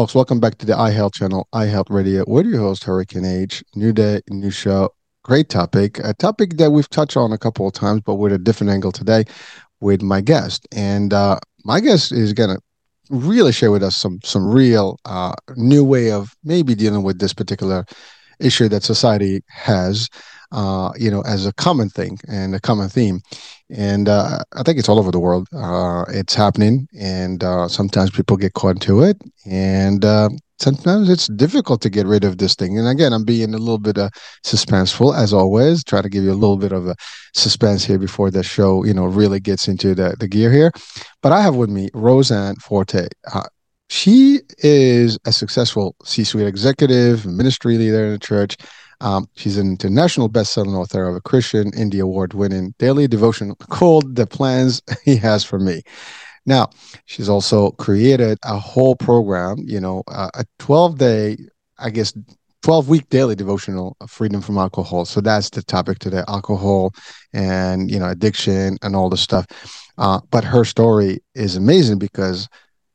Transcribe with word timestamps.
Folks, 0.00 0.14
welcome 0.14 0.40
back 0.40 0.56
to 0.56 0.64
the 0.64 0.72
iHealth 0.72 1.12
channel, 1.12 1.46
iHealth 1.54 1.90
Radio. 1.90 2.24
We're 2.26 2.44
your 2.44 2.60
host, 2.60 2.84
Hurricane 2.84 3.26
Age. 3.26 3.62
New 3.74 3.92
day, 3.92 4.22
new 4.30 4.50
show. 4.50 4.94
Great 5.24 5.50
topic. 5.50 5.98
A 6.02 6.14
topic 6.14 6.56
that 6.56 6.70
we've 6.70 6.88
touched 6.88 7.18
on 7.18 7.32
a 7.32 7.36
couple 7.36 7.66
of 7.66 7.74
times, 7.74 8.00
but 8.06 8.14
with 8.14 8.32
a 8.32 8.38
different 8.38 8.70
angle 8.70 8.92
today 8.92 9.24
with 9.80 10.00
my 10.00 10.22
guest. 10.22 10.66
And 10.74 11.12
uh, 11.12 11.38
my 11.66 11.80
guest 11.80 12.12
is 12.12 12.32
going 12.32 12.48
to 12.48 12.62
really 13.10 13.52
share 13.52 13.70
with 13.70 13.82
us 13.82 13.94
some 13.94 14.20
some 14.24 14.50
real 14.50 14.98
uh, 15.04 15.34
new 15.56 15.84
way 15.84 16.10
of 16.10 16.34
maybe 16.44 16.74
dealing 16.74 17.02
with 17.02 17.18
this 17.18 17.34
particular 17.34 17.84
issue 18.38 18.70
that 18.70 18.82
society 18.82 19.42
has 19.48 20.08
uh, 20.52 20.92
you 20.96 21.10
know, 21.10 21.22
as 21.22 21.46
a 21.46 21.52
common 21.54 21.88
thing 21.88 22.18
and 22.28 22.54
a 22.54 22.60
common 22.60 22.88
theme. 22.88 23.20
And 23.70 24.08
uh, 24.08 24.40
I 24.56 24.62
think 24.62 24.78
it's 24.78 24.88
all 24.88 24.98
over 24.98 25.10
the 25.10 25.20
world. 25.20 25.48
Uh, 25.52 26.04
it's 26.08 26.34
happening, 26.34 26.88
and 26.98 27.44
uh, 27.44 27.68
sometimes 27.68 28.10
people 28.10 28.36
get 28.36 28.54
caught 28.54 28.76
into 28.76 29.02
it, 29.02 29.16
and 29.46 30.04
uh, 30.04 30.28
sometimes 30.58 31.08
it's 31.08 31.28
difficult 31.28 31.80
to 31.82 31.90
get 31.90 32.06
rid 32.06 32.24
of 32.24 32.38
this 32.38 32.56
thing. 32.56 32.78
And 32.78 32.88
again, 32.88 33.12
I'm 33.12 33.24
being 33.24 33.54
a 33.54 33.58
little 33.58 33.78
bit 33.78 33.96
uh, 33.96 34.10
suspenseful 34.44 35.16
as 35.16 35.32
always. 35.32 35.84
Try 35.84 36.02
to 36.02 36.08
give 36.08 36.24
you 36.24 36.32
a 36.32 36.34
little 36.34 36.56
bit 36.56 36.72
of 36.72 36.88
a 36.88 36.96
suspense 37.34 37.84
here 37.84 37.98
before 37.98 38.30
the 38.30 38.42
show, 38.42 38.84
you 38.84 38.92
know, 38.92 39.06
really 39.06 39.40
gets 39.40 39.68
into 39.68 39.94
the 39.94 40.16
the 40.18 40.28
gear 40.28 40.50
here. 40.50 40.72
But 41.22 41.32
I 41.32 41.40
have 41.40 41.54
with 41.54 41.70
me 41.70 41.90
Rose 41.94 42.32
Ann 42.32 42.56
Forte. 42.56 43.06
Uh, 43.32 43.44
she 43.88 44.40
is 44.58 45.18
a 45.26 45.32
successful 45.32 45.96
C-suite 46.04 46.46
executive, 46.46 47.26
ministry 47.26 47.76
leader 47.76 48.06
in 48.06 48.12
the 48.12 48.18
church. 48.20 48.56
Um, 49.00 49.28
she's 49.34 49.56
an 49.56 49.68
international 49.68 50.28
best-selling 50.28 50.74
author 50.74 51.08
of 51.08 51.16
a 51.16 51.20
Christian 51.20 51.70
Indie 51.72 52.02
Award-winning 52.02 52.74
daily 52.78 53.08
devotion 53.08 53.54
called 53.68 54.16
"The 54.16 54.26
Plans 54.26 54.82
He 55.04 55.16
Has 55.16 55.44
for 55.44 55.58
Me." 55.58 55.82
Now, 56.46 56.70
she's 57.06 57.28
also 57.28 57.72
created 57.72 58.38
a 58.44 58.58
whole 58.58 58.96
program, 58.96 59.58
you 59.64 59.80
know, 59.80 60.02
uh, 60.08 60.30
a 60.34 60.44
12-day, 60.58 61.36
I 61.78 61.90
guess, 61.90 62.12
12-week 62.62 63.08
daily 63.08 63.34
devotional, 63.34 63.96
freedom 64.06 64.40
from 64.40 64.58
alcohol. 64.58 65.04
So 65.04 65.20
that's 65.20 65.50
the 65.50 65.62
topic 65.62 65.98
today: 65.98 66.22
alcohol 66.28 66.92
and 67.32 67.90
you 67.90 67.98
know 67.98 68.08
addiction 68.08 68.78
and 68.82 68.94
all 68.94 69.08
the 69.08 69.16
stuff. 69.16 69.46
Uh, 69.98 70.20
but 70.30 70.44
her 70.44 70.64
story 70.64 71.20
is 71.34 71.56
amazing 71.56 71.98
because, 71.98 72.48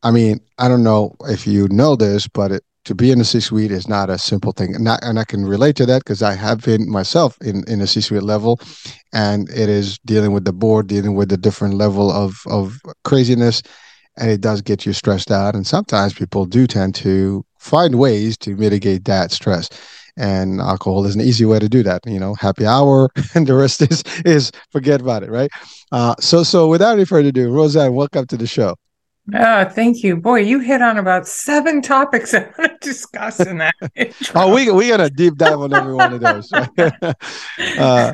I 0.03 0.11
mean, 0.11 0.39
I 0.57 0.67
don't 0.67 0.83
know 0.83 1.15
if 1.27 1.45
you 1.45 1.67
know 1.69 1.95
this, 1.95 2.27
but 2.27 2.51
it, 2.51 2.63
to 2.85 2.95
be 2.95 3.11
in 3.11 3.19
a 3.19 3.25
C-suite 3.25 3.71
is 3.71 3.87
not 3.87 4.09
a 4.09 4.17
simple 4.17 4.51
thing, 4.51 4.75
and, 4.75 4.83
not, 4.83 5.03
and 5.03 5.19
I 5.19 5.25
can 5.25 5.45
relate 5.45 5.75
to 5.77 5.85
that 5.87 6.03
because 6.03 6.21
I 6.21 6.33
have 6.33 6.63
been 6.63 6.89
myself 6.89 7.37
in 7.41 7.63
in 7.67 7.81
a 7.81 7.87
C-suite 7.87 8.23
level, 8.23 8.59
and 9.13 9.49
it 9.49 9.69
is 9.69 9.99
dealing 10.05 10.31
with 10.31 10.45
the 10.45 10.53
board, 10.53 10.87
dealing 10.87 11.15
with 11.15 11.29
the 11.29 11.37
different 11.37 11.73
level 11.73 12.11
of 12.11 12.41
of 12.47 12.79
craziness, 13.03 13.61
and 14.17 14.29
it 14.31 14.41
does 14.41 14.61
get 14.61 14.85
you 14.85 14.93
stressed 14.93 15.31
out. 15.31 15.55
And 15.55 15.67
sometimes 15.67 16.13
people 16.13 16.45
do 16.45 16.67
tend 16.67 16.95
to 16.95 17.43
find 17.59 17.95
ways 17.95 18.37
to 18.37 18.55
mitigate 18.55 19.05
that 19.05 19.31
stress, 19.31 19.69
and 20.15 20.61
alcohol 20.61 21.05
is 21.05 21.15
an 21.15 21.21
easy 21.21 21.45
way 21.45 21.59
to 21.59 21.67
do 21.67 21.83
that. 21.83 22.01
You 22.05 22.19
know, 22.19 22.35
happy 22.35 22.65
hour, 22.65 23.09
and 23.35 23.47
the 23.47 23.55
rest 23.55 23.81
is 23.81 24.03
is 24.25 24.51
forget 24.71 25.01
about 25.01 25.23
it, 25.23 25.31
right? 25.31 25.49
Uh, 25.91 26.15
so 26.19 26.43
so 26.43 26.67
without 26.67 26.93
any 26.93 27.05
further 27.05 27.29
ado, 27.29 27.51
Rose 27.51 27.75
Ann, 27.75 27.95
welcome 27.95 28.27
to 28.27 28.37
the 28.37 28.47
show. 28.47 28.75
Oh, 29.33 29.65
thank 29.65 30.03
you. 30.03 30.17
Boy, 30.17 30.41
you 30.41 30.59
hit 30.59 30.81
on 30.81 30.97
about 30.97 31.27
seven 31.27 31.81
topics 31.81 32.33
I 32.33 32.51
want 32.57 32.79
to 32.79 32.87
discuss 32.87 33.39
in 33.39 33.57
that. 33.57 33.73
oh, 34.35 34.53
we 34.53 34.69
we 34.69 34.89
got 34.89 35.01
a 35.01 35.09
deep 35.09 35.35
dive 35.35 35.59
on 35.59 35.73
every 35.73 35.93
one 35.93 36.13
of 36.13 36.21
those. 36.21 36.51
uh, 37.79 38.11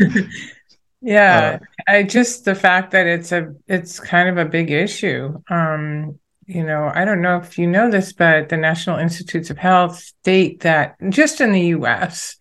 yeah, 1.01 1.59
uh, 1.59 1.91
I 1.91 2.03
just 2.03 2.45
the 2.45 2.55
fact 2.55 2.91
that 2.91 3.07
it's 3.07 3.31
a 3.33 3.53
it's 3.67 3.99
kind 3.99 4.29
of 4.29 4.37
a 4.37 4.49
big 4.49 4.71
issue. 4.71 5.41
Um, 5.49 6.17
you 6.45 6.63
know, 6.63 6.89
I 6.93 7.03
don't 7.03 7.21
know 7.21 7.37
if 7.37 7.57
you 7.57 7.67
know 7.67 7.91
this, 7.91 8.13
but 8.13 8.49
the 8.49 8.57
National 8.57 8.97
Institutes 8.97 9.49
of 9.49 9.57
Health 9.57 9.97
state 9.97 10.61
that 10.61 10.95
just 11.09 11.41
in 11.41 11.51
the 11.51 11.67
US, 11.77 12.37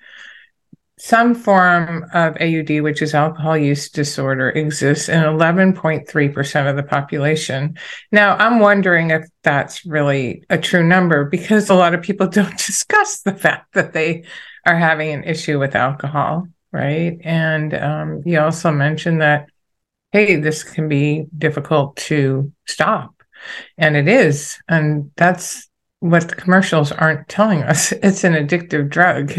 some 1.00 1.34
form 1.34 2.04
of 2.12 2.36
AUD, 2.42 2.82
which 2.82 3.00
is 3.00 3.14
alcohol 3.14 3.56
use 3.56 3.88
disorder, 3.88 4.50
exists 4.50 5.08
in 5.08 5.22
11.3% 5.22 6.70
of 6.70 6.76
the 6.76 6.82
population. 6.82 7.78
Now, 8.12 8.36
I'm 8.36 8.60
wondering 8.60 9.10
if 9.10 9.24
that's 9.42 9.86
really 9.86 10.44
a 10.50 10.58
true 10.58 10.86
number 10.86 11.24
because 11.24 11.70
a 11.70 11.74
lot 11.74 11.94
of 11.94 12.02
people 12.02 12.26
don't 12.28 12.58
discuss 12.58 13.22
the 13.22 13.32
fact 13.32 13.72
that 13.72 13.94
they 13.94 14.24
are 14.66 14.76
having 14.76 15.10
an 15.14 15.24
issue 15.24 15.58
with 15.58 15.74
alcohol, 15.74 16.46
right? 16.70 17.18
And 17.24 17.72
um, 17.72 18.22
you 18.26 18.38
also 18.38 18.70
mentioned 18.70 19.22
that, 19.22 19.48
hey, 20.12 20.36
this 20.36 20.62
can 20.62 20.86
be 20.86 21.24
difficult 21.36 21.96
to 21.96 22.52
stop. 22.66 23.14
And 23.78 23.96
it 23.96 24.06
is. 24.06 24.58
And 24.68 25.12
that's 25.16 25.69
what 26.00 26.28
the 26.28 26.34
commercials 26.34 26.92
aren't 26.92 27.28
telling 27.28 27.62
us. 27.62 27.92
It's 28.02 28.24
an 28.24 28.34
addictive 28.34 28.88
drug, 28.88 29.32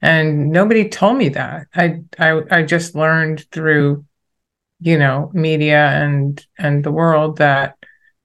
and 0.00 0.50
nobody 0.50 0.88
told 0.88 1.18
me 1.18 1.28
that. 1.30 1.66
I 1.74 2.02
I, 2.18 2.42
I 2.50 2.62
just 2.62 2.94
learned 2.94 3.46
through, 3.50 4.04
you 4.80 4.98
know, 4.98 5.30
media 5.34 5.88
and 5.88 6.44
and 6.58 6.84
the 6.84 6.92
world 6.92 7.38
that 7.38 7.76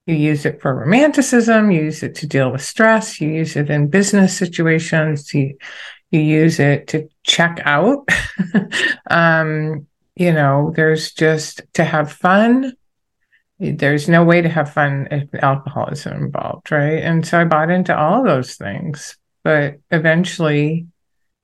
you 0.06 0.16
use 0.16 0.46
it 0.46 0.62
for 0.62 0.74
romanticism, 0.74 1.72
you 1.72 1.84
use 1.84 2.02
it 2.04 2.16
to 2.16 2.28
deal 2.28 2.52
with 2.52 2.64
stress, 2.64 3.22
you 3.22 3.30
use 3.30 3.56
it 3.56 3.70
in 3.70 3.88
business 3.90 4.38
situations, 4.38 5.34
you 5.34 5.58
you 6.12 6.22
use 6.22 6.60
it 6.60 6.88
to 6.88 7.10
check 7.24 7.60
out. 7.66 8.08
um, 9.12 9.86
you 10.16 10.34
know, 10.34 10.74
there's 10.76 11.12
just 11.14 11.62
to 11.74 11.84
have 11.84 12.12
fun 12.12 12.74
there's 13.59 14.08
no 14.08 14.23
way 14.23 14.41
to 14.41 14.50
have 14.50 14.73
fun 14.73 15.08
if 15.11 15.28
alcohol 15.44 15.88
is 15.90 16.06
involved, 16.06 16.72
right? 16.72 17.03
And 17.03 17.26
so 17.26 17.40
I 17.40 17.44
bought 17.44 17.70
into 17.70 17.97
all 17.97 18.23
those 18.23 18.56
things. 18.56 19.17
But 19.44 19.79
eventually 19.91 20.88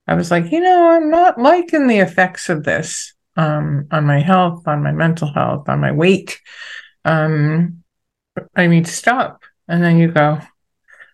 I 0.08 0.16
was 0.16 0.32
like, 0.32 0.52
you 0.52 0.62
know, 0.62 0.92
I'm 0.92 1.10
not 1.10 1.40
liking 1.40 1.88
the 1.88 2.00
effects 2.00 2.50
of 2.50 2.64
this 2.64 3.14
um, 3.36 3.88
on 3.92 4.06
my 4.06 4.20
health, 4.20 4.68
on 4.68 4.84
my 4.84 4.92
mental 4.92 5.32
health, 5.32 5.68
on 5.68 5.80
my 5.80 5.92
weight. 5.92 6.40
Um, 7.04 7.84
I 8.56 8.68
need 8.68 8.86
to 8.86 8.92
stop. 8.92 9.44
And 9.68 9.84
then 9.84 9.98
you 9.98 10.10
go, 10.12 10.40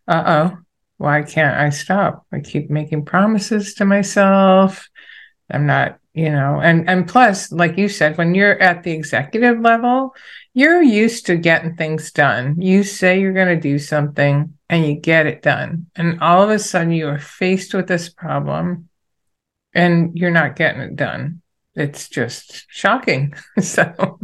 uh 0.07 0.23
oh, 0.25 0.57
why 0.97 1.23
can't 1.23 1.57
I 1.57 1.69
stop? 1.69 2.25
I 2.31 2.39
keep 2.39 2.69
making 2.69 3.05
promises 3.05 3.75
to 3.75 3.85
myself. 3.85 4.87
I'm 5.49 5.65
not, 5.65 5.99
you 6.13 6.29
know, 6.29 6.59
and 6.61 6.89
and 6.89 7.07
plus, 7.07 7.51
like 7.51 7.77
you 7.77 7.87
said, 7.87 8.17
when 8.17 8.35
you're 8.35 8.59
at 8.61 8.83
the 8.83 8.91
executive 8.91 9.59
level, 9.59 10.13
you're 10.53 10.81
used 10.81 11.27
to 11.27 11.37
getting 11.37 11.75
things 11.75 12.11
done. 12.11 12.59
You 12.59 12.83
say 12.83 13.19
you're 13.19 13.33
going 13.33 13.55
to 13.55 13.61
do 13.61 13.79
something 13.79 14.57
and 14.69 14.85
you 14.85 14.95
get 14.95 15.25
it 15.25 15.41
done. 15.41 15.87
And 15.95 16.19
all 16.21 16.43
of 16.43 16.49
a 16.49 16.59
sudden 16.59 16.91
you 16.91 17.07
are 17.07 17.19
faced 17.19 17.73
with 17.73 17.87
this 17.87 18.09
problem 18.09 18.89
and 19.73 20.17
you're 20.17 20.31
not 20.31 20.55
getting 20.55 20.81
it 20.81 20.95
done. 20.95 21.41
It's 21.75 22.09
just 22.09 22.65
shocking. 22.67 23.33
so, 23.61 24.19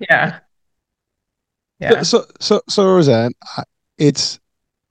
yeah. 0.00 0.40
Yeah. 1.78 2.02
So, 2.02 2.24
so, 2.40 2.60
so 2.68 2.84
Rose 2.84 3.08
Ann, 3.08 3.32
it's, 3.98 4.40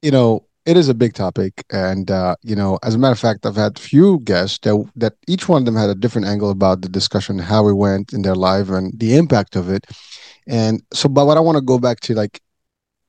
you 0.02 0.12
know, 0.12 0.47
it 0.68 0.76
is 0.76 0.90
a 0.90 0.94
big 0.94 1.14
topic, 1.14 1.64
and 1.72 2.12
uh, 2.12 2.36
you 2.44 2.56
know, 2.56 2.78
as 2.84 2.94
a 2.94 2.98
matter 2.98 3.14
of 3.14 3.20
fact, 3.20 3.46
I've 3.46 3.56
had 3.56 3.80
few 3.80 4.20
guests 4.26 4.60
that 4.64 4.76
that 4.98 5.14
each 5.26 5.48
one 5.48 5.62
of 5.62 5.66
them 5.66 5.78
had 5.78 5.90
a 5.90 5.96
different 5.96 6.28
angle 6.28 6.50
about 6.50 6.82
the 6.82 6.90
discussion, 6.90 7.40
how 7.40 7.70
it 7.70 7.74
went 7.74 8.12
in 8.12 8.22
their 8.22 8.36
life, 8.36 8.70
and 8.70 8.92
the 9.00 9.16
impact 9.16 9.56
of 9.56 9.70
it. 9.70 9.86
And 10.46 10.84
so, 10.92 11.08
but 11.08 11.26
what 11.26 11.38
I 11.38 11.40
want 11.40 11.56
to 11.56 11.62
go 11.62 11.80
back 11.80 12.02
to 12.02 12.14
like 12.14 12.42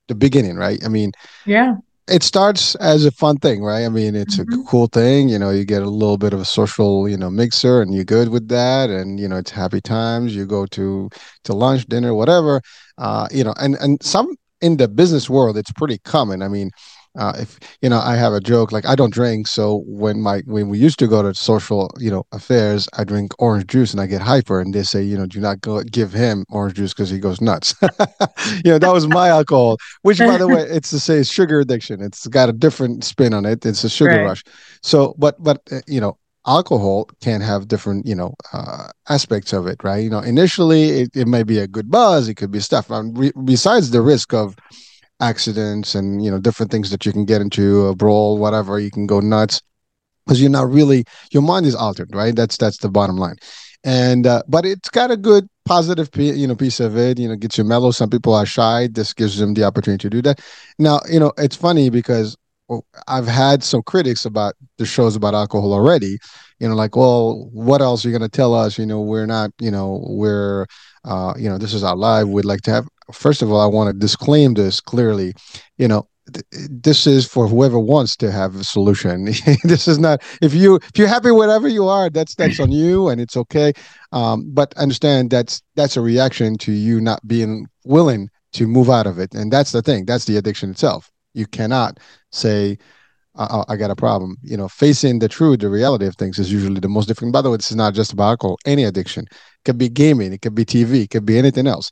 the 0.06 0.14
beginning, 0.14 0.56
right? 0.56 0.78
I 0.84 0.88
mean, 0.88 1.10
yeah, 1.46 1.74
it 2.06 2.22
starts 2.22 2.76
as 2.76 3.04
a 3.04 3.10
fun 3.10 3.38
thing, 3.38 3.60
right? 3.60 3.84
I 3.84 3.88
mean, 3.88 4.14
it's 4.14 4.38
mm-hmm. 4.38 4.60
a 4.60 4.64
cool 4.64 4.86
thing. 4.86 5.28
You 5.28 5.40
know, 5.40 5.50
you 5.50 5.64
get 5.64 5.82
a 5.82 5.90
little 5.90 6.16
bit 6.16 6.32
of 6.32 6.40
a 6.40 6.44
social, 6.44 7.08
you 7.08 7.16
know, 7.16 7.28
mixer, 7.28 7.82
and 7.82 7.92
you're 7.92 8.04
good 8.04 8.28
with 8.28 8.46
that, 8.48 8.88
and 8.88 9.18
you 9.18 9.26
know, 9.26 9.36
it's 9.36 9.50
happy 9.50 9.80
times. 9.80 10.32
You 10.32 10.46
go 10.46 10.64
to 10.66 11.10
to 11.42 11.52
lunch, 11.52 11.86
dinner, 11.86 12.14
whatever. 12.14 12.62
Uh, 12.98 13.26
you 13.32 13.42
know, 13.42 13.54
and 13.58 13.74
and 13.80 14.00
some 14.00 14.36
in 14.60 14.76
the 14.76 14.86
business 14.86 15.28
world, 15.28 15.58
it's 15.58 15.72
pretty 15.72 15.98
common. 15.98 16.40
I 16.42 16.48
mean, 16.48 16.70
uh, 17.18 17.32
if 17.36 17.58
you 17.82 17.88
know, 17.88 17.98
I 17.98 18.14
have 18.14 18.32
a 18.32 18.40
joke 18.40 18.70
like 18.70 18.86
I 18.86 18.94
don't 18.94 19.12
drink, 19.12 19.48
so 19.48 19.82
when 19.86 20.20
my 20.20 20.40
when 20.46 20.68
we 20.68 20.78
used 20.78 20.98
to 21.00 21.08
go 21.08 21.20
to 21.20 21.34
social, 21.34 21.90
you 21.98 22.10
know, 22.10 22.24
affairs, 22.32 22.88
I 22.96 23.02
drink 23.02 23.32
orange 23.40 23.66
juice 23.66 23.92
and 23.92 24.00
I 24.00 24.06
get 24.06 24.22
hyper, 24.22 24.60
and 24.60 24.72
they 24.72 24.84
say, 24.84 25.02
you 25.02 25.18
know, 25.18 25.26
do 25.26 25.40
not 25.40 25.60
go 25.60 25.82
give 25.82 26.12
him 26.12 26.44
orange 26.48 26.76
juice 26.76 26.94
because 26.94 27.10
he 27.10 27.18
goes 27.18 27.40
nuts. 27.40 27.74
you 28.64 28.70
know, 28.70 28.78
that 28.78 28.92
was 28.92 29.08
my 29.08 29.28
alcohol, 29.38 29.78
which 30.02 30.18
by 30.18 30.38
the 30.38 30.46
way, 30.46 30.62
it's 30.70 30.90
to 30.90 31.00
say 31.00 31.22
sugar 31.24 31.60
addiction. 31.60 32.00
It's 32.00 32.26
got 32.28 32.48
a 32.48 32.52
different 32.52 33.02
spin 33.02 33.34
on 33.34 33.44
it. 33.44 33.66
It's 33.66 33.82
a 33.82 33.90
sugar 33.90 34.10
right. 34.12 34.24
rush. 34.24 34.44
So, 34.82 35.14
but 35.18 35.42
but 35.42 35.60
uh, 35.72 35.80
you 35.88 36.00
know, 36.00 36.16
alcohol 36.46 37.10
can 37.20 37.40
have 37.40 37.66
different 37.66 38.06
you 38.06 38.14
know 38.14 38.32
uh, 38.52 38.88
aspects 39.08 39.52
of 39.52 39.66
it 39.66 39.82
right 39.84 40.02
you 40.02 40.08
know 40.08 40.20
initially 40.20 41.00
it, 41.00 41.10
it 41.14 41.28
may 41.28 41.42
be 41.42 41.58
a 41.58 41.66
good 41.66 41.90
buzz 41.90 42.26
it 42.26 42.36
could 42.36 42.50
be 42.50 42.60
stuff 42.60 42.90
um, 42.90 43.12
re- 43.14 43.32
besides 43.44 43.90
the 43.90 44.00
risk 44.00 44.32
of 44.32 44.56
accidents 45.20 45.94
and 45.94 46.24
you 46.24 46.30
know 46.30 46.38
different 46.38 46.70
things 46.70 46.90
that 46.90 47.04
you 47.04 47.12
can 47.12 47.24
get 47.24 47.40
into 47.40 47.86
a 47.86 47.94
brawl 47.94 48.38
whatever 48.38 48.78
you 48.78 48.90
can 48.90 49.06
go 49.06 49.20
nuts. 49.20 49.62
Because 50.26 50.40
you're 50.42 50.50
not 50.50 50.70
really 50.70 51.04
your 51.32 51.42
mind 51.42 51.66
is 51.66 51.74
altered 51.74 52.14
right? 52.14 52.34
That's 52.34 52.56
that's 52.56 52.78
the 52.78 52.88
bottom 52.90 53.16
line. 53.16 53.36
And 53.84 54.26
uh, 54.26 54.42
but 54.48 54.66
it's 54.66 54.90
got 54.90 55.10
a 55.10 55.16
good 55.16 55.48
positive 55.64 56.10
you 56.14 56.46
know 56.46 56.56
piece 56.56 56.80
of 56.80 56.96
it 56.96 57.18
you 57.18 57.28
know 57.28 57.36
gets 57.36 57.58
you 57.58 57.64
mellow. 57.64 57.90
Some 57.90 58.10
people 58.10 58.34
are 58.34 58.46
shy. 58.46 58.88
This 58.90 59.14
gives 59.14 59.38
them 59.38 59.54
the 59.54 59.64
opportunity 59.64 60.02
to 60.02 60.10
do 60.10 60.22
that. 60.22 60.40
Now 60.78 61.00
you 61.10 61.18
know 61.20 61.32
it's 61.38 61.56
funny 61.56 61.90
because 61.90 62.36
I've 63.06 63.26
had 63.26 63.62
some 63.62 63.82
critics 63.82 64.24
about 64.24 64.54
the 64.76 64.84
shows 64.84 65.16
about 65.16 65.34
alcohol 65.34 65.72
already. 65.72 66.18
You 66.58 66.68
know, 66.68 66.74
like, 66.74 66.96
well, 66.96 67.48
what 67.52 67.80
else 67.80 68.04
are 68.04 68.08
you 68.08 68.18
going 68.18 68.28
to 68.28 68.36
tell 68.36 68.54
us? 68.54 68.78
You 68.78 68.86
know, 68.86 69.00
we're 69.00 69.26
not, 69.26 69.50
you 69.60 69.70
know, 69.70 70.04
we're, 70.08 70.66
uh, 71.04 71.34
you 71.38 71.48
know, 71.48 71.58
this 71.58 71.74
is 71.74 71.84
our 71.84 71.96
live. 71.96 72.28
We'd 72.28 72.44
like 72.44 72.62
to 72.62 72.70
have. 72.70 72.88
First 73.12 73.42
of 73.42 73.50
all, 73.50 73.60
I 73.60 73.66
want 73.66 73.88
to 73.92 73.98
disclaim 73.98 74.54
this 74.54 74.80
clearly. 74.80 75.34
You 75.78 75.88
know, 75.88 76.08
th- 76.32 76.44
this 76.50 77.06
is 77.06 77.26
for 77.26 77.46
whoever 77.48 77.78
wants 77.78 78.16
to 78.16 78.30
have 78.30 78.56
a 78.56 78.64
solution. 78.64 79.24
this 79.64 79.88
is 79.88 79.98
not 79.98 80.22
if 80.42 80.54
you 80.54 80.76
if 80.76 80.96
you're 80.96 81.08
happy 81.08 81.30
whatever 81.30 81.68
you 81.68 81.86
are, 81.86 82.10
that's 82.10 82.34
that's 82.34 82.60
on 82.60 82.72
you 82.72 83.08
and 83.08 83.20
it's 83.20 83.36
okay. 83.36 83.72
Um, 84.12 84.50
but 84.52 84.74
understand 84.76 85.30
that's 85.30 85.62
that's 85.74 85.96
a 85.96 86.00
reaction 86.00 86.56
to 86.58 86.72
you 86.72 87.00
not 87.00 87.26
being 87.26 87.66
willing 87.84 88.30
to 88.52 88.66
move 88.66 88.90
out 88.90 89.06
of 89.06 89.18
it, 89.18 89.34
and 89.34 89.52
that's 89.52 89.72
the 89.72 89.82
thing. 89.82 90.04
That's 90.04 90.24
the 90.24 90.36
addiction 90.36 90.70
itself. 90.70 91.10
You 91.34 91.46
cannot 91.46 92.00
say, 92.32 92.78
I, 93.38 93.64
I, 93.68 93.76
got 93.76 93.90
a 93.90 93.96
problem. 93.96 94.36
You 94.42 94.56
know, 94.56 94.68
facing 94.68 95.20
the 95.20 95.28
truth, 95.28 95.60
the 95.60 95.68
reality 95.68 96.06
of 96.06 96.16
things 96.16 96.38
is 96.38 96.52
usually 96.52 96.80
the 96.80 96.88
most 96.88 97.06
difficult. 97.06 97.32
By 97.32 97.42
the 97.42 97.50
way, 97.50 97.56
this 97.56 97.70
is 97.70 97.76
not 97.76 97.94
just 97.94 98.12
about 98.12 98.30
alcohol. 98.30 98.58
Any 98.66 98.84
addiction 98.84 99.24
it 99.24 99.64
could 99.64 99.78
be 99.78 99.88
gaming, 99.88 100.32
it 100.32 100.42
could 100.42 100.54
be 100.54 100.64
TV, 100.64 101.04
it 101.04 101.10
could 101.10 101.26
be 101.26 101.38
anything 101.38 101.66
else. 101.66 101.90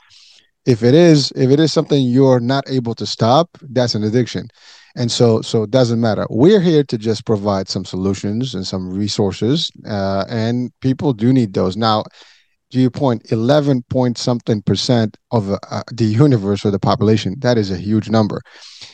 If 0.67 0.83
it 0.83 0.95
is, 0.95 1.33
if 1.37 1.51
it 1.51 1.61
is 1.61 1.73
something 1.73 2.05
you're 2.05 2.41
not 2.41 2.69
able 2.69 2.95
to 2.97 3.07
stop, 3.07 3.49
that's 3.63 3.95
an 3.95 4.03
addiction. 4.03 4.49
And 4.97 5.13
so, 5.13 5.43
so 5.43 5.63
it 5.63 5.71
doesn't 5.71 6.01
matter. 6.01 6.27
We're 6.29 6.61
here 6.61 6.83
to 6.83 6.99
just 6.99 7.25
provide 7.25 7.69
some 7.69 7.85
solutions 7.85 8.55
and 8.55 8.67
some 8.67 8.91
resources, 8.91 9.71
uh, 9.87 10.25
and 10.29 10.73
people 10.81 11.13
do 11.13 11.33
need 11.33 11.53
those 11.55 11.77
now 11.77 12.05
to 12.71 12.81
your 12.81 12.91
point, 12.91 13.31
11 13.31 13.83
point 13.85 14.19
something 14.19 14.63
percent 14.63 15.17
of 15.31 15.51
uh, 15.53 15.83
the 15.93 16.05
universe 16.05 16.65
or 16.65 16.71
the 16.71 16.79
population, 16.79 17.37
that 17.39 17.59
is 17.59 17.71
a 17.71 17.77
huge 17.77 18.11
number. 18.11 18.43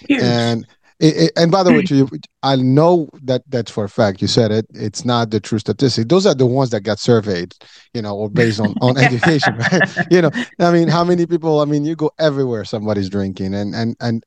Huge. 0.08 0.22
And 0.22 0.66
it, 1.02 1.16
it, 1.16 1.32
and 1.36 1.50
by 1.50 1.64
the 1.64 1.72
way, 1.72 1.82
hmm. 1.82 1.94
you, 1.94 2.08
I 2.44 2.54
know 2.54 3.08
that 3.24 3.42
that's 3.48 3.72
for 3.72 3.84
a 3.84 3.88
fact. 3.88 4.22
You 4.22 4.28
said 4.28 4.52
it. 4.52 4.66
It's 4.72 5.04
not 5.04 5.30
the 5.30 5.40
true 5.40 5.58
statistic. 5.58 6.08
Those 6.08 6.26
are 6.26 6.34
the 6.34 6.46
ones 6.46 6.70
that 6.70 6.82
got 6.82 7.00
surveyed, 7.00 7.54
you 7.92 8.02
know, 8.02 8.16
or 8.16 8.30
based 8.30 8.60
on 8.60 8.74
on 8.80 8.96
education, 8.98 9.56
right? 9.56 9.82
You 10.12 10.22
know, 10.22 10.30
I 10.60 10.70
mean, 10.70 10.86
how 10.86 11.02
many 11.02 11.26
people? 11.26 11.60
I 11.60 11.64
mean, 11.64 11.84
you 11.84 11.96
go 11.96 12.12
everywhere, 12.20 12.64
somebody's 12.64 13.10
drinking, 13.10 13.52
and 13.52 13.74
and 13.74 13.96
and 14.00 14.22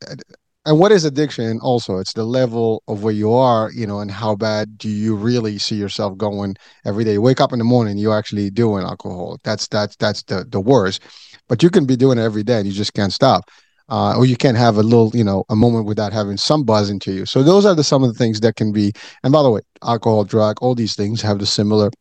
and 0.66 0.77
what 0.77 0.92
is 0.92 1.06
addiction? 1.06 1.60
Also, 1.62 1.98
it's 1.98 2.12
the 2.12 2.25
level 2.25 2.83
of 2.89 3.04
where 3.04 3.13
you 3.13 3.31
are, 3.31 3.72
you 3.72 3.88
know, 3.88 4.00
and 4.00 4.12
how 4.12 4.36
bad 4.36 4.77
do 4.77 4.89
you 4.89 5.16
really 5.16 5.57
see 5.57 5.75
yourself 5.75 6.18
going 6.18 6.57
every 6.83 7.06
day? 7.06 7.13
You 7.13 7.22
wake 7.22 7.39
up 7.39 7.54
in 7.54 7.60
the 7.60 7.66
morning, 7.66 7.98
you're 7.98 8.18
actually 8.18 8.50
doing 8.50 8.83
alcohol. 8.83 9.39
That's 9.45 9.69
that's 9.69 9.95
that's 9.95 10.24
the 10.24 10.45
the 10.50 10.60
worst. 10.60 11.04
But 11.48 11.63
you 11.63 11.69
can 11.69 11.86
be 11.86 11.95
doing 11.95 12.18
it 12.18 12.24
every 12.24 12.44
day, 12.44 12.57
and 12.57 12.68
you 12.68 12.74
just 12.74 12.94
can't 12.94 13.13
stop 13.13 13.50
uh, 13.89 14.17
or 14.17 14.25
you 14.25 14.35
can't 14.35 14.57
have 14.57 14.77
a 14.77 14.83
little, 14.83 15.11
you 15.13 15.23
know, 15.23 15.45
a 15.49 15.55
moment 15.55 15.85
without 15.85 16.13
having 16.13 16.37
some 16.37 16.63
buzz 16.63 16.89
into 16.89 17.11
you. 17.11 17.25
So 17.25 17.43
those 17.43 17.65
are 17.65 17.75
the 17.75 17.83
some 17.83 18.03
of 18.03 18.11
the 18.11 18.17
things 18.17 18.39
that 18.41 18.55
can 18.55 18.71
be. 18.71 18.93
And 19.23 19.31
by 19.31 19.43
the 19.43 19.51
way, 19.51 19.61
alcohol, 19.83 20.23
drug, 20.23 20.57
all 20.61 20.75
these 20.75 20.95
things 20.95 21.21
have 21.21 21.39
the 21.39 21.45
similar, 21.45 21.91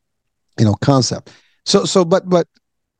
you 0.58 0.64
know, 0.64 0.74
concept. 0.74 1.32
So 1.64 1.84
so, 1.84 2.04
but 2.04 2.28
but 2.28 2.46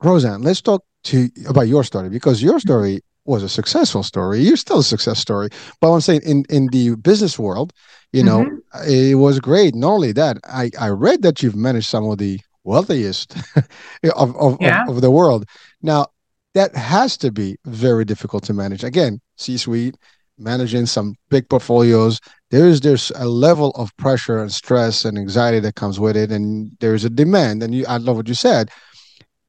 Rose 0.03 0.25
Ann, 0.25 0.41
let's 0.41 0.61
talk 0.61 0.83
to 1.05 1.29
about 1.47 1.67
your 1.67 1.83
story 1.83 2.09
because 2.09 2.41
your 2.41 2.59
story 2.59 3.01
was 3.25 3.41
a 3.41 3.49
successful 3.49 4.03
story. 4.03 4.39
You're 4.41 4.57
still 4.57 4.79
a 4.79 4.83
success 4.83 5.19
story. 5.19 5.49
But 5.81 5.91
I'm 5.91 6.01
saying 6.01 6.21
in 6.23 6.45
in 6.49 6.67
the 6.67 6.95
business 6.95 7.39
world, 7.39 7.73
you 8.11 8.23
know, 8.23 8.45
mm-hmm. 8.45 8.91
it 8.91 9.15
was 9.15 9.39
great. 9.39 9.73
Not 9.75 9.93
only 9.93 10.11
that, 10.13 10.37
I 10.47 10.69
I 10.79 10.89
read 10.89 11.23
that 11.23 11.41
you've 11.41 11.55
managed 11.55 11.89
some 11.89 12.05
of 12.05 12.19
the 12.19 12.39
wealthiest 12.63 13.35
of 14.15 14.35
of, 14.35 14.57
yeah. 14.61 14.83
of, 14.83 14.97
of 14.97 15.01
the 15.01 15.11
world. 15.11 15.45
Now 15.81 16.07
that 16.55 16.75
has 16.75 17.17
to 17.17 17.31
be 17.31 17.57
very 17.65 18.05
difficult 18.05 18.43
to 18.45 18.53
manage. 18.53 18.83
Again, 18.83 19.21
C 19.35 19.57
suite, 19.57 19.95
managing 20.37 20.85
some 20.85 21.15
big 21.29 21.47
portfolios, 21.49 22.19
there's 22.49 22.81
there's 22.81 23.11
a 23.15 23.27
level 23.27 23.71
of 23.71 23.95
pressure 23.97 24.39
and 24.39 24.51
stress 24.51 25.05
and 25.05 25.17
anxiety 25.17 25.59
that 25.59 25.75
comes 25.75 25.99
with 25.99 26.17
it, 26.17 26.31
and 26.31 26.71
there's 26.79 27.03
a 27.03 27.09
demand. 27.09 27.61
And 27.61 27.75
you, 27.75 27.85
I 27.87 27.97
love 27.97 28.15
what 28.15 28.27
you 28.27 28.33
said. 28.33 28.69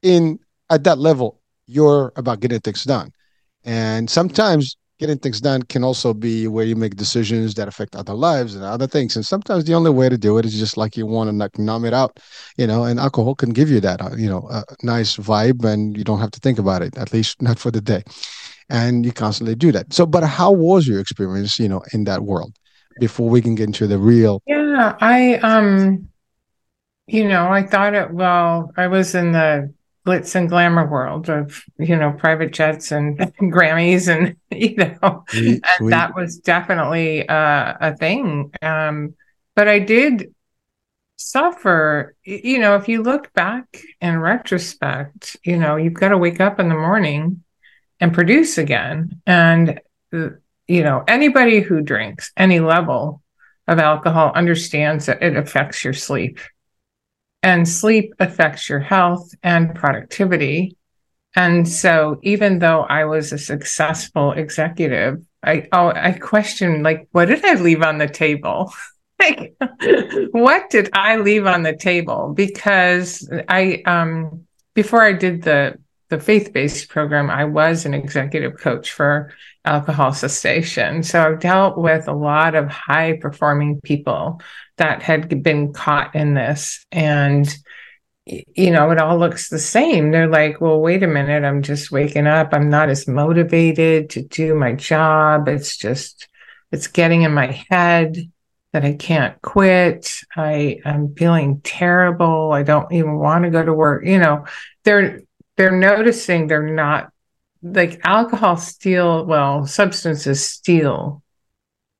In 0.02 0.38
at 0.68 0.84
that 0.84 0.98
level, 0.98 1.40
you're 1.66 2.12
about 2.16 2.40
getting 2.40 2.60
things 2.60 2.84
done, 2.84 3.12
and 3.64 4.10
sometimes 4.10 4.76
getting 4.98 5.18
things 5.18 5.40
done 5.40 5.62
can 5.62 5.84
also 5.84 6.14
be 6.14 6.48
where 6.48 6.64
you 6.64 6.76
make 6.76 6.96
decisions 6.96 7.54
that 7.54 7.68
affect 7.68 7.94
other 7.94 8.14
lives 8.14 8.54
and 8.54 8.64
other 8.64 8.86
things. 8.86 9.16
And 9.16 9.24
sometimes 9.24 9.64
the 9.64 9.74
only 9.74 9.90
way 9.90 10.08
to 10.08 10.16
do 10.16 10.38
it 10.38 10.44
is 10.44 10.58
just 10.58 10.76
like 10.76 10.96
you 10.96 11.06
want 11.06 11.30
to 11.30 11.36
like 11.36 11.58
numb 11.58 11.84
it 11.84 11.92
out, 11.92 12.18
you 12.56 12.66
know, 12.66 12.84
and 12.84 12.98
alcohol 12.98 13.34
can 13.34 13.50
give 13.50 13.70
you 13.70 13.80
that, 13.80 14.00
uh, 14.00 14.16
you 14.16 14.28
know, 14.28 14.48
a 14.50 14.64
nice 14.82 15.16
vibe 15.16 15.64
and 15.64 15.96
you 15.96 16.04
don't 16.04 16.20
have 16.20 16.30
to 16.30 16.40
think 16.40 16.58
about 16.58 16.82
it, 16.82 16.96
at 16.96 17.12
least 17.12 17.42
not 17.42 17.58
for 17.58 17.70
the 17.70 17.80
day. 17.80 18.02
And 18.68 19.04
you 19.04 19.12
constantly 19.12 19.54
do 19.54 19.70
that. 19.72 19.92
So, 19.92 20.06
but 20.06 20.24
how 20.24 20.50
was 20.50 20.88
your 20.88 21.00
experience, 21.00 21.58
you 21.58 21.68
know, 21.68 21.82
in 21.92 22.04
that 22.04 22.22
world 22.22 22.54
before 22.98 23.28
we 23.28 23.42
can 23.42 23.54
get 23.54 23.64
into 23.64 23.86
the 23.86 23.98
real? 23.98 24.42
Yeah, 24.46 24.96
I, 25.00 25.34
um, 25.36 26.08
you 27.06 27.28
know, 27.28 27.48
I 27.48 27.62
thought 27.62 27.94
it, 27.94 28.10
well, 28.10 28.72
I 28.76 28.88
was 28.88 29.14
in 29.14 29.32
the 29.32 29.72
glitz 30.06 30.34
and 30.34 30.48
glamour 30.48 30.86
world 30.86 31.28
of 31.28 31.64
you 31.78 31.96
know 31.96 32.12
private 32.12 32.52
jets 32.52 32.92
and 32.92 33.18
Grammys 33.40 34.08
and 34.08 34.36
you 34.50 34.76
know 34.76 35.24
and 35.32 35.92
that 35.92 36.14
was 36.14 36.38
definitely 36.38 37.28
uh, 37.28 37.74
a 37.80 37.96
thing. 37.96 38.52
Um, 38.62 39.14
but 39.54 39.68
I 39.68 39.80
did 39.80 40.34
suffer. 41.16 42.14
You 42.24 42.58
know, 42.58 42.76
if 42.76 42.88
you 42.88 43.02
look 43.02 43.32
back 43.32 43.80
in 44.00 44.20
retrospect, 44.20 45.36
you 45.44 45.58
know 45.58 45.76
you've 45.76 45.94
got 45.94 46.08
to 46.08 46.18
wake 46.18 46.40
up 46.40 46.60
in 46.60 46.68
the 46.68 46.74
morning 46.74 47.42
and 48.00 48.14
produce 48.14 48.58
again. 48.58 49.20
And 49.26 49.80
you 50.12 50.82
know 50.82 51.04
anybody 51.08 51.60
who 51.60 51.82
drinks 51.82 52.32
any 52.36 52.60
level 52.60 53.22
of 53.66 53.80
alcohol 53.80 54.30
understands 54.34 55.06
that 55.06 55.22
it 55.22 55.36
affects 55.36 55.82
your 55.82 55.92
sleep 55.92 56.38
and 57.46 57.68
sleep 57.68 58.12
affects 58.18 58.68
your 58.68 58.80
health 58.80 59.32
and 59.44 59.72
productivity. 59.72 60.76
And 61.36 61.68
so 61.68 62.18
even 62.24 62.58
though 62.58 62.80
I 62.80 63.04
was 63.04 63.32
a 63.32 63.38
successful 63.38 64.32
executive, 64.32 65.24
I 65.44 65.68
oh 65.70 65.92
I 65.94 66.10
questioned 66.10 66.82
like 66.82 67.06
what 67.12 67.26
did 67.26 67.44
I 67.44 67.54
leave 67.54 67.82
on 67.82 67.98
the 67.98 68.08
table? 68.08 68.72
like 69.20 69.54
what 70.32 70.70
did 70.70 70.90
I 70.92 71.18
leave 71.18 71.46
on 71.46 71.62
the 71.62 71.76
table? 71.76 72.32
Because 72.34 73.30
I 73.48 73.80
um 73.86 74.44
before 74.74 75.02
I 75.02 75.12
did 75.12 75.42
the 75.42 75.78
the 76.08 76.18
faith-based 76.18 76.88
program, 76.88 77.30
I 77.30 77.44
was 77.44 77.84
an 77.84 77.94
executive 77.94 78.58
coach 78.58 78.90
for 78.90 79.32
alcohol 79.64 80.12
cessation. 80.12 81.04
So 81.04 81.20
I've 81.20 81.40
dealt 81.40 81.78
with 81.78 82.08
a 82.08 82.12
lot 82.12 82.56
of 82.56 82.68
high 82.68 83.18
performing 83.20 83.80
people 83.82 84.40
that 84.76 85.02
had 85.02 85.42
been 85.42 85.72
caught 85.72 86.14
in 86.14 86.34
this. 86.34 86.84
And, 86.92 87.48
you 88.26 88.70
know, 88.70 88.90
it 88.90 88.98
all 88.98 89.18
looks 89.18 89.48
the 89.48 89.58
same. 89.58 90.10
They're 90.10 90.28
like, 90.28 90.60
well, 90.60 90.80
wait 90.80 91.02
a 91.02 91.06
minute, 91.06 91.44
I'm 91.44 91.62
just 91.62 91.90
waking 91.90 92.26
up. 92.26 92.50
I'm 92.52 92.68
not 92.68 92.88
as 92.88 93.08
motivated 93.08 94.10
to 94.10 94.22
do 94.22 94.54
my 94.54 94.72
job. 94.72 95.48
It's 95.48 95.76
just, 95.76 96.28
it's 96.72 96.88
getting 96.88 97.22
in 97.22 97.32
my 97.32 97.64
head 97.70 98.16
that 98.72 98.84
I 98.84 98.92
can't 98.92 99.40
quit. 99.40 100.12
I 100.36 100.80
I'm 100.84 101.14
feeling 101.14 101.62
terrible. 101.62 102.52
I 102.52 102.62
don't 102.62 102.92
even 102.92 103.16
want 103.16 103.44
to 103.44 103.50
go 103.50 103.64
to 103.64 103.72
work. 103.72 104.04
You 104.04 104.18
know, 104.18 104.44
they're 104.84 105.22
they're 105.56 105.72
noticing 105.72 106.46
they're 106.46 106.74
not 106.74 107.10
like 107.62 108.00
alcohol 108.04 108.58
steal 108.58 109.24
well 109.24 109.66
substances 109.66 110.44
steal 110.46 111.22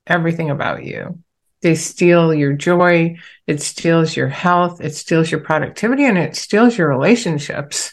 everything 0.06 0.50
about 0.50 0.85
you 0.85 1.23
they 1.66 1.75
steal 1.75 2.32
your 2.32 2.52
joy 2.52 3.16
it 3.49 3.61
steals 3.61 4.14
your 4.14 4.28
health 4.28 4.80
it 4.80 4.94
steals 4.94 5.32
your 5.32 5.40
productivity 5.40 6.04
and 6.04 6.16
it 6.16 6.37
steals 6.37 6.78
your 6.78 6.88
relationships 6.88 7.92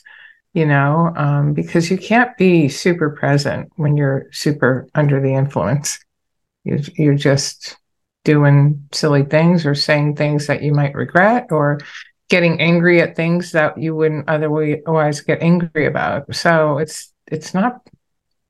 you 0.53 0.68
know 0.68 1.12
um, 1.15 1.53
because 1.53 1.89
you 1.89 1.98
can't 1.98 2.38
be 2.38 2.70
super 2.70 3.10
present 3.10 3.72
when 3.75 3.98
you're 3.98 4.27
super 4.32 4.88
under 4.94 5.20
the 5.20 5.34
influence. 5.34 6.00
You're, 6.63 6.80
you're 6.96 7.15
just 7.15 7.75
doing 8.24 8.88
silly 8.92 9.24
things 9.24 9.65
or 9.65 9.75
saying 9.75 10.15
things 10.15 10.46
that 10.48 10.62
you 10.62 10.72
might 10.72 10.94
regret 10.94 11.48
or 11.50 11.80
getting 12.30 12.62
angry 12.62 13.01
at 13.01 13.15
things 13.15 13.51
that 13.51 13.77
you 13.77 13.96
wouldn't 13.96 14.30
otherwise 14.30 15.22
get 15.22 15.42
angry 15.42 15.88
about. 15.88 16.34
So 16.36 16.77
it's 16.77 17.12
it's 17.27 17.53
not 17.53 17.82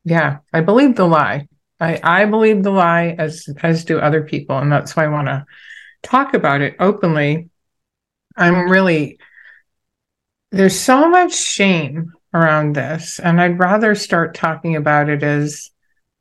yeah 0.03 0.39
i 0.51 0.59
believe 0.59 0.95
the 0.95 1.05
lie 1.05 1.47
i 1.79 1.99
i 2.03 2.25
believe 2.25 2.63
the 2.63 2.71
lie 2.71 3.15
as 3.17 3.47
as 3.61 3.85
do 3.85 3.99
other 3.99 4.23
people 4.23 4.57
and 4.57 4.71
that's 4.71 4.95
why 4.95 5.05
i 5.05 5.07
want 5.07 5.27
to 5.27 5.45
talk 6.03 6.33
about 6.33 6.61
it 6.61 6.75
openly. 6.79 7.49
I'm 8.35 8.69
really 8.69 9.19
there's 10.51 10.79
so 10.79 11.09
much 11.09 11.33
shame 11.33 12.11
around 12.33 12.75
this 12.75 13.19
and 13.19 13.39
i'd 13.39 13.59
rather 13.59 13.95
start 13.95 14.35
talking 14.35 14.75
about 14.75 15.07
it 15.09 15.23
as 15.23 15.69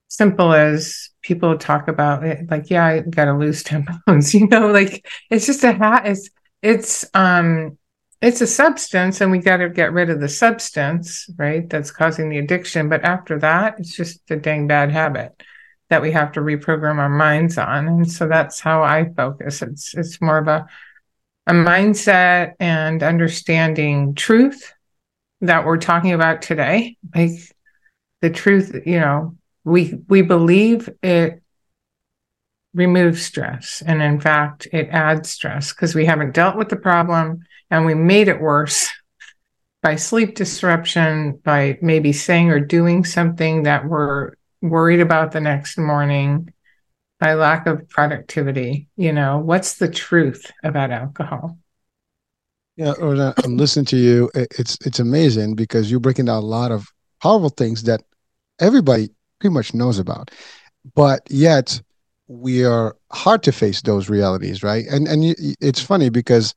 simple 0.09 0.53
as 0.53 1.09
people 1.23 1.57
talk 1.57 1.89
about 1.89 2.23
it 2.25 2.51
like 2.51 2.69
yeah 2.69 2.85
i 2.85 3.01
gotta 3.01 3.33
lose 3.33 3.63
10 3.63 3.87
pounds 4.07 4.35
you 4.35 4.47
know 4.49 4.69
like 4.69 5.07
it's 5.31 5.47
just 5.47 5.65
a 5.65 5.73
hat 5.73 6.07
it's 6.07 6.29
it's 6.63 7.07
um 7.15 7.79
it's 8.23 8.41
a 8.41 8.47
substance 8.47 9.21
and 9.21 9.33
we 9.33 9.39
got 9.39 9.57
to 9.57 9.69
get 9.69 9.93
rid 9.93 10.09
of 10.09 10.21
the 10.21 10.29
substance 10.29 11.29
right 11.37 11.69
that's 11.69 11.91
causing 11.91 12.29
the 12.31 12.39
addiction. 12.39 12.89
But 12.89 13.05
after 13.05 13.39
that 13.41 13.75
it's 13.79 13.97
just 13.97 14.31
a 14.31 14.37
dang 14.37 14.69
bad 14.69 14.93
habit 14.93 15.43
that 15.91 16.01
we 16.01 16.13
have 16.13 16.33
to 16.33 16.41
reprogram 16.41 16.99
our 16.99 17.09
minds 17.09 17.59
on. 17.59 17.87
And 17.89 18.11
so 18.11 18.29
that's 18.29 18.61
how 18.61 18.83
i 18.83 19.11
focus. 19.15 19.61
It's 19.61 19.93
it's 19.95 20.21
more 20.23 20.39
of 20.39 20.49
a 20.49 20.67
a 21.49 21.53
mindset 21.53 22.53
and 22.61 23.03
understanding 23.03 24.15
truth 24.15 24.73
that 25.41 25.67
we're 25.67 25.77
talking 25.77 26.13
about 26.13 26.41
today. 26.41 26.97
Like 27.15 27.33
the 28.21 28.31
truth 28.31 28.87
you 28.87 29.01
know 29.01 29.37
we 29.65 29.99
we 30.09 30.23
believe 30.23 30.89
it 31.03 31.43
removes 32.73 33.21
stress. 33.21 33.83
And 33.85 34.01
in 34.01 34.21
fact 34.21 34.69
it 34.73 34.89
adds 34.91 35.29
stress 35.29 35.73
because 35.73 35.97
we 35.97 36.05
haven't 36.05 36.35
dealt 36.35 36.57
with 36.57 36.69
the 36.69 36.77
problem 36.77 37.43
and 37.73 37.85
we 37.85 37.95
made 37.95 38.29
it 38.29 38.41
worse 38.41 38.89
by 39.83 39.97
sleep 39.97 40.37
disruption 40.37 41.41
by 41.45 41.77
maybe 41.83 42.13
saying 42.13 42.51
or 42.51 42.61
doing 42.61 43.05
something 43.05 43.65
that 43.65 43.85
we're 43.85 44.33
worried 44.61 45.01
about 45.01 45.33
the 45.33 45.41
next 45.41 45.77
morning 45.77 46.53
by 47.19 47.35
lack 47.35 47.67
of 47.67 47.89
productivity 47.89 48.89
you 48.97 49.13
know 49.13 49.39
what's 49.39 49.75
the 49.79 49.89
truth 49.89 50.53
about 50.63 50.93
alcohol 50.93 51.59
yeah 52.77 52.93
or 53.01 53.35
i'm 53.45 53.57
listening 53.57 53.85
to 53.85 53.97
you 53.97 54.31
it's 54.35 54.79
it's 54.87 55.01
amazing 55.01 55.57
because 55.57 55.91
you're 55.91 55.99
breaking 55.99 56.27
down 56.27 56.41
a 56.41 56.47
lot 56.47 56.71
of 56.71 56.87
powerful 57.21 57.49
things 57.49 57.83
that 57.85 58.03
everybody 58.61 59.11
pretty 59.43 59.53
much 59.53 59.75
knows 59.75 59.99
about. 59.99 60.31
But 60.95 61.23
yet 61.29 61.83
we 62.29 62.65
are 62.65 62.97
hard 63.11 63.43
to 63.43 63.53
face 63.53 63.83
those 63.83 64.09
realities, 64.09 64.63
right? 64.63 64.87
And 64.87 65.07
and 65.07 65.35
it's 65.61 65.83
funny 65.83 66.09
because 66.09 66.55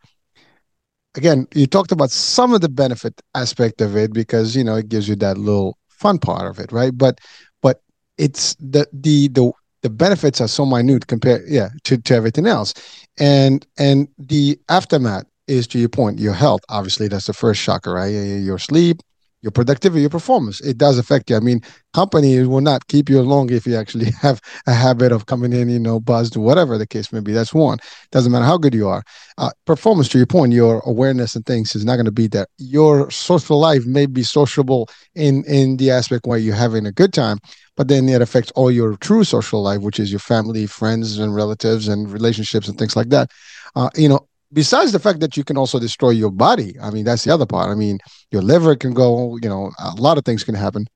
again, 1.15 1.47
you 1.53 1.67
talked 1.67 1.91
about 1.91 2.11
some 2.11 2.53
of 2.53 2.61
the 2.61 2.69
benefit 2.69 3.21
aspect 3.33 3.81
of 3.81 3.95
it 3.95 4.13
because 4.13 4.55
you 4.55 4.63
know 4.63 4.75
it 4.75 4.89
gives 4.89 5.07
you 5.07 5.15
that 5.17 5.37
little 5.37 5.77
fun 5.89 6.19
part 6.19 6.47
of 6.47 6.59
it, 6.59 6.71
right? 6.71 6.97
But 6.97 7.19
but 7.61 7.81
it's 8.17 8.55
the 8.55 8.87
the 8.93 9.27
the 9.29 9.51
the 9.85 9.89
benefits 9.91 10.41
are 10.41 10.47
so 10.47 10.65
minute 10.65 11.05
compared 11.05 11.43
yeah 11.47 11.69
to, 11.83 11.95
to 11.95 12.15
everything 12.15 12.47
else 12.47 12.73
and 13.19 13.67
and 13.77 14.07
the 14.17 14.59
aftermath 14.67 15.25
is 15.47 15.67
to 15.67 15.77
your 15.77 15.89
point 15.89 16.17
your 16.17 16.33
health 16.33 16.61
obviously 16.69 17.07
that's 17.07 17.27
the 17.27 17.33
first 17.33 17.61
shocker 17.61 17.93
right 17.93 18.07
your 18.07 18.57
sleep 18.57 19.03
your 19.45 19.51
productivity, 19.51 20.01
your 20.01 20.09
performance. 20.09 20.59
It 20.61 20.77
does 20.79 20.97
affect 20.97 21.29
you. 21.29 21.35
I 21.35 21.39
mean, 21.39 21.61
companies 21.93 22.47
will 22.47 22.61
not 22.61 22.87
keep 22.87 23.09
you 23.09 23.21
long 23.21 23.51
if 23.51 23.67
you 23.67 23.75
actually 23.75 24.09
have 24.21 24.41
a 24.65 24.73
habit 24.73 25.11
of 25.11 25.27
coming 25.27 25.53
in, 25.53 25.69
you 25.69 25.77
know, 25.77 25.99
buzzed, 25.99 26.35
whatever 26.35 26.79
the 26.79 26.87
case 26.87 27.13
may 27.13 27.19
be. 27.19 27.31
That's 27.31 27.53
one. 27.53 27.77
Doesn't 28.11 28.31
matter 28.31 28.43
how 28.43 28.57
good 28.57 28.73
you 28.73 28.87
are. 28.87 29.03
Uh, 29.37 29.51
performance, 29.65 30.09
to 30.09 30.17
your 30.17 30.25
point, 30.25 30.51
your 30.51 30.79
awareness 30.87 31.35
and 31.35 31.45
things 31.45 31.75
is 31.75 31.85
not 31.85 31.95
going 31.95 32.05
to 32.07 32.11
be 32.11 32.27
there. 32.27 32.47
Your 32.57 33.11
social 33.11 33.59
life 33.59 33.85
may 33.85 34.07
be 34.07 34.23
sociable 34.23 34.89
in 35.13 35.43
in 35.45 35.77
the 35.77 35.91
aspect 35.91 36.25
where 36.25 36.39
you're 36.39 36.55
having 36.55 36.87
a 36.87 36.91
good 36.91 37.13
time, 37.13 37.37
but 37.77 37.87
then 37.87 38.09
it 38.09 38.23
affects 38.23 38.51
all 38.55 38.71
your 38.71 38.97
true 38.97 39.23
social 39.23 39.61
life, 39.61 39.81
which 39.81 39.99
is 39.99 40.11
your 40.11 40.19
family, 40.19 40.65
friends, 40.65 41.19
and 41.19 41.35
relatives, 41.35 41.87
and 41.87 42.11
relationships 42.11 42.67
and 42.67 42.79
things 42.79 42.95
like 42.95 43.09
that. 43.09 43.29
Uh, 43.75 43.89
you 43.95 44.09
know, 44.09 44.27
besides 44.53 44.91
the 44.91 44.99
fact 44.99 45.19
that 45.19 45.35
you 45.37 45.43
can 45.43 45.57
also 45.57 45.79
destroy 45.79 46.09
your 46.09 46.31
body 46.31 46.75
i 46.81 46.89
mean 46.89 47.05
that's 47.05 47.23
the 47.23 47.33
other 47.33 47.45
part. 47.45 47.69
I 47.69 47.75
mean 47.75 47.99
your 48.31 48.41
liver 48.41 48.75
can 48.75 48.93
go 48.93 49.37
you 49.41 49.49
know 49.49 49.71
a 49.79 49.95
lot 49.95 50.17
of 50.17 50.25
things 50.25 50.43
can 50.43 50.55
happen. 50.55 50.87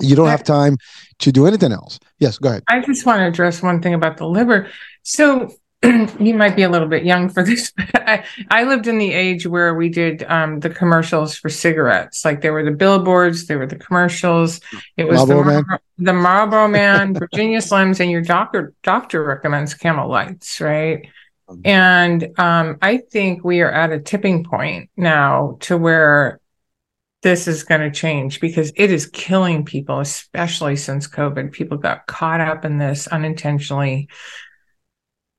You 0.00 0.16
don't 0.16 0.28
have 0.28 0.42
time 0.42 0.76
to 1.20 1.30
do 1.30 1.46
anything 1.46 1.72
else. 1.72 2.00
Yes 2.18 2.38
go 2.38 2.48
ahead. 2.50 2.64
I 2.68 2.80
just 2.80 3.06
want 3.06 3.20
to 3.20 3.26
address 3.26 3.62
one 3.62 3.80
thing 3.80 3.94
about 3.94 4.16
the 4.16 4.26
liver. 4.26 4.68
So 5.02 5.54
you 6.18 6.34
might 6.34 6.56
be 6.56 6.62
a 6.62 6.68
little 6.68 6.88
bit 6.88 7.04
young 7.04 7.28
for 7.28 7.42
this 7.44 7.72
but 7.76 8.08
I, 8.08 8.24
I 8.50 8.64
lived 8.64 8.86
in 8.86 8.98
the 8.98 9.12
age 9.12 9.46
where 9.46 9.74
we 9.74 9.88
did 9.88 10.24
um, 10.24 10.60
the 10.60 10.70
commercials 10.70 11.36
for 11.36 11.48
cigarettes. 11.48 12.24
Like 12.24 12.40
there 12.40 12.52
were 12.52 12.64
the 12.64 12.70
billboards 12.70 13.46
there 13.46 13.58
were 13.58 13.66
the 13.66 13.76
commercials. 13.76 14.60
It 14.96 15.06
was 15.06 15.18
Marlboro 15.18 15.44
the, 15.44 15.50
Man. 15.50 15.78
the 15.98 16.12
marlboro 16.12 16.68
man 16.68 17.14
virginia 17.14 17.58
slims 17.58 18.00
and 18.00 18.10
your 18.10 18.22
doctor 18.22 18.72
doctor 18.82 19.22
recommends 19.22 19.74
camel 19.74 20.08
lights 20.08 20.60
right 20.60 21.08
and 21.64 22.28
um, 22.38 22.78
I 22.80 22.98
think 22.98 23.44
we 23.44 23.60
are 23.60 23.70
at 23.70 23.92
a 23.92 24.00
tipping 24.00 24.44
point 24.44 24.90
now 24.96 25.58
to 25.60 25.76
where 25.76 26.40
this 27.22 27.48
is 27.48 27.64
going 27.64 27.80
to 27.80 27.90
change 27.90 28.40
because 28.40 28.70
it 28.76 28.90
is 28.90 29.06
killing 29.06 29.64
people, 29.64 30.00
especially 30.00 30.76
since 30.76 31.08
COVID. 31.08 31.52
People 31.52 31.78
got 31.78 32.06
caught 32.06 32.40
up 32.40 32.64
in 32.64 32.78
this 32.78 33.06
unintentionally. 33.06 34.08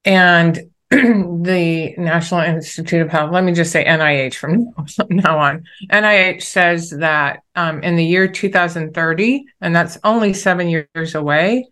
And 0.04 0.72
the 0.90 1.94
National 1.98 2.42
Institute 2.42 3.02
of 3.02 3.10
Health, 3.10 3.32
let 3.32 3.44
me 3.44 3.54
just 3.54 3.72
say 3.72 3.86
NIH 3.86 4.36
from 4.36 4.74
now 5.10 5.38
on. 5.38 5.66
NIH 5.92 6.42
says 6.42 6.90
that 6.90 7.42
um, 7.56 7.84
in 7.84 7.96
the 7.96 8.06
year 8.06 8.28
2030, 8.28 9.46
and 9.62 9.76
that's 9.76 9.98
only 10.04 10.34
seven 10.34 10.70
years 10.70 11.16
away, 11.16 11.68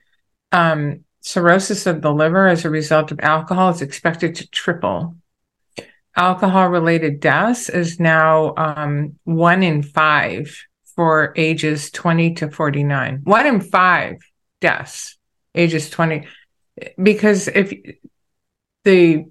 um, 0.51 1.02
cirrhosis 1.23 1.87
of 1.87 2.01
the 2.01 2.13
liver 2.13 2.47
as 2.47 2.65
a 2.65 2.69
result 2.69 3.11
of 3.11 3.19
alcohol 3.21 3.69
is 3.69 3.81
expected 3.81 4.35
to 4.35 4.49
triple. 4.49 5.15
Alcohol 6.15 6.69
related 6.69 7.19
deaths 7.19 7.69
is 7.69 7.99
now 7.99 8.53
um, 8.55 9.17
one 9.23 9.63
in 9.63 9.81
five 9.81 10.55
for 10.95 11.33
ages 11.35 11.89
20 11.89 12.35
to 12.35 12.51
49. 12.51 13.21
One 13.23 13.47
in 13.47 13.61
five 13.61 14.17
deaths, 14.61 15.17
ages 15.55 15.89
20. 15.89 16.27
Because 17.01 17.47
if 17.47 17.73
the 18.83 19.25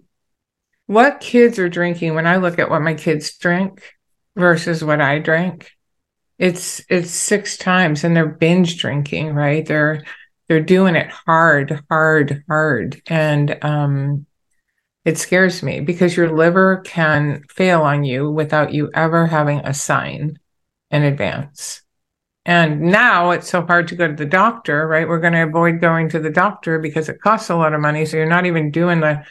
what 0.87 1.20
kids 1.20 1.58
are 1.58 1.68
drinking, 1.68 2.14
when 2.14 2.26
I 2.26 2.38
look 2.38 2.58
at 2.58 2.70
what 2.70 2.82
my 2.82 2.94
kids 2.94 3.37
drink 3.37 3.82
versus 4.34 4.82
what 4.82 5.00
I 5.00 5.20
drank, 5.20 5.70
it's 6.38 6.82
it's 6.88 7.11
six 7.11 7.56
times 7.56 8.02
and 8.02 8.16
they're 8.16 8.26
binge 8.26 8.78
drinking, 8.78 9.34
right? 9.34 9.64
They're 9.64 10.02
they're 10.52 10.61
doing 10.61 10.97
it 10.97 11.11
hard, 11.11 11.82
hard, 11.88 12.44
hard. 12.47 13.00
And 13.06 13.56
um, 13.64 14.26
it 15.02 15.16
scares 15.16 15.62
me 15.62 15.80
because 15.80 16.14
your 16.14 16.30
liver 16.30 16.82
can 16.85 17.42
fail 17.49 17.80
on 17.80 18.04
you 18.04 18.30
without 18.30 18.75
you 18.75 18.90
ever 18.92 19.26
having 19.26 19.61
a 19.61 19.73
sign 19.73 20.38
in 20.90 21.04
advance. 21.04 21.80
And 22.44 22.82
now 22.82 23.30
it's 23.30 23.49
so 23.49 23.64
hard 23.64 23.88
to 23.88 23.97
go 23.97 24.09
to 24.09 24.14
the 24.14 24.26
doctor, 24.26 24.87
right? 24.87 25.09
We're 25.09 25.21
going 25.21 25.32
to 25.32 25.44
avoid 25.44 25.80
going 25.80 26.11
to 26.11 26.18
the 26.18 26.28
doctor 26.28 26.78
because 26.78 27.09
it 27.09 27.23
costs 27.23 27.49
a 27.49 27.56
lot 27.56 27.73
of 27.73 27.80
money. 27.80 28.04
So 28.04 28.18
you're 28.18 28.26
not 28.26 28.44
even 28.44 28.71
doing 28.71 29.00
the 29.00 29.25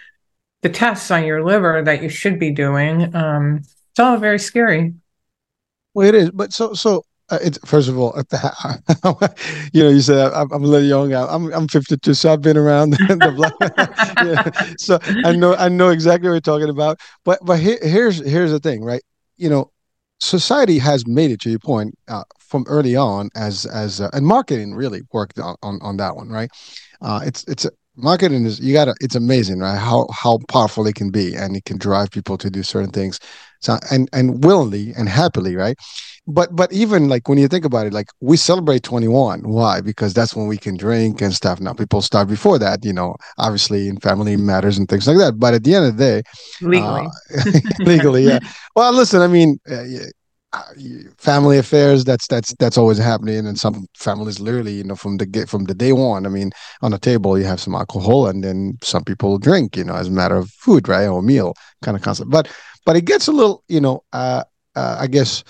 the 0.63 0.69
tests 0.69 1.11
on 1.11 1.23
your 1.23 1.43
liver 1.43 1.83
that 1.83 2.01
you 2.01 2.09
should 2.09 2.39
be 2.39 2.49
doing. 2.49 3.15
Um, 3.15 3.57
it's 3.57 3.99
all 3.99 4.17
very 4.17 4.39
scary. 4.39 4.95
Well, 5.93 6.07
it 6.07 6.15
is, 6.15 6.31
but 6.31 6.51
so 6.51 6.73
so 6.73 7.05
it's 7.41 7.57
first 7.65 7.89
of 7.89 7.97
all, 7.97 8.15
you 9.73 9.83
know, 9.83 9.89
you 9.89 10.01
said 10.01 10.31
I'm, 10.33 10.51
I'm 10.51 10.63
a 10.63 10.67
little 10.67 10.87
young. 10.87 11.13
I'm 11.13 11.51
I'm 11.53 11.67
52, 11.67 12.13
so 12.13 12.33
I've 12.33 12.41
been 12.41 12.57
around 12.57 12.91
the 12.93 13.31
block. 13.35 13.53
yeah. 14.23 14.73
So 14.77 14.99
I 15.27 15.33
know 15.33 15.55
I 15.55 15.69
know 15.69 15.89
exactly 15.89 16.29
what 16.29 16.33
you're 16.33 16.41
talking 16.41 16.69
about. 16.69 16.99
But 17.23 17.39
but 17.43 17.59
here, 17.59 17.79
here's 17.81 18.17
here's 18.25 18.51
the 18.51 18.59
thing, 18.59 18.83
right? 18.83 19.01
You 19.37 19.49
know, 19.49 19.71
society 20.19 20.77
has 20.79 21.05
made 21.07 21.31
it 21.31 21.41
to 21.41 21.49
your 21.49 21.59
point 21.59 21.95
uh, 22.07 22.23
from 22.39 22.65
early 22.67 22.95
on 22.95 23.29
as 23.35 23.65
as 23.65 24.01
uh, 24.01 24.09
and 24.13 24.25
marketing 24.25 24.73
really 24.73 25.01
worked 25.11 25.39
on, 25.39 25.55
on, 25.63 25.79
on 25.81 25.97
that 25.97 26.15
one, 26.15 26.29
right? 26.29 26.49
Uh, 27.01 27.21
it's 27.25 27.43
it's 27.45 27.67
marketing 27.95 28.45
is 28.45 28.59
you 28.59 28.73
gotta 28.73 28.95
it's 29.01 29.15
amazing, 29.15 29.59
right? 29.59 29.77
How 29.77 30.07
how 30.13 30.39
powerful 30.47 30.85
it 30.87 30.95
can 30.95 31.09
be, 31.11 31.35
and 31.35 31.55
it 31.55 31.65
can 31.65 31.77
drive 31.77 32.11
people 32.11 32.37
to 32.37 32.49
do 32.49 32.63
certain 32.63 32.91
things, 32.91 33.19
so 33.61 33.77
and 33.91 34.09
and 34.13 34.43
willingly 34.43 34.93
and 34.97 35.07
happily, 35.09 35.55
right? 35.55 35.77
but 36.27 36.55
but 36.55 36.71
even 36.71 37.09
like 37.09 37.27
when 37.27 37.37
you 37.37 37.47
think 37.47 37.65
about 37.65 37.87
it 37.87 37.93
like 37.93 38.07
we 38.19 38.37
celebrate 38.37 38.83
21 38.83 39.41
why? 39.41 39.81
Because 39.81 40.13
that's 40.13 40.35
when 40.35 40.47
we 40.47 40.57
can 40.57 40.77
drink 40.77 41.21
and 41.21 41.33
stuff. 41.33 41.59
Now 41.59 41.73
people 41.73 42.01
start 42.01 42.27
before 42.27 42.59
that 42.59 42.85
you 42.85 42.93
know 42.93 43.15
obviously 43.37 43.87
in 43.87 43.97
family 43.99 44.37
matters 44.37 44.77
and 44.77 44.87
things 44.87 45.07
like 45.07 45.17
that. 45.17 45.39
But 45.39 45.53
at 45.55 45.63
the 45.63 45.75
end 45.75 45.85
of 45.85 45.97
the 45.97 46.03
day 46.03 46.23
legally. 46.61 47.07
uh, 47.35 47.51
legally 47.79 48.23
yeah. 48.27 48.39
Well 48.75 48.93
listen 48.93 49.21
i 49.21 49.27
mean 49.27 49.59
uh, 49.69 49.83
family 51.17 51.57
affairs 51.57 52.03
that's 52.03 52.27
that's 52.27 52.53
that's 52.55 52.77
always 52.77 52.97
happening. 52.97 53.47
And 53.47 53.57
some 53.57 53.85
families 53.95 54.39
literally 54.39 54.73
you 54.73 54.83
know 54.83 54.95
from 54.95 55.17
the 55.17 55.25
get 55.25 55.49
from 55.49 55.65
the 55.65 55.73
day 55.73 55.93
one 55.93 56.25
i 56.25 56.29
mean 56.29 56.51
on 56.81 56.91
the 56.91 56.99
table 56.99 57.37
you 57.37 57.45
have 57.45 57.61
some 57.61 57.75
alcohol 57.75 58.27
and 58.27 58.43
then 58.43 58.77
some 58.83 59.03
people 59.03 59.37
drink 59.37 59.77
you 59.77 59.83
know 59.83 59.95
as 59.95 60.07
a 60.07 60.11
matter 60.11 60.35
of 60.35 60.49
food 60.49 60.87
right 60.87 61.07
or 61.07 61.21
meal 61.21 61.53
kind 61.81 61.95
of 61.95 62.03
concept. 62.03 62.29
But 62.29 62.49
but 62.85 62.95
it 62.95 63.05
gets 63.05 63.27
a 63.27 63.31
little 63.31 63.63
you 63.67 63.79
know 63.79 64.03
uh, 64.13 64.43
uh 64.75 64.97
i 64.99 65.07
guess 65.07 65.43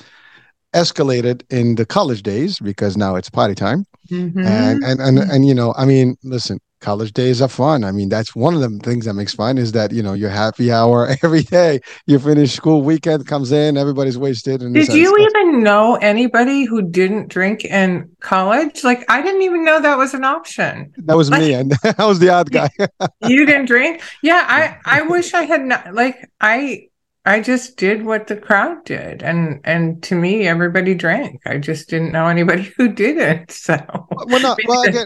escalated 0.73 1.43
in 1.49 1.75
the 1.75 1.85
college 1.85 2.23
days 2.23 2.59
because 2.59 2.95
now 2.95 3.15
it's 3.15 3.29
party 3.29 3.55
time. 3.55 3.85
Mm-hmm. 4.09 4.39
and, 4.39 4.83
and 4.83 4.99
and 4.99 5.19
and 5.19 5.45
you 5.45 5.53
know 5.53 5.73
i 5.77 5.85
mean 5.85 6.17
listen 6.23 6.59
college 6.81 7.13
days 7.13 7.41
are 7.41 7.47
fun. 7.47 7.83
I 7.83 7.91
mean, 7.91 8.09
that's 8.09 8.35
one 8.35 8.53
of 8.55 8.61
the 8.61 8.69
things 8.79 9.05
that 9.05 9.13
makes 9.13 9.33
fun 9.33 9.57
is 9.57 9.71
that 9.71 9.91
you 9.91 10.03
know 10.03 10.13
your 10.13 10.29
happy 10.29 10.71
hour 10.71 11.15
every 11.23 11.43
day. 11.43 11.79
You 12.07 12.19
finish 12.19 12.53
school, 12.53 12.81
weekend 12.81 13.27
comes 13.27 13.51
in, 13.51 13.77
everybody's 13.77 14.17
wasted. 14.17 14.61
And 14.61 14.73
Did 14.73 14.93
you 14.93 15.15
even 15.17 15.63
know 15.63 15.95
anybody 16.01 16.65
who 16.65 16.81
didn't 16.81 17.29
drink 17.29 17.63
in 17.63 18.09
college? 18.19 18.83
Like, 18.83 19.05
I 19.09 19.21
didn't 19.21 19.43
even 19.43 19.63
know 19.63 19.81
that 19.81 19.97
was 19.97 20.13
an 20.13 20.25
option. 20.25 20.93
That 20.97 21.15
was 21.15 21.29
like, 21.29 21.41
me, 21.41 21.53
and 21.53 21.73
I 21.97 22.05
was 22.05 22.19
the 22.19 22.29
odd 22.29 22.51
guy. 22.51 22.69
you 23.27 23.45
didn't 23.45 23.65
drink? 23.65 24.01
Yeah, 24.21 24.45
I 24.47 24.77
I 24.85 25.01
wish 25.03 25.33
I 25.33 25.43
had 25.43 25.61
not. 25.61 25.93
Like, 25.93 26.29
I 26.41 26.87
I 27.23 27.39
just 27.39 27.77
did 27.77 28.03
what 28.03 28.25
the 28.25 28.35
crowd 28.35 28.83
did, 28.83 29.21
and 29.21 29.61
and 29.63 30.01
to 30.03 30.15
me, 30.15 30.47
everybody 30.47 30.95
drank. 30.95 31.41
I 31.45 31.59
just 31.59 31.87
didn't 31.87 32.11
know 32.11 32.27
anybody 32.27 32.73
who 32.77 32.87
didn't. 32.91 33.51
So, 33.51 33.77
well, 34.09 34.39
no, 34.39 34.55
well, 34.67 34.81
again, 34.81 35.05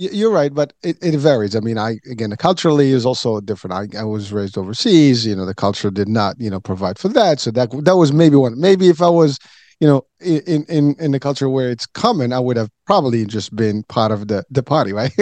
you're 0.00 0.32
right, 0.32 0.52
but 0.52 0.72
it, 0.82 0.96
it 1.02 1.18
varies. 1.18 1.54
I 1.54 1.60
mean, 1.60 1.76
I 1.76 1.98
again, 2.10 2.34
culturally 2.38 2.92
is 2.92 3.04
also 3.04 3.38
different. 3.40 3.94
I, 3.94 4.00
I 4.00 4.04
was 4.04 4.32
raised 4.32 4.56
overseas. 4.56 5.26
You 5.26 5.36
know, 5.36 5.44
the 5.44 5.54
culture 5.54 5.90
did 5.90 6.08
not, 6.08 6.40
you 6.40 6.48
know, 6.48 6.58
provide 6.58 6.98
for 6.98 7.08
that. 7.10 7.38
So 7.38 7.50
that 7.50 7.70
that 7.84 7.96
was 7.96 8.10
maybe 8.10 8.36
one. 8.36 8.58
Maybe 8.58 8.88
if 8.88 9.02
I 9.02 9.10
was, 9.10 9.38
you 9.78 9.86
know, 9.86 10.06
in 10.18 10.64
in 10.70 10.94
in 10.98 11.10
the 11.10 11.20
culture 11.20 11.50
where 11.50 11.70
it's 11.70 11.84
common, 11.84 12.32
I 12.32 12.40
would 12.40 12.56
have 12.56 12.70
probably 12.86 13.26
just 13.26 13.54
been 13.54 13.82
part 13.84 14.10
of 14.10 14.28
the 14.28 14.42
the 14.50 14.62
party, 14.62 14.92
right? 14.94 15.12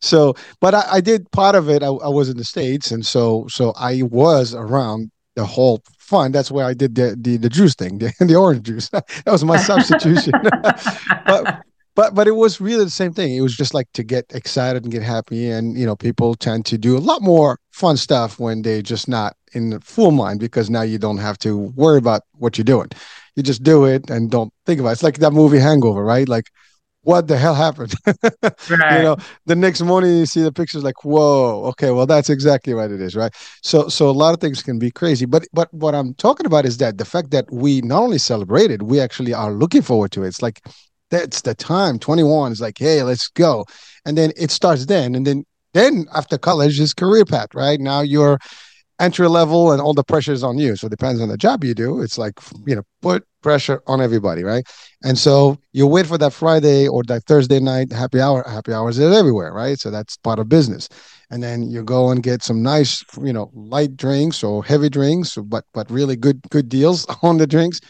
so, 0.00 0.34
but 0.60 0.74
I, 0.74 0.84
I, 0.94 1.00
did 1.00 1.30
part 1.30 1.54
of 1.54 1.70
it. 1.70 1.84
I, 1.84 1.86
I 1.86 2.08
was 2.08 2.28
in 2.28 2.36
the 2.36 2.44
states, 2.44 2.90
and 2.90 3.06
so 3.06 3.46
so 3.48 3.74
I 3.76 4.02
was 4.02 4.54
around 4.54 5.12
the 5.36 5.44
whole 5.44 5.82
fun. 6.00 6.32
That's 6.32 6.50
where 6.50 6.66
I 6.66 6.74
did 6.74 6.96
the 6.96 7.16
the, 7.16 7.36
the 7.36 7.48
juice 7.48 7.76
thing, 7.76 7.98
the, 8.00 8.12
the 8.18 8.34
orange 8.34 8.64
juice. 8.64 8.88
that 8.90 9.04
was 9.26 9.44
my 9.44 9.56
substitution. 9.56 10.32
but 11.26 11.62
but 11.96 12.14
but 12.14 12.28
it 12.28 12.36
was 12.36 12.60
really 12.60 12.84
the 12.84 12.90
same 12.90 13.12
thing. 13.12 13.34
It 13.34 13.40
was 13.40 13.56
just 13.56 13.74
like 13.74 13.90
to 13.94 14.04
get 14.04 14.26
excited 14.34 14.84
and 14.84 14.92
get 14.92 15.02
happy. 15.02 15.50
And 15.50 15.76
you 15.76 15.86
know 15.86 15.96
people 15.96 16.34
tend 16.36 16.66
to 16.66 16.78
do 16.78 16.96
a 16.96 17.00
lot 17.00 17.22
more 17.22 17.58
fun 17.72 17.96
stuff 17.96 18.38
when 18.38 18.62
they're 18.62 18.82
just 18.82 19.08
not 19.08 19.34
in 19.54 19.70
the 19.70 19.80
full 19.80 20.10
mind 20.12 20.38
because 20.38 20.70
now 20.70 20.82
you 20.82 20.98
don't 20.98 21.16
have 21.18 21.38
to 21.38 21.56
worry 21.74 21.98
about 21.98 22.22
what 22.34 22.58
you're 22.58 22.64
doing. 22.64 22.90
You 23.34 23.42
just 23.42 23.62
do 23.62 23.86
it 23.86 24.10
and 24.10 24.30
don't 24.30 24.52
think 24.66 24.78
about 24.78 24.90
it. 24.90 24.92
It's 24.92 25.02
like 25.02 25.18
that 25.18 25.32
movie 25.32 25.58
hangover 25.58 26.04
right? 26.04 26.28
Like 26.28 26.50
what 27.02 27.28
the 27.28 27.38
hell 27.38 27.54
happened? 27.54 27.94
Right. 28.04 28.18
you 28.68 29.02
know 29.02 29.16
the 29.46 29.56
next 29.56 29.80
morning 29.80 30.18
you 30.18 30.26
see 30.26 30.42
the 30.42 30.52
pictures 30.52 30.82
like 30.82 31.04
whoa 31.04 31.64
okay 31.66 31.92
well 31.92 32.06
that's 32.06 32.28
exactly 32.28 32.74
what 32.74 32.90
it 32.90 33.00
is 33.00 33.16
right? 33.16 33.32
So 33.62 33.88
so 33.88 34.10
a 34.10 34.16
lot 34.22 34.34
of 34.34 34.40
things 34.40 34.62
can 34.62 34.78
be 34.78 34.90
crazy. 34.90 35.24
But 35.24 35.46
but 35.54 35.72
what 35.72 35.94
i'm 35.94 36.12
talking 36.14 36.46
about 36.46 36.66
is 36.66 36.76
that 36.78 36.98
the 36.98 37.06
fact 37.06 37.30
that 37.30 37.46
we 37.50 37.80
not 37.80 38.02
only 38.02 38.18
celebrate 38.18 38.70
it 38.70 38.82
we 38.82 39.00
actually 39.00 39.32
are 39.32 39.52
looking 39.52 39.82
forward 39.82 40.12
to 40.12 40.24
it. 40.24 40.28
It's 40.28 40.42
like 40.42 40.60
that's 41.10 41.42
the 41.42 41.54
time 41.54 41.98
21 41.98 42.52
is 42.52 42.60
like 42.60 42.78
hey 42.78 43.02
let's 43.02 43.28
go. 43.28 43.64
And 44.04 44.16
then 44.16 44.32
it 44.36 44.50
starts 44.50 44.86
then 44.86 45.14
and 45.14 45.26
then 45.26 45.44
then 45.74 46.06
after 46.14 46.38
college 46.38 46.80
is 46.80 46.94
career 46.94 47.24
path 47.24 47.54
right? 47.54 47.80
Now 47.80 48.00
you're 48.00 48.38
entry 48.98 49.28
level 49.28 49.72
and 49.72 49.82
all 49.82 49.92
the 49.92 50.04
pressure 50.04 50.32
is 50.32 50.42
on 50.42 50.58
you. 50.58 50.74
So 50.74 50.86
it 50.86 50.90
depends 50.90 51.20
on 51.20 51.28
the 51.28 51.36
job 51.36 51.64
you 51.64 51.74
do. 51.74 52.00
It's 52.00 52.18
like 52.18 52.34
you 52.66 52.76
know 52.76 52.82
put 53.02 53.26
pressure 53.42 53.82
on 53.86 54.00
everybody 54.00 54.42
right? 54.42 54.66
And 55.04 55.18
so 55.18 55.58
you 55.72 55.86
wait 55.86 56.06
for 56.06 56.18
that 56.18 56.32
friday 56.32 56.88
or 56.88 57.02
that 57.04 57.24
thursday 57.24 57.60
night 57.60 57.92
happy 57.92 58.20
hour 58.20 58.44
happy 58.48 58.72
hours 58.72 58.98
is 58.98 59.16
everywhere 59.16 59.52
right? 59.52 59.78
So 59.78 59.90
that's 59.90 60.16
part 60.16 60.38
of 60.38 60.48
business. 60.48 60.88
And 61.30 61.42
then 61.42 61.62
you 61.68 61.82
go 61.82 62.10
and 62.10 62.22
get 62.22 62.42
some 62.42 62.62
nice 62.62 63.04
you 63.22 63.32
know 63.32 63.50
light 63.54 63.96
drinks 63.96 64.42
or 64.42 64.64
heavy 64.64 64.88
drinks 64.88 65.36
but 65.36 65.64
but 65.72 65.90
really 65.90 66.16
good 66.16 66.40
good 66.50 66.68
deals 66.68 67.06
on 67.22 67.38
the 67.38 67.46
drinks 67.46 67.80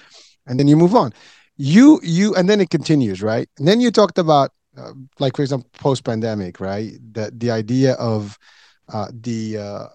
and 0.46 0.59
then 0.59 0.68
you 0.68 0.76
move 0.76 0.94
on 0.94 1.12
you 1.57 2.01
you 2.03 2.35
and 2.35 2.49
then 2.49 2.61
it 2.61 2.71
continues 2.71 3.23
right? 3.23 3.49
And 3.59 3.66
then 3.66 3.81
you 3.81 3.90
talked 3.90 4.19
about 4.19 4.51
uh, 4.77 4.92
like 5.19 5.37
for 5.37 5.42
example 5.42 5.71
post 5.79 6.05
pandemic 6.05 6.61
right? 6.61 6.92
That 7.12 7.38
the 7.40 7.51
idea 7.51 7.95
of 7.95 8.38
uh, 8.92 9.09
the 9.12 9.59
uh, 9.59 9.87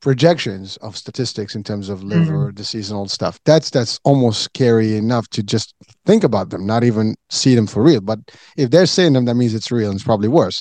projections 0.00 0.76
of 0.78 0.96
statistics 0.96 1.54
in 1.54 1.62
terms 1.62 1.88
of 1.88 2.02
liver 2.02 2.46
mm-hmm. 2.46 2.54
disease 2.54 2.90
and 2.90 2.98
all 2.98 3.06
stuff. 3.06 3.38
That's 3.44 3.70
that's 3.70 4.00
almost 4.04 4.42
scary 4.42 4.96
enough 4.96 5.28
to 5.30 5.42
just 5.42 5.74
think 6.04 6.24
about 6.24 6.50
them 6.50 6.66
not 6.66 6.82
even 6.84 7.14
see 7.30 7.54
them 7.54 7.66
for 7.66 7.82
real. 7.82 8.00
But 8.00 8.18
if 8.56 8.70
they're 8.70 8.86
saying 8.86 9.12
them 9.12 9.26
that 9.26 9.36
means 9.36 9.54
it's 9.54 9.70
real 9.70 9.90
and 9.90 9.96
it's 9.96 10.04
probably 10.04 10.28
worse. 10.28 10.60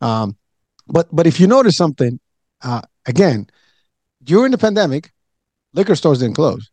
Um, 0.00 0.36
but 0.88 1.06
but 1.14 1.26
if 1.26 1.38
you 1.38 1.46
notice 1.46 1.76
something 1.76 2.18
uh, 2.62 2.82
again 3.06 3.46
during 4.24 4.52
the 4.52 4.58
pandemic 4.58 5.12
liquor 5.74 5.94
stores 5.94 6.20
didn't 6.20 6.36
close 6.36 6.70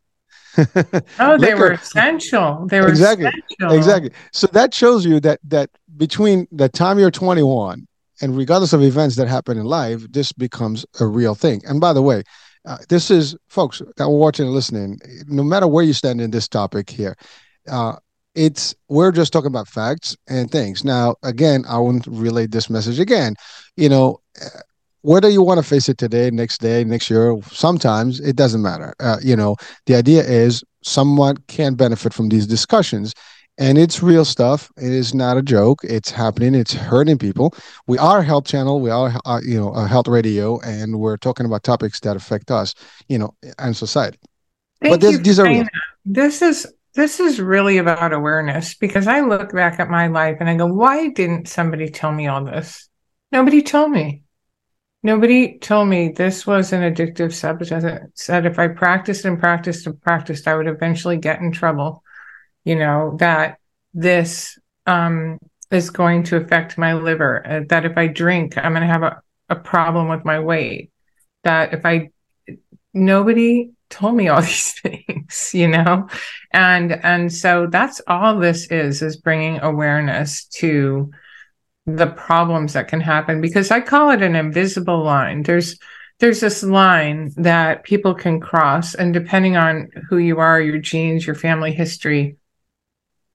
oh, 1.19 1.37
they 1.37 1.53
were 1.53 1.71
essential. 1.71 2.67
They 2.67 2.81
were 2.81 2.87
exactly 2.87 3.27
essential. 3.27 3.77
exactly. 3.77 4.11
So 4.31 4.47
that 4.47 4.73
shows 4.73 5.05
you 5.05 5.19
that 5.21 5.39
that 5.45 5.69
between 5.97 6.47
the 6.51 6.69
time 6.69 6.99
you're 6.99 7.11
21 7.11 7.87
and 8.21 8.37
regardless 8.37 8.73
of 8.73 8.83
events 8.83 9.15
that 9.15 9.27
happen 9.27 9.57
in 9.57 9.65
life, 9.65 10.05
this 10.11 10.31
becomes 10.31 10.85
a 10.99 11.05
real 11.05 11.35
thing. 11.35 11.61
And 11.65 11.79
by 11.79 11.93
the 11.93 12.01
way, 12.01 12.23
uh, 12.65 12.77
this 12.89 13.09
is 13.09 13.35
folks 13.47 13.79
that 13.79 14.03
are 14.03 14.09
watching 14.09 14.45
and 14.45 14.53
listening. 14.53 14.99
No 15.27 15.43
matter 15.43 15.67
where 15.67 15.83
you 15.83 15.93
stand 15.93 16.19
in 16.21 16.31
this 16.31 16.47
topic 16.47 16.89
here, 16.89 17.15
uh, 17.67 17.95
it's 18.35 18.75
we're 18.89 19.11
just 19.11 19.33
talking 19.33 19.47
about 19.47 19.67
facts 19.67 20.15
and 20.27 20.51
things. 20.51 20.83
Now, 20.83 21.15
again, 21.23 21.63
I 21.67 21.77
won't 21.77 22.05
relay 22.07 22.47
this 22.47 22.69
message 22.69 22.99
again. 22.99 23.35
You 23.75 23.89
know, 23.89 24.21
whether 25.01 25.29
you 25.29 25.41
want 25.41 25.59
to 25.59 25.63
face 25.63 25.89
it 25.89 25.97
today, 25.97 26.29
next 26.31 26.59
day, 26.59 26.83
next 26.83 27.09
year, 27.09 27.37
sometimes 27.51 28.19
it 28.19 28.35
doesn't 28.35 28.61
matter. 28.61 28.93
Uh, 28.99 29.17
you 29.21 29.35
know, 29.35 29.55
the 29.85 29.95
idea 29.95 30.23
is 30.23 30.63
someone 30.83 31.37
can 31.47 31.75
benefit 31.75 32.13
from 32.13 32.29
these 32.29 32.47
discussions. 32.47 33.13
And 33.57 33.77
it's 33.77 34.01
real 34.01 34.23
stuff. 34.23 34.71
It 34.77 34.93
is 34.93 35.13
not 35.13 35.35
a 35.35 35.41
joke. 35.41 35.81
It's 35.83 36.09
happening. 36.09 36.55
It's 36.55 36.73
hurting 36.73 37.17
people. 37.17 37.53
We 37.87 37.97
are 37.97 38.19
a 38.19 38.23
health 38.23 38.45
channel. 38.45 38.79
We 38.79 38.89
are, 38.89 39.19
uh, 39.25 39.41
you 39.43 39.59
know, 39.59 39.71
a 39.71 39.85
health 39.85 40.07
radio, 40.07 40.61
and 40.61 40.97
we're 40.97 41.17
talking 41.17 41.45
about 41.45 41.63
topics 41.63 41.99
that 42.01 42.15
affect 42.15 42.51
us, 42.51 42.73
you 43.09 43.17
know, 43.17 43.35
and 43.57 43.75
society. 43.75 44.17
Thank 44.81 44.93
but 44.93 45.01
this, 45.01 45.19
these 45.19 45.39
are 45.39 45.45
real. 45.45 45.67
This 46.05 46.41
is 46.41 46.71
this 46.95 47.19
is 47.19 47.39
really 47.39 47.77
about 47.77 48.13
awareness 48.13 48.75
because 48.75 49.07
I 49.07 49.21
look 49.21 49.53
back 49.53 49.79
at 49.79 49.89
my 49.89 50.07
life 50.07 50.37
and 50.39 50.49
I 50.49 50.55
go, 50.55 50.65
why 50.65 51.09
didn't 51.09 51.47
somebody 51.47 51.89
tell 51.89 52.11
me 52.11 52.27
all 52.27 52.43
this? 52.43 52.87
Nobody 53.31 53.61
told 53.61 53.91
me. 53.91 54.23
Nobody 55.01 55.57
told 55.59 55.87
me 55.87 56.09
this 56.09 56.45
was 56.45 56.73
an 56.73 56.81
addictive 56.81 57.33
substance. 57.33 58.21
Said 58.21 58.45
if 58.45 58.59
I 58.59 58.67
practiced 58.67 59.25
and 59.25 59.39
practiced 59.39 59.87
and 59.87 60.01
practiced, 60.01 60.47
I 60.47 60.55
would 60.55 60.67
eventually 60.67 61.17
get 61.17 61.39
in 61.39 61.51
trouble. 61.51 62.03
You 62.65 62.75
know, 62.75 63.15
that 63.19 63.59
this 63.93 64.59
um, 64.85 65.39
is 65.71 65.89
going 65.89 66.23
to 66.23 66.37
affect 66.37 66.77
my 66.77 66.93
liver, 66.93 67.45
uh, 67.45 67.61
that 67.69 67.85
if 67.85 67.97
I 67.97 68.07
drink, 68.07 68.57
I'm 68.57 68.73
going 68.73 68.81
to 68.81 68.87
have 68.87 69.03
a, 69.03 69.21
a 69.49 69.55
problem 69.55 70.07
with 70.07 70.25
my 70.25 70.39
weight, 70.39 70.91
that 71.43 71.73
if 71.73 71.85
I, 71.85 72.09
nobody 72.93 73.71
told 73.89 74.15
me 74.15 74.27
all 74.27 74.41
these 74.41 74.73
things, 74.73 75.51
you 75.53 75.67
know? 75.67 76.07
And, 76.51 76.91
and 76.91 77.31
so 77.31 77.67
that's 77.67 78.01
all 78.07 78.39
this 78.39 78.67
is, 78.67 79.01
is 79.01 79.17
bringing 79.17 79.59
awareness 79.59 80.45
to 80.45 81.11
the 81.95 82.07
problems 82.07 82.73
that 82.73 82.87
can 82.87 83.01
happen 83.01 83.41
because 83.41 83.71
I 83.71 83.81
call 83.81 84.11
it 84.11 84.21
an 84.21 84.35
invisible 84.35 85.03
line. 85.03 85.43
There's 85.43 85.77
there's 86.19 86.41
this 86.41 86.63
line 86.63 87.31
that 87.37 87.83
people 87.83 88.13
can 88.13 88.41
cross 88.41 88.93
and 88.93 89.13
depending 89.13 89.55
on 89.55 89.89
who 90.09 90.17
you 90.17 90.39
are, 90.39 90.59
your 90.59 90.77
genes, 90.77 91.25
your 91.25 91.35
family 91.35 91.71
history, 91.71 92.35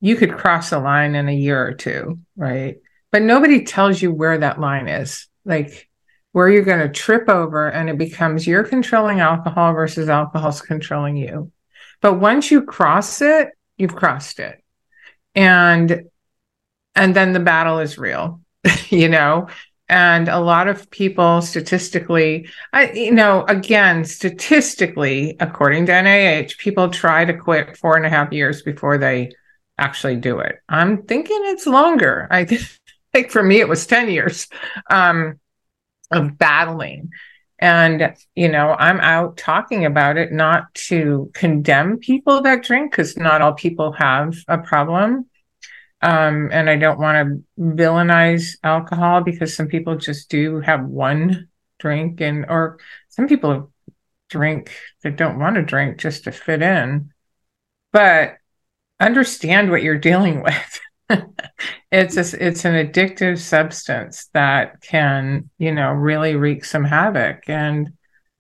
you 0.01 0.17
could 0.17 0.35
cross 0.35 0.71
a 0.71 0.79
line 0.79 1.15
in 1.15 1.29
a 1.29 1.35
year 1.35 1.67
or 1.67 1.73
two, 1.73 2.19
right? 2.37 2.77
But 3.11 3.23
nobody 3.23 3.65
tells 3.65 4.03
you 4.03 4.13
where 4.13 4.37
that 4.37 4.61
line 4.61 4.89
is. 4.89 5.29
Like 5.47 5.89
where 6.33 6.51
you're 6.51 6.63
going 6.63 6.81
to 6.81 6.89
trip 6.89 7.29
over 7.29 7.69
and 7.69 7.89
it 7.89 7.97
becomes 7.97 8.47
you're 8.47 8.65
controlling 8.65 9.21
alcohol 9.21 9.73
versus 9.73 10.09
alcohol's 10.09 10.61
controlling 10.61 11.17
you. 11.17 11.53
But 12.03 12.15
once 12.15 12.51
you 12.51 12.63
cross 12.63 13.23
it, 13.23 13.49
you've 13.79 13.95
crossed 13.95 14.41
it. 14.41 14.63
And 15.35 16.05
and 16.95 17.17
then 17.17 17.33
the 17.33 17.41
battle 17.41 17.79
is 17.79 17.99
real 17.99 18.41
you 18.89 19.09
know? 19.09 19.49
And 19.89 20.29
a 20.29 20.41
lot 20.41 20.67
of 20.67 20.91
people 20.91 21.43
statistically 21.43 22.49
i 22.73 22.91
you 22.93 23.13
know 23.13 23.45
again 23.49 24.03
statistically 24.07 25.37
according 25.41 25.85
to 25.87 25.93
nih 25.93 26.57
people 26.57 26.89
try 26.89 27.27
to 27.27 27.37
quit 27.37 27.77
four 27.77 27.95
and 27.95 28.07
a 28.07 28.09
half 28.09 28.33
years 28.33 28.63
before 28.63 28.97
they 28.97 29.31
actually 29.79 30.17
do 30.17 30.39
it. 30.39 30.57
I'm 30.69 31.03
thinking 31.03 31.39
it's 31.43 31.67
longer. 31.67 32.27
I 32.31 32.45
think 33.13 33.31
for 33.31 33.43
me 33.43 33.61
it 33.61 33.69
was 33.69 33.87
10 33.87 34.11
years 34.11 34.49
um, 34.91 35.41
of 36.11 36.39
battling. 36.39 37.11
And, 37.59 38.15
you 38.35 38.49
know, 38.49 38.75
I'm 38.79 39.01
out 39.01 39.37
talking 39.37 39.85
about 39.85 40.17
it, 40.17 40.33
not 40.33 40.75
to 40.89 41.31
condemn 41.35 41.99
people 41.99 42.43
that 42.43 42.65
drink, 42.65 42.91
because 42.91 43.17
not 43.17 43.41
all 43.41 43.55
people 43.55 43.93
have 43.93 44.37
a 44.49 44.59
problem. 44.59 45.27
Um, 46.05 46.51
and 46.53 46.69
I 46.69 46.77
don't 46.77 47.01
want 47.01 47.17
to 47.17 47.63
villainize 47.63 48.59
alcohol 48.63 49.23
because 49.23 49.57
some 49.57 49.69
people 49.69 49.97
just 49.97 50.29
do 50.29 50.61
have 50.61 50.85
one 50.85 51.49
drink, 51.79 52.21
and 52.21 52.45
or 52.47 52.79
some 53.09 53.27
people 53.27 53.73
drink 54.29 54.71
that 55.03 55.17
don't 55.17 55.39
want 55.39 55.57
to 55.57 55.63
drink 55.63 55.97
just 55.97 56.25
to 56.25 56.33
fit 56.33 56.61
in. 56.61 57.11
But 57.91 58.37
understand 59.01 59.71
what 59.71 59.83
you're 59.83 59.97
dealing 59.97 60.43
with. 60.43 60.81
it's 61.91 62.17
a, 62.19 62.47
it's 62.47 62.67
an 62.67 62.87
addictive 62.87 63.39
substance 63.39 64.29
that 64.35 64.83
can 64.83 65.49
you 65.57 65.73
know 65.73 65.91
really 65.91 66.37
wreak 66.37 66.67
some 66.67 66.85
havoc 66.85 67.49
and 67.49 67.95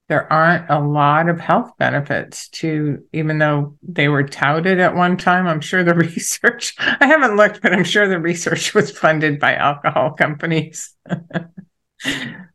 there 0.09 0.31
aren't 0.31 0.69
a 0.69 0.79
lot 0.79 1.29
of 1.29 1.41
health 1.41 1.73
benefits 1.79 2.49
to 2.51 3.03
even 3.13 3.39
though 3.39 3.77
they 3.83 4.09
were 4.09 4.23
touted 4.23 4.79
at 4.79 4.95
one 4.95 5.17
time 5.17 5.47
i'm 5.47 5.61
sure 5.61 5.83
the 5.83 5.95
research 6.09 6.75
i 6.79 7.07
haven't 7.07 7.37
looked 7.37 7.63
but 7.63 7.73
i'm 7.73 7.85
sure 7.85 8.09
the 8.09 8.21
research 8.21 8.75
was 8.75 8.91
funded 8.91 9.39
by 9.41 9.55
alcohol 9.55 10.13
companies. 10.13 10.95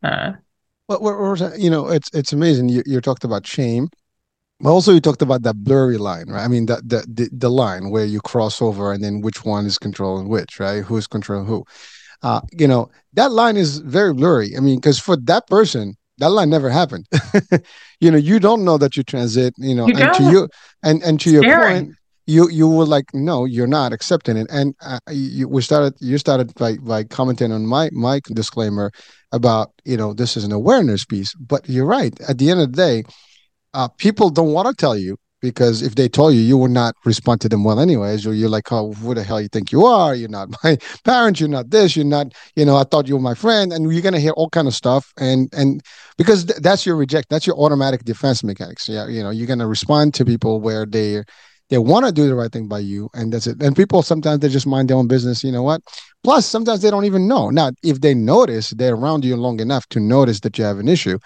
Uh, 0.04 0.34
well, 0.88 1.36
you 1.58 1.70
know 1.70 1.88
it's 1.88 2.10
it's 2.14 2.34
amazing. 2.34 2.70
You, 2.70 2.84
you 2.86 3.02
talked 3.02 3.24
about 3.24 3.48
shame 3.48 3.90
but 4.60 4.72
also 4.72 4.94
you 4.94 5.00
talked 5.00 5.22
about 5.22 5.44
that 5.44 5.64
blurry 5.64 5.98
line 5.98 6.30
right? 6.30 6.44
I 6.44 6.48
mean 6.48 6.66
the, 6.66 6.82
the, 6.86 7.06
the 7.08 7.30
the 7.32 7.50
line 7.50 7.90
where 7.90 8.06
you 8.06 8.20
cross 8.22 8.62
over 8.62 8.92
and 8.92 9.04
then 9.04 9.22
which 9.22 9.46
one 9.46 9.66
is 9.66 9.78
controlling 9.78 10.28
which 10.28 10.60
right? 10.60 10.84
Who's 10.84 11.08
controlling 11.08 11.48
who? 11.48 11.64
Uh 12.22 12.42
you 12.52 12.68
know 12.68 12.90
that 13.14 13.32
line 13.32 13.58
is 13.58 13.80
very 13.80 14.14
blurry. 14.14 14.56
I 14.58 14.60
mean 14.60 14.80
because 14.80 15.00
for 15.00 15.16
that 15.18 15.48
person 15.48 15.96
that 16.19 16.29
line 16.29 16.49
never 16.49 16.69
happened. 16.69 17.08
You 18.01 18.12
know 18.12 18.17
you 18.17 18.39
don't 18.39 18.63
know 18.63 18.77
that 18.77 18.95
you 18.95 19.03
transit 19.03 19.53
you 19.58 19.75
know 19.75 19.88
you 19.88 19.93
and 19.97 20.13
to 20.13 20.23
you 20.32 20.47
and 20.84 21.03
and 21.03 21.19
to 21.19 21.29
your 21.29 21.43
point 21.43 21.89
you 22.27 22.49
you 22.49 22.69
were 22.69 22.86
like 22.86 23.05
no 23.13 23.43
you're 23.43 23.67
not 23.67 23.91
accepting 23.91 24.38
it. 24.38 24.47
And 24.49 24.73
uh, 24.82 24.99
you 25.12 25.49
we 25.49 25.62
started 25.62 25.95
you 25.99 26.17
started 26.17 26.53
by 26.55 26.77
by 26.77 27.03
commenting 27.03 27.51
on 27.51 27.65
my 27.65 27.89
my 27.91 28.21
disclaimer 28.27 28.91
about 29.34 29.71
you 29.84 29.97
know 29.97 30.13
this 30.13 30.38
is 30.38 30.45
an 30.45 30.53
awareness 30.53 31.03
piece. 31.03 31.34
But 31.36 31.67
you're 31.67 31.86
right. 31.86 32.17
At 32.29 32.38
the 32.38 32.49
end 32.49 32.62
of 32.62 32.71
the 32.71 32.77
day 32.77 33.03
uh, 33.73 33.89
people 33.97 34.29
don't 34.29 34.53
want 34.53 34.67
to 34.69 34.73
tell 34.73 34.97
you 34.97 35.17
because 35.41 35.82
if 35.82 35.95
they 35.95 36.10
told 36.10 36.34
you, 36.34 36.41
you 36.41 36.58
would 36.58 36.71
not 36.71 36.95
respond 37.06 37.41
to 37.41 37.49
them 37.49 37.63
well 37.63 37.80
anyways. 37.80 38.25
Or 38.25 38.34
you're 38.34 38.49
like, 38.49 38.71
oh, 38.71 38.93
who 38.93 39.13
the 39.13 39.23
hell 39.23 39.41
you 39.41 39.47
think 39.47 39.71
you 39.71 39.86
are? 39.86 40.13
You're 40.15 40.30
not 40.30 40.49
my 40.63 40.78
parents. 41.04 41.39
You're 41.39 41.49
not 41.49 41.69
this. 41.69 41.95
You're 41.95 42.06
not, 42.06 42.34
you 42.56 42.65
know, 42.65 42.75
I 42.75 42.84
thought 42.84 43.08
you 43.08 43.15
were 43.15 43.21
my 43.21 43.34
friend. 43.34 43.71
And 43.71 43.91
you're 43.91 44.02
gonna 44.02 44.19
hear 44.19 44.34
all 44.34 44.49
kind 44.49 44.67
of 44.67 44.73
stuff. 44.73 45.13
And 45.17 45.49
and 45.54 45.82
because 46.17 46.45
th- 46.45 46.60
that's 46.60 46.86
your 46.86 46.95
reject, 46.95 47.30
that's 47.30 47.47
your 47.47 47.58
automatic 47.58 48.04
defense 48.04 48.43
mechanics. 48.43 48.89
Yeah, 48.89 49.08
you 49.08 49.23
know, 49.23 49.30
you're 49.30 49.47
gonna 49.47 49.67
respond 49.67 50.13
to 50.15 50.25
people 50.25 50.60
where 50.62 50.86
they 50.86 51.23
they 51.69 51.78
want 51.78 52.06
to 52.06 52.12
do 52.12 52.28
the 52.28 52.34
right 52.34 52.52
thing 52.52 52.67
by 52.67 52.80
you, 52.80 53.10
and 53.13 53.32
that's 53.32 53.45
it. 53.45 53.62
And 53.62 53.75
people 53.75 54.02
sometimes 54.02 54.39
they 54.39 54.49
just 54.49 54.65
mind 54.65 54.89
their 54.89 54.97
own 54.97 55.08
business. 55.08 55.43
You 55.43 55.52
know 55.52 55.63
what? 55.63 55.82
Plus, 56.23 56.45
sometimes 56.45 56.82
they 56.82 56.89
don't 56.89 57.06
even 57.06 57.28
know. 57.28 57.49
Now, 57.52 57.71
if 57.84 58.02
they 58.02 58.13
notice, 58.13 58.71
they're 58.71 58.95
around 58.95 59.23
you 59.23 59.36
long 59.38 59.60
enough 59.60 59.88
to 59.89 59.99
notice 59.99 60.39
that 60.41 60.58
you 60.58 60.63
have 60.63 60.80
an 60.80 60.88
issue 60.88 61.19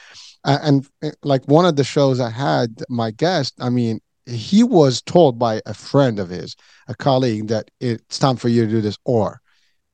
and 0.45 0.87
eh, 1.01 1.11
like 1.23 1.45
one 1.45 1.65
of 1.65 1.75
the 1.75 1.83
shows 1.83 2.19
I 2.19 2.29
had, 2.29 2.83
my 2.89 3.11
guest, 3.11 3.53
I 3.59 3.69
mean, 3.69 3.99
he 4.25 4.63
was 4.63 5.01
told 5.01 5.37
by 5.37 5.61
a 5.65 5.73
friend 5.73 6.19
of 6.19 6.29
his, 6.29 6.55
a 6.87 6.95
colleague, 6.95 7.47
that 7.47 7.69
it's 7.79 8.19
time 8.19 8.35
for 8.37 8.49
you 8.49 8.65
to 8.65 8.71
do 8.71 8.81
this, 8.81 8.97
or, 9.05 9.39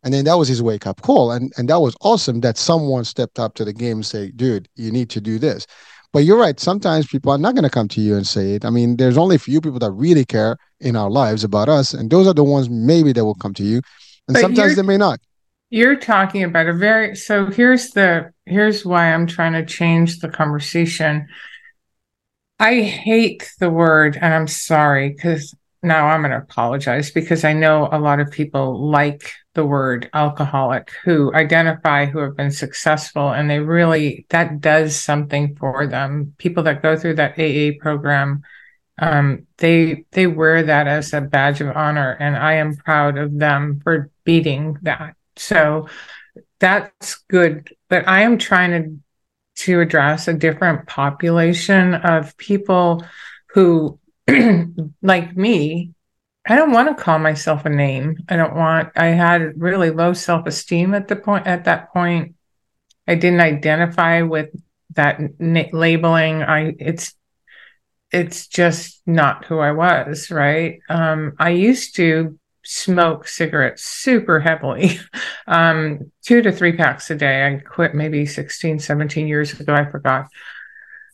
and 0.03 0.13
then 0.13 0.25
that 0.25 0.37
was 0.37 0.47
his 0.47 0.61
wake 0.61 0.87
up 0.87 1.01
call, 1.01 1.31
and 1.31 1.51
and 1.57 1.69
that 1.69 1.79
was 1.79 1.95
awesome 2.01 2.41
that 2.41 2.57
someone 2.57 3.03
stepped 3.05 3.39
up 3.39 3.55
to 3.55 3.65
the 3.65 3.73
game 3.73 3.97
and 3.97 4.05
say, 4.05 4.31
dude, 4.31 4.67
you 4.75 4.91
need 4.91 5.09
to 5.11 5.21
do 5.21 5.39
this. 5.39 5.65
But 6.11 6.19
you're 6.19 6.39
right. 6.39 6.59
Sometimes 6.59 7.05
people 7.05 7.31
are 7.31 7.37
not 7.37 7.53
going 7.53 7.63
to 7.63 7.69
come 7.69 7.87
to 7.89 8.01
you 8.01 8.15
and 8.15 8.25
say 8.25 8.53
it. 8.53 8.65
I 8.65 8.71
mean, 8.71 8.97
there's 8.97 9.17
only 9.17 9.35
a 9.35 9.39
few 9.39 9.61
people 9.61 9.77
that 9.79 9.91
really 9.91 10.25
care 10.25 10.57
in 10.79 10.95
our 10.95 11.09
lives 11.09 11.43
about 11.43 11.69
us, 11.69 11.93
and 11.93 12.09
those 12.09 12.27
are 12.27 12.33
the 12.33 12.43
ones 12.43 12.69
maybe 12.69 13.13
that 13.13 13.25
will 13.25 13.35
come 13.35 13.53
to 13.55 13.63
you, 13.63 13.81
and 14.27 14.33
but 14.33 14.41
sometimes 14.41 14.75
they 14.75 14.81
may 14.81 14.97
not. 14.97 15.19
You're 15.69 15.97
talking 15.97 16.43
about 16.43 16.67
a 16.67 16.73
very 16.73 17.15
so 17.15 17.45
here's 17.45 17.91
the 17.91 18.31
here's 18.49 18.85
why 18.85 19.13
I'm 19.13 19.27
trying 19.27 19.53
to 19.53 19.65
change 19.65 20.19
the 20.19 20.29
conversation. 20.29 21.27
I 22.59 22.81
hate 22.81 23.51
the 23.59 23.69
word, 23.69 24.17
and 24.19 24.33
I'm 24.33 24.47
sorry 24.47 25.09
because 25.09 25.55
now 25.81 26.07
I'm 26.07 26.21
going 26.21 26.31
to 26.31 26.37
apologize 26.37 27.11
because 27.11 27.43
I 27.45 27.53
know 27.53 27.87
a 27.91 27.99
lot 27.99 28.19
of 28.19 28.31
people 28.31 28.89
like 28.89 29.31
the 29.53 29.65
word 29.65 30.09
alcoholic 30.13 30.91
who 31.03 31.33
identify 31.33 32.05
who 32.05 32.19
have 32.19 32.35
been 32.35 32.51
successful 32.51 33.29
and 33.29 33.49
they 33.49 33.59
really 33.59 34.25
that 34.29 34.59
does 34.59 34.95
something 34.95 35.55
for 35.55 35.87
them. 35.87 36.33
People 36.37 36.63
that 36.63 36.81
go 36.81 36.97
through 36.97 37.15
that 37.15 37.39
AA 37.39 37.79
program, 37.81 38.41
um, 38.97 39.47
they 39.57 40.05
they 40.11 40.27
wear 40.27 40.63
that 40.63 40.87
as 40.87 41.13
a 41.13 41.21
badge 41.21 41.61
of 41.61 41.75
honor, 41.75 42.11
and 42.19 42.35
I 42.35 42.55
am 42.55 42.75
proud 42.75 43.17
of 43.17 43.37
them 43.39 43.79
for 43.83 44.11
beating 44.25 44.77
that. 44.81 45.15
So 45.37 45.87
that's 46.59 47.15
good. 47.29 47.73
But 47.89 48.07
I 48.07 48.21
am 48.21 48.37
trying 48.37 48.71
to 48.71 48.99
to 49.63 49.81
address 49.81 50.27
a 50.27 50.33
different 50.33 50.87
population 50.87 51.93
of 51.93 52.37
people 52.37 53.03
who 53.49 53.99
like 55.01 55.35
me 55.35 55.91
I 56.47 56.55
don't 56.55 56.71
want 56.71 56.95
to 56.95 57.03
call 57.03 57.19
myself 57.19 57.65
a 57.65 57.69
name. 57.69 58.17
I 58.27 58.35
don't 58.35 58.55
want 58.55 58.89
I 58.95 59.07
had 59.07 59.61
really 59.61 59.91
low 59.91 60.13
self-esteem 60.13 60.93
at 60.95 61.07
the 61.07 61.15
point 61.15 61.45
at 61.45 61.65
that 61.65 61.93
point. 61.93 62.35
I 63.07 63.15
didn't 63.15 63.41
identify 63.41 64.21
with 64.23 64.49
that 64.95 65.19
na- 65.39 65.65
labeling. 65.73 66.41
I 66.41 66.75
it's 66.79 67.13
it's 68.11 68.47
just 68.47 69.01
not 69.05 69.45
who 69.45 69.59
I 69.59 69.71
was, 69.73 70.31
right? 70.31 70.79
Um 70.89 71.33
I 71.37 71.49
used 71.49 71.95
to 71.97 72.39
smoke 72.69 73.27
cigarettes 73.27 73.83
super 73.83 74.39
heavily, 74.39 74.99
um, 75.47 76.11
two 76.21 76.41
to 76.43 76.51
three 76.51 76.73
packs 76.73 77.09
a 77.09 77.15
day. 77.15 77.47
I 77.47 77.57
quit 77.57 77.95
maybe 77.95 78.27
16, 78.27 78.77
17 78.77 79.27
years 79.27 79.59
ago. 79.59 79.73
I 79.73 79.89
forgot. 79.89 80.27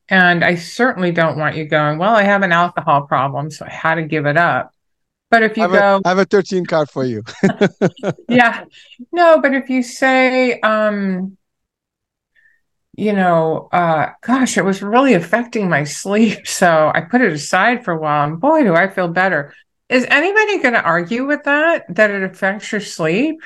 And 0.08 0.42
I 0.42 0.56
certainly 0.56 1.12
don't 1.12 1.38
want 1.38 1.56
you 1.56 1.66
going, 1.66 1.98
Well, 1.98 2.16
I 2.16 2.22
have 2.22 2.42
an 2.42 2.52
alcohol 2.52 3.02
problem, 3.02 3.50
so 3.50 3.64
I 3.64 3.70
had 3.70 3.96
to 3.96 4.02
give 4.02 4.26
it 4.26 4.36
up 4.36 4.72
but 5.30 5.42
if 5.42 5.56
you 5.56 5.64
I 5.64 5.68
go, 5.68 5.96
a, 5.96 6.00
I 6.04 6.08
have 6.08 6.18
a 6.18 6.24
13 6.24 6.66
card 6.66 6.88
for 6.90 7.04
you. 7.04 7.22
yeah. 8.28 8.64
No, 9.12 9.40
but 9.40 9.54
if 9.54 9.68
you 9.68 9.82
say, 9.82 10.58
um, 10.60 11.36
you 12.96 13.12
know, 13.12 13.68
uh, 13.72 14.10
gosh, 14.22 14.56
it 14.58 14.64
was 14.64 14.82
really 14.82 15.14
affecting 15.14 15.68
my 15.68 15.84
sleep. 15.84 16.40
So 16.46 16.90
I 16.92 17.02
put 17.02 17.20
it 17.20 17.32
aside 17.32 17.84
for 17.84 17.92
a 17.92 17.98
while 17.98 18.26
and 18.26 18.40
boy, 18.40 18.64
do 18.64 18.74
I 18.74 18.88
feel 18.88 19.08
better. 19.08 19.54
Is 19.88 20.06
anybody 20.08 20.58
going 20.60 20.74
to 20.74 20.82
argue 20.82 21.26
with 21.26 21.44
that, 21.44 21.84
that 21.94 22.10
it 22.10 22.22
affects 22.22 22.72
your 22.72 22.80
sleep? 22.80 23.40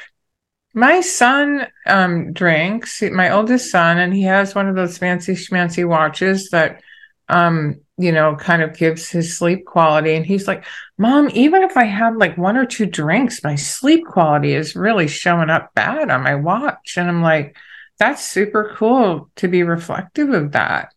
My 0.74 1.00
son 1.02 1.66
um, 1.86 2.32
drinks, 2.32 3.02
my 3.02 3.30
oldest 3.30 3.70
son, 3.70 3.98
and 3.98 4.14
he 4.14 4.22
has 4.22 4.54
one 4.54 4.68
of 4.68 4.74
those 4.74 4.96
fancy 4.96 5.34
schmancy 5.34 5.86
watches 5.86 6.48
that 6.50 6.80
um, 7.28 7.80
you 8.02 8.12
know, 8.12 8.36
kind 8.36 8.62
of 8.62 8.76
gives 8.76 9.08
his 9.08 9.36
sleep 9.36 9.64
quality. 9.64 10.14
And 10.14 10.26
he's 10.26 10.48
like, 10.48 10.64
Mom, 10.98 11.30
even 11.32 11.62
if 11.62 11.76
I 11.76 11.84
have 11.84 12.16
like 12.16 12.36
one 12.36 12.56
or 12.56 12.66
two 12.66 12.86
drinks, 12.86 13.42
my 13.42 13.54
sleep 13.54 14.04
quality 14.06 14.54
is 14.54 14.76
really 14.76 15.08
showing 15.08 15.50
up 15.50 15.74
bad 15.74 16.10
on 16.10 16.22
my 16.22 16.34
watch. 16.34 16.96
And 16.96 17.08
I'm 17.08 17.22
like, 17.22 17.56
that's 17.98 18.26
super 18.26 18.74
cool 18.76 19.30
to 19.36 19.48
be 19.48 19.62
reflective 19.62 20.30
of 20.30 20.52
that. 20.52 20.92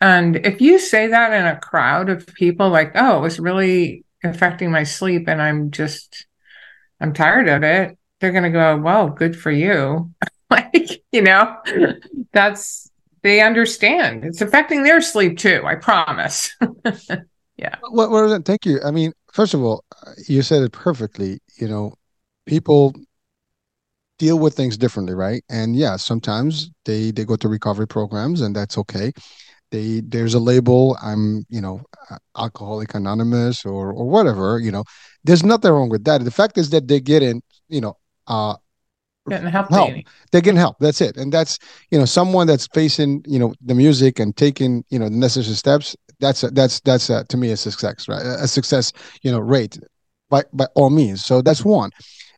And 0.00 0.36
if 0.36 0.60
you 0.60 0.78
say 0.78 1.08
that 1.08 1.32
in 1.32 1.46
a 1.46 1.58
crowd 1.58 2.08
of 2.08 2.26
people, 2.26 2.68
like, 2.68 2.92
oh, 2.94 3.18
it 3.18 3.22
was 3.22 3.40
really 3.40 4.04
affecting 4.22 4.70
my 4.70 4.84
sleep 4.84 5.28
and 5.28 5.40
I'm 5.40 5.70
just, 5.70 6.26
I'm 7.00 7.12
tired 7.12 7.48
of 7.48 7.62
it, 7.62 7.98
they're 8.20 8.32
going 8.32 8.44
to 8.44 8.50
go, 8.50 8.76
well, 8.76 9.08
good 9.08 9.38
for 9.38 9.50
you. 9.50 10.12
like, 10.50 11.02
you 11.12 11.22
know, 11.22 11.56
that's, 12.32 12.85
they 13.26 13.40
understand 13.40 14.24
it's 14.24 14.40
affecting 14.40 14.84
their 14.84 15.00
sleep 15.00 15.36
too. 15.36 15.62
I 15.66 15.74
promise. 15.74 16.54
yeah. 17.56 17.74
Well, 17.90 18.10
well, 18.10 18.40
thank 18.42 18.64
you. 18.64 18.80
I 18.84 18.90
mean, 18.92 19.12
first 19.32 19.52
of 19.52 19.62
all, 19.62 19.84
you 20.28 20.42
said 20.42 20.62
it 20.62 20.72
perfectly. 20.72 21.40
You 21.58 21.68
know, 21.68 21.94
people 22.46 22.94
deal 24.18 24.38
with 24.38 24.54
things 24.54 24.78
differently, 24.78 25.14
right? 25.14 25.42
And 25.50 25.74
yeah, 25.74 25.96
sometimes 25.96 26.70
they 26.84 27.10
they 27.10 27.24
go 27.24 27.36
to 27.36 27.48
recovery 27.48 27.88
programs, 27.88 28.40
and 28.40 28.54
that's 28.54 28.78
okay. 28.78 29.12
They 29.72 30.00
there's 30.00 30.34
a 30.34 30.38
label. 30.38 30.96
I'm 31.02 31.44
you 31.48 31.60
know, 31.60 31.82
alcoholic 32.36 32.94
anonymous 32.94 33.64
or 33.64 33.92
or 33.92 34.08
whatever. 34.08 34.60
You 34.60 34.70
know, 34.70 34.84
there's 35.24 35.44
nothing 35.44 35.72
wrong 35.72 35.88
with 35.88 36.04
that. 36.04 36.24
The 36.24 36.30
fact 36.30 36.58
is 36.58 36.70
that 36.70 36.86
they 36.88 37.00
get 37.00 37.22
in. 37.22 37.42
You 37.68 37.80
know, 37.80 37.96
uh, 38.28 38.54
getting 39.30 39.48
help. 39.48 39.70
help. 39.70 39.92
They're 40.30 40.40
getting 40.40 40.58
help. 40.58 40.76
That's 40.80 41.00
it. 41.00 41.16
And 41.16 41.32
that's 41.32 41.58
you 41.90 41.98
know 41.98 42.04
someone 42.04 42.46
that's 42.46 42.66
facing 42.68 43.24
you 43.26 43.38
know 43.38 43.54
the 43.64 43.74
music 43.74 44.18
and 44.18 44.36
taking 44.36 44.84
you 44.90 44.98
know 44.98 45.08
the 45.08 45.16
necessary 45.16 45.54
steps. 45.54 45.96
That's 46.20 46.42
a, 46.42 46.50
that's 46.50 46.80
that's 46.80 47.10
a, 47.10 47.24
to 47.24 47.36
me 47.36 47.50
a 47.50 47.56
success, 47.56 48.08
right? 48.08 48.24
A 48.24 48.48
success 48.48 48.92
you 49.22 49.30
know 49.30 49.38
rate 49.38 49.78
by 50.30 50.44
by 50.52 50.66
all 50.74 50.90
means. 50.90 51.24
So 51.24 51.42
that's 51.42 51.64
one. 51.64 51.90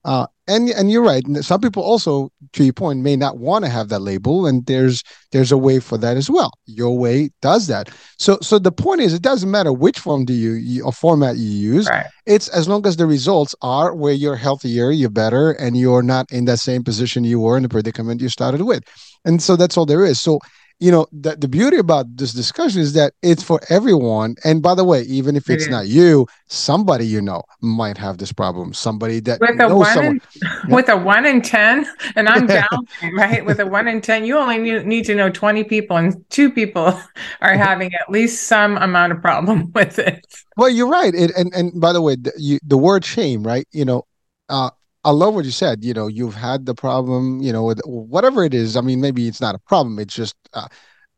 Uh, 0.05 0.27
and 0.48 0.68
and 0.70 0.90
you're 0.90 1.04
right. 1.04 1.22
Some 1.42 1.61
people 1.61 1.82
also, 1.82 2.30
to 2.54 2.64
your 2.64 2.72
point, 2.72 3.00
may 3.00 3.16
not 3.16 3.38
want 3.38 3.64
to 3.64 3.70
have 3.70 3.88
that 3.90 4.00
label, 4.00 4.46
and 4.46 4.66
there's 4.66 5.04
there's 5.30 5.52
a 5.52 5.58
way 5.58 5.78
for 5.78 5.98
that 5.98 6.16
as 6.16 6.30
well. 6.30 6.52
Your 6.66 6.98
way 6.98 7.30
does 7.42 7.66
that. 7.68 7.90
So 8.18 8.38
so 8.40 8.58
the 8.58 8.72
point 8.72 9.00
is, 9.00 9.14
it 9.14 9.22
doesn't 9.22 9.50
matter 9.50 9.72
which 9.72 9.98
form 9.98 10.24
do 10.24 10.32
you, 10.32 10.82
or 10.82 10.92
format 10.92 11.37
you 11.37 11.50
use. 11.74 11.88
Right. 11.88 12.06
It's 12.26 12.48
as 12.48 12.66
long 12.66 12.87
as 12.87 12.96
the 12.96 13.06
results 13.06 13.54
are 13.62 13.94
where 13.94 14.12
you're 14.12 14.37
healthier, 14.37 14.90
you're 14.90 15.11
better, 15.11 15.52
and 15.52 15.76
you're 15.76 16.02
not 16.02 16.30
in 16.32 16.46
that 16.46 16.58
same 16.58 16.82
position 16.82 17.24
you 17.24 17.40
were 17.40 17.56
in 17.56 17.62
the 17.62 17.68
predicament 17.68 18.20
you 18.20 18.28
started 18.28 18.62
with. 18.62 18.82
And 19.24 19.42
so 19.42 19.56
that's 19.56 19.76
all 19.76 19.87
there 19.87 20.04
is. 20.04 20.20
So 20.20 20.40
you 20.80 20.90
know 20.92 21.06
the, 21.12 21.36
the 21.36 21.48
beauty 21.48 21.76
about 21.76 22.16
this 22.16 22.32
discussion 22.32 22.80
is 22.80 22.92
that 22.92 23.12
it's 23.22 23.42
for 23.42 23.60
everyone. 23.68 24.36
And 24.44 24.62
by 24.62 24.74
the 24.74 24.84
way 24.84 25.02
even 25.02 25.36
if 25.36 25.50
it's 25.50 25.68
not 25.68 25.88
you 25.88 26.26
somebody 26.46 27.06
you 27.06 27.20
know 27.20 27.42
might 27.60 27.98
have 27.98 28.18
this 28.18 28.32
problem. 28.32 28.72
Somebody 28.72 29.20
that 29.20 29.40
with 29.40 29.60
a 29.60 29.74
one 29.74 30.04
in, 30.04 30.20
with 30.68 30.88
a 30.88 30.96
one 30.96 31.26
in 31.26 31.42
ten 31.42 31.86
and 32.14 32.28
i'm 32.28 32.46
down 32.46 32.86
right? 33.16 33.44
With 33.44 33.58
a 33.60 33.66
one 33.66 33.88
in 33.88 34.00
ten 34.00 34.24
you 34.24 34.38
only 34.38 34.58
need, 34.58 34.86
need 34.86 35.04
to 35.06 35.14
know 35.14 35.30
20 35.30 35.64
people 35.64 35.96
and 35.96 36.24
two 36.30 36.50
people 36.50 37.00
are 37.40 37.54
having 37.54 37.92
at 37.94 38.10
least 38.10 38.44
some 38.44 38.76
amount 38.78 39.12
of 39.12 39.20
problem 39.20 39.72
with 39.74 39.98
it. 39.98 40.24
Well 40.56 40.68
you're 40.68 40.88
right. 40.88 41.14
It, 41.14 41.32
and 41.36 41.52
and 41.54 41.80
by 41.80 41.92
the 41.92 42.02
way 42.02 42.16
the, 42.16 42.32
you, 42.36 42.58
the 42.62 42.78
word 42.78 43.04
shame 43.04 43.42
right? 43.42 43.66
You 43.72 43.84
know 43.84 44.06
uh 44.48 44.70
I 45.08 45.10
love 45.12 45.34
what 45.34 45.46
you 45.46 45.50
said. 45.50 45.82
You 45.84 45.94
know, 45.94 46.06
you've 46.06 46.34
had 46.34 46.66
the 46.66 46.74
problem. 46.74 47.40
You 47.40 47.52
know, 47.52 47.64
with 47.64 47.80
whatever 47.86 48.44
it 48.44 48.52
is. 48.52 48.76
I 48.76 48.82
mean, 48.82 49.00
maybe 49.00 49.26
it's 49.26 49.40
not 49.40 49.54
a 49.54 49.58
problem. 49.58 49.98
It's 49.98 50.14
just 50.14 50.36
uh, 50.52 50.68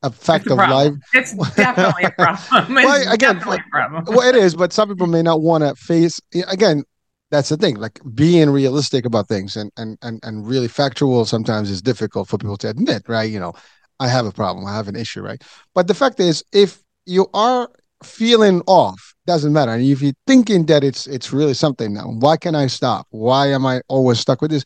a 0.05 0.13
fact 0.13 0.47
a 0.47 0.53
of 0.53 0.59
life. 0.59 0.93
It's 1.13 1.35
definitely 1.57 2.05
a 2.05 2.11
problem. 2.13 2.75
Well, 2.85 3.13
again, 3.13 3.39
a 3.39 3.59
problem. 3.71 4.05
well, 4.07 4.29
it 4.29 4.37
is, 4.37 4.55
but 4.55 4.73
some 4.73 4.89
people 4.89 5.09
may 5.09 5.23
not 5.23 5.43
want 5.43 5.65
to 5.65 5.75
face. 5.75 6.21
Again, 6.49 6.85
that's 7.33 7.49
the 7.49 7.57
thing. 7.57 7.77
Like 7.77 7.99
being 8.15 8.51
realistic 8.51 9.05
about 9.05 9.27
things 9.27 9.57
and 9.57 9.73
and 9.77 9.99
and 10.03 10.21
and 10.23 10.47
really 10.47 10.69
factual 10.69 11.25
sometimes 11.25 11.69
is 11.69 11.83
difficult 11.83 12.29
for 12.29 12.39
people 12.39 12.59
to 12.59 12.69
admit. 12.69 13.03
Right? 13.09 13.29
You 13.29 13.41
know, 13.41 13.55
I 13.99 14.07
have 14.07 14.25
a 14.25 14.33
problem. 14.33 14.67
I 14.67 14.77
have 14.77 14.87
an 14.87 14.97
issue. 14.97 15.21
Right? 15.21 15.43
But 15.75 15.89
the 15.89 15.95
fact 15.95 16.21
is, 16.21 16.45
if 16.53 16.81
you 17.07 17.27
are 17.35 17.69
feeling 18.03 18.63
off 18.67 19.15
doesn't 19.27 19.53
matter. 19.53 19.73
And 19.73 19.83
if 19.85 20.03
you're 20.03 20.13
thinking 20.27 20.67
that 20.67 20.83
it's 20.83 21.07
it's 21.07 21.33
really 21.33 21.55
something 21.55 21.93
now 21.93 22.05
why 22.05 22.37
can 22.37 22.55
i 22.55 22.67
stop? 22.67 23.07
Why 23.11 23.49
am 23.49 23.67
i 23.67 23.81
always 23.89 24.19
stuck 24.19 24.43
with 24.43 24.51
this? 24.51 24.65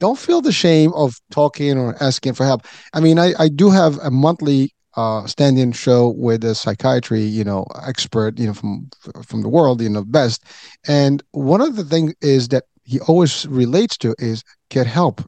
Don't 0.00 0.18
feel 0.18 0.40
the 0.40 0.52
shame 0.52 0.92
of 0.94 1.14
talking 1.30 1.78
or 1.78 1.96
asking 2.02 2.34
for 2.34 2.44
help. 2.44 2.66
I 2.92 3.00
mean 3.00 3.18
i 3.18 3.32
i 3.38 3.48
do 3.48 3.70
have 3.70 3.98
a 3.98 4.10
monthly 4.10 4.72
uh 4.96 5.26
stand-in 5.26 5.72
show 5.72 6.14
with 6.16 6.44
a 6.44 6.54
psychiatry 6.54 7.22
you 7.22 7.42
know 7.42 7.66
expert 7.84 8.38
you 8.38 8.46
know 8.46 8.54
from 8.54 8.88
from 9.24 9.42
the 9.42 9.48
world 9.48 9.80
you 9.80 9.88
know 9.88 10.04
best. 10.04 10.44
And 10.86 11.22
one 11.32 11.60
of 11.60 11.76
the 11.76 11.84
things 11.84 12.14
is 12.20 12.48
that 12.48 12.64
he 12.84 13.00
always 13.00 13.46
relates 13.46 13.96
to 13.98 14.14
is 14.18 14.44
get 14.68 14.86
help 14.86 15.22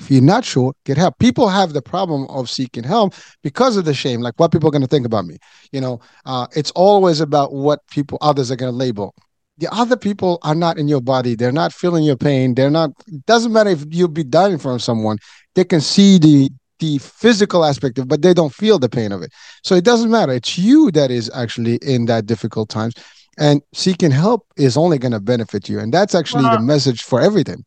if 0.00 0.10
you're 0.10 0.22
not 0.22 0.44
sure, 0.44 0.72
get 0.84 0.96
help. 0.96 1.18
People 1.18 1.48
have 1.48 1.72
the 1.72 1.82
problem 1.82 2.26
of 2.28 2.48
seeking 2.48 2.84
help 2.84 3.14
because 3.42 3.76
of 3.76 3.84
the 3.84 3.94
shame, 3.94 4.20
like 4.20 4.34
what 4.36 4.52
people 4.52 4.68
are 4.68 4.72
going 4.72 4.82
to 4.82 4.88
think 4.88 5.06
about 5.06 5.26
me. 5.26 5.38
You 5.72 5.80
know, 5.80 6.00
uh, 6.24 6.46
it's 6.54 6.70
always 6.72 7.20
about 7.20 7.52
what 7.52 7.80
people 7.90 8.18
others 8.20 8.50
are 8.50 8.56
going 8.56 8.72
to 8.72 8.76
label. 8.76 9.14
The 9.58 9.68
other 9.74 9.96
people 9.96 10.38
are 10.42 10.54
not 10.54 10.78
in 10.78 10.86
your 10.86 11.00
body. 11.00 11.34
They're 11.34 11.50
not 11.50 11.72
feeling 11.72 12.04
your 12.04 12.16
pain. 12.16 12.54
They're 12.54 12.70
not. 12.70 12.90
It 13.08 13.26
doesn't 13.26 13.52
matter 13.52 13.70
if 13.70 13.84
you'll 13.90 14.08
be 14.08 14.24
dying 14.24 14.58
from 14.58 14.78
someone. 14.78 15.18
They 15.54 15.64
can 15.64 15.80
see 15.80 16.18
the 16.18 16.50
the 16.78 16.98
physical 16.98 17.64
aspect 17.64 17.98
of, 17.98 18.04
it, 18.04 18.08
but 18.08 18.22
they 18.22 18.32
don't 18.32 18.54
feel 18.54 18.78
the 18.78 18.88
pain 18.88 19.10
of 19.10 19.20
it. 19.20 19.32
So 19.64 19.74
it 19.74 19.84
doesn't 19.84 20.12
matter. 20.12 20.32
It's 20.32 20.56
you 20.56 20.92
that 20.92 21.10
is 21.10 21.28
actually 21.34 21.76
in 21.82 22.06
that 22.06 22.26
difficult 22.26 22.68
times, 22.68 22.94
and 23.36 23.60
seeking 23.74 24.12
help 24.12 24.46
is 24.56 24.76
only 24.76 24.98
going 24.98 25.10
to 25.12 25.20
benefit 25.20 25.68
you. 25.68 25.80
And 25.80 25.92
that's 25.92 26.14
actually 26.14 26.44
the 26.44 26.60
message 26.60 27.02
for 27.02 27.20
everything. 27.20 27.64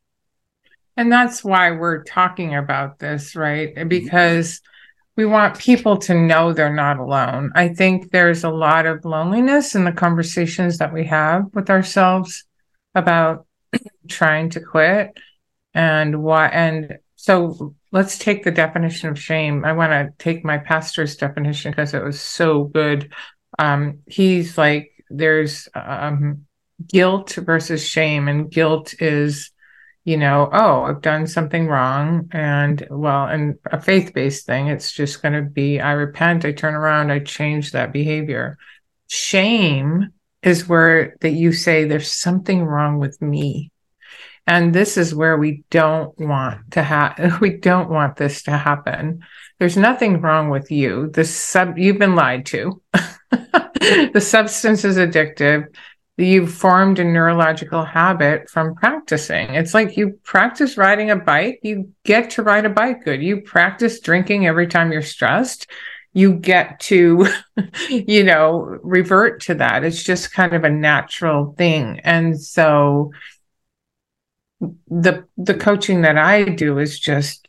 And 0.97 1.11
that's 1.11 1.43
why 1.43 1.71
we're 1.71 2.03
talking 2.03 2.55
about 2.55 2.99
this, 2.99 3.35
right? 3.35 3.73
Mm-hmm. 3.75 3.87
Because 3.87 4.61
we 5.15 5.25
want 5.25 5.59
people 5.59 5.97
to 5.97 6.13
know 6.13 6.53
they're 6.53 6.73
not 6.73 6.99
alone. 6.99 7.51
I 7.55 7.69
think 7.69 8.11
there's 8.11 8.43
a 8.43 8.49
lot 8.49 8.85
of 8.85 9.05
loneliness 9.05 9.75
in 9.75 9.83
the 9.83 9.91
conversations 9.91 10.77
that 10.77 10.93
we 10.93 11.05
have 11.05 11.45
with 11.53 11.69
ourselves 11.69 12.45
about 12.95 13.45
trying 14.07 14.49
to 14.51 14.59
quit 14.59 15.17
and 15.73 16.21
why 16.21 16.47
and 16.47 16.97
so 17.15 17.75
let's 17.91 18.17
take 18.17 18.43
the 18.43 18.51
definition 18.51 19.09
of 19.09 19.19
shame. 19.19 19.63
I 19.63 19.73
want 19.73 19.91
to 19.91 20.09
take 20.17 20.43
my 20.43 20.57
pastor's 20.57 21.15
definition 21.15 21.71
because 21.71 21.93
it 21.93 22.03
was 22.03 22.19
so 22.19 22.63
good. 22.63 23.13
Um, 23.59 23.99
he's 24.07 24.57
like, 24.57 24.91
there's 25.09 25.69
um, 25.75 26.45
guilt 26.87 27.33
versus 27.33 27.87
shame, 27.87 28.27
and 28.27 28.49
guilt 28.49 28.95
is 28.99 29.51
you 30.03 30.17
know, 30.17 30.49
oh, 30.51 30.83
I've 30.83 31.01
done 31.01 31.27
something 31.27 31.67
wrong. 31.67 32.29
And 32.31 32.85
well, 32.89 33.25
and 33.25 33.57
a 33.65 33.79
faith 33.79 34.13
based 34.13 34.45
thing, 34.45 34.67
it's 34.67 34.91
just 34.91 35.21
going 35.21 35.33
to 35.33 35.41
be 35.41 35.79
I 35.79 35.91
repent, 35.91 36.45
I 36.45 36.51
turn 36.51 36.73
around, 36.73 37.11
I 37.11 37.19
change 37.19 37.71
that 37.71 37.93
behavior. 37.93 38.57
Shame 39.07 40.09
is 40.41 40.67
where 40.67 41.15
that 41.21 41.31
you 41.31 41.53
say 41.53 41.85
there's 41.85 42.11
something 42.11 42.63
wrong 42.63 42.97
with 42.97 43.21
me. 43.21 43.71
And 44.47 44.73
this 44.73 44.97
is 44.97 45.13
where 45.13 45.37
we 45.37 45.63
don't 45.69 46.17
want 46.19 46.71
to 46.71 46.81
have, 46.81 47.37
we 47.41 47.57
don't 47.57 47.89
want 47.89 48.15
this 48.15 48.43
to 48.43 48.51
happen. 48.51 49.23
There's 49.59 49.77
nothing 49.77 50.21
wrong 50.21 50.49
with 50.49 50.71
you. 50.71 51.11
The 51.13 51.23
sub, 51.23 51.77
you've 51.77 51.99
been 51.99 52.15
lied 52.15 52.47
to. 52.47 52.81
the 52.93 54.21
substance 54.21 54.83
is 54.83 54.97
addictive 54.97 55.67
you've 56.21 56.53
formed 56.53 56.99
a 56.99 57.03
neurological 57.03 57.83
habit 57.83 58.49
from 58.49 58.75
practicing. 58.75 59.53
It's 59.53 59.73
like 59.73 59.97
you 59.97 60.19
practice 60.23 60.77
riding 60.77 61.09
a 61.09 61.15
bike, 61.15 61.59
you 61.63 61.91
get 62.03 62.31
to 62.31 62.43
ride 62.43 62.65
a 62.65 62.69
bike 62.69 63.03
good. 63.03 63.21
You 63.21 63.41
practice 63.41 63.99
drinking 63.99 64.47
every 64.47 64.67
time 64.67 64.91
you're 64.91 65.01
stressed, 65.01 65.67
you 66.13 66.33
get 66.33 66.79
to, 66.81 67.27
you 67.89 68.23
know, 68.23 68.77
revert 68.83 69.41
to 69.43 69.55
that. 69.55 69.83
It's 69.83 70.03
just 70.03 70.33
kind 70.33 70.53
of 70.53 70.63
a 70.63 70.69
natural 70.69 71.53
thing. 71.57 71.99
And 72.03 72.39
so 72.41 73.11
the 74.87 75.25
the 75.37 75.55
coaching 75.55 76.01
that 76.01 76.17
I 76.17 76.43
do 76.43 76.77
is 76.77 76.99
just 76.99 77.40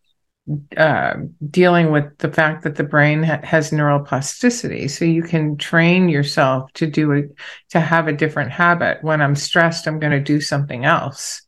uh, 0.76 1.14
dealing 1.50 1.92
with 1.92 2.18
the 2.18 2.30
fact 2.30 2.64
that 2.64 2.74
the 2.74 2.84
brain 2.84 3.22
ha- 3.22 3.40
has 3.44 3.70
neuroplasticity. 3.70 4.90
So 4.90 5.04
you 5.04 5.22
can 5.22 5.56
train 5.56 6.08
yourself 6.08 6.72
to 6.74 6.86
do 6.86 7.12
it, 7.12 7.34
to 7.70 7.80
have 7.80 8.08
a 8.08 8.12
different 8.12 8.50
habit. 8.50 8.98
When 9.02 9.20
I'm 9.20 9.36
stressed, 9.36 9.86
I'm 9.86 10.00
going 10.00 10.12
to 10.12 10.20
do 10.20 10.40
something 10.40 10.84
else. 10.84 11.42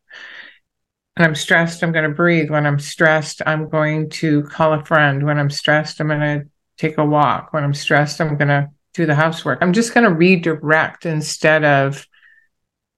When 1.17 1.27
I'm 1.29 1.35
stressed, 1.35 1.83
I'm 1.83 1.93
going 1.93 2.09
to 2.09 2.15
breathe. 2.15 2.51
When 2.51 2.67
I'm 2.67 2.79
stressed, 2.79 3.43
I'm 3.47 3.69
going 3.69 4.11
to 4.11 4.45
call 4.45 4.73
a 4.73 4.85
friend. 4.85 5.25
When 5.25 5.39
I'm 5.39 5.51
stressed, 5.51 6.01
I'm 6.01 6.09
going 6.09 6.21
to 6.21 6.47
take 6.77 6.99
a 6.99 7.05
walk. 7.05 7.53
When 7.53 7.65
I'm 7.65 7.75
stressed, 7.75 8.21
I'm 8.21 8.37
going 8.37 8.49
to 8.49 8.71
do 8.95 9.07
the 9.07 9.15
housework. 9.15 9.59
I'm 9.61 9.73
just 9.73 9.93
going 9.93 10.09
to 10.09 10.15
redirect 10.15 11.07
instead 11.07 11.65
of 11.65 12.07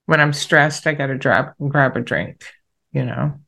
when 0.04 0.20
I'm 0.20 0.32
stressed, 0.32 0.86
I 0.86 0.94
got 0.94 1.08
to 1.08 1.18
grab 1.18 1.54
grab 1.68 1.96
a 1.96 2.00
drink. 2.00 2.44
You 2.92 3.04
know, 3.04 3.40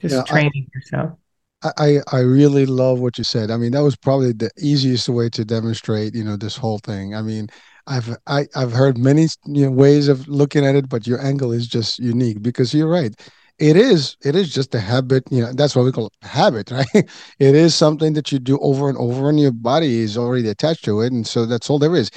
just 0.00 0.16
yeah, 0.16 0.22
training 0.24 0.68
I, 0.74 0.78
yourself. 0.78 1.18
I, 1.62 1.98
I 2.10 2.20
really 2.20 2.64
love 2.64 3.00
what 3.00 3.18
you 3.18 3.24
said. 3.24 3.50
I 3.50 3.56
mean, 3.56 3.72
that 3.72 3.82
was 3.82 3.96
probably 3.96 4.32
the 4.32 4.50
easiest 4.58 5.08
way 5.08 5.28
to 5.30 5.44
demonstrate, 5.44 6.14
you 6.14 6.24
know, 6.24 6.36
this 6.36 6.56
whole 6.56 6.78
thing. 6.78 7.14
I 7.14 7.22
mean, 7.22 7.48
I've 7.86 8.16
I, 8.26 8.46
I've 8.54 8.72
heard 8.72 8.96
many 8.98 9.26
you 9.46 9.66
know, 9.66 9.70
ways 9.70 10.08
of 10.08 10.26
looking 10.28 10.64
at 10.64 10.74
it, 10.74 10.88
but 10.88 11.06
your 11.06 11.20
angle 11.20 11.52
is 11.52 11.66
just 11.66 11.98
unique 11.98 12.42
because 12.42 12.72
you're 12.72 12.88
right. 12.88 13.14
It 13.58 13.76
is 13.76 14.16
it 14.24 14.34
is 14.34 14.52
just 14.54 14.74
a 14.74 14.80
habit, 14.80 15.24
you 15.30 15.42
know, 15.42 15.52
that's 15.52 15.76
what 15.76 15.84
we 15.84 15.92
call 15.92 16.06
it, 16.06 16.14
habit, 16.22 16.70
right? 16.70 16.86
It 16.94 17.54
is 17.54 17.74
something 17.74 18.14
that 18.14 18.32
you 18.32 18.38
do 18.38 18.58
over 18.60 18.88
and 18.88 18.96
over 18.96 19.28
and 19.28 19.38
your 19.38 19.52
body 19.52 19.98
is 20.00 20.16
already 20.16 20.48
attached 20.48 20.84
to 20.86 21.00
it. 21.02 21.12
And 21.12 21.26
so 21.26 21.44
that's 21.44 21.68
all 21.68 21.78
there 21.78 21.96
is. 21.96 22.10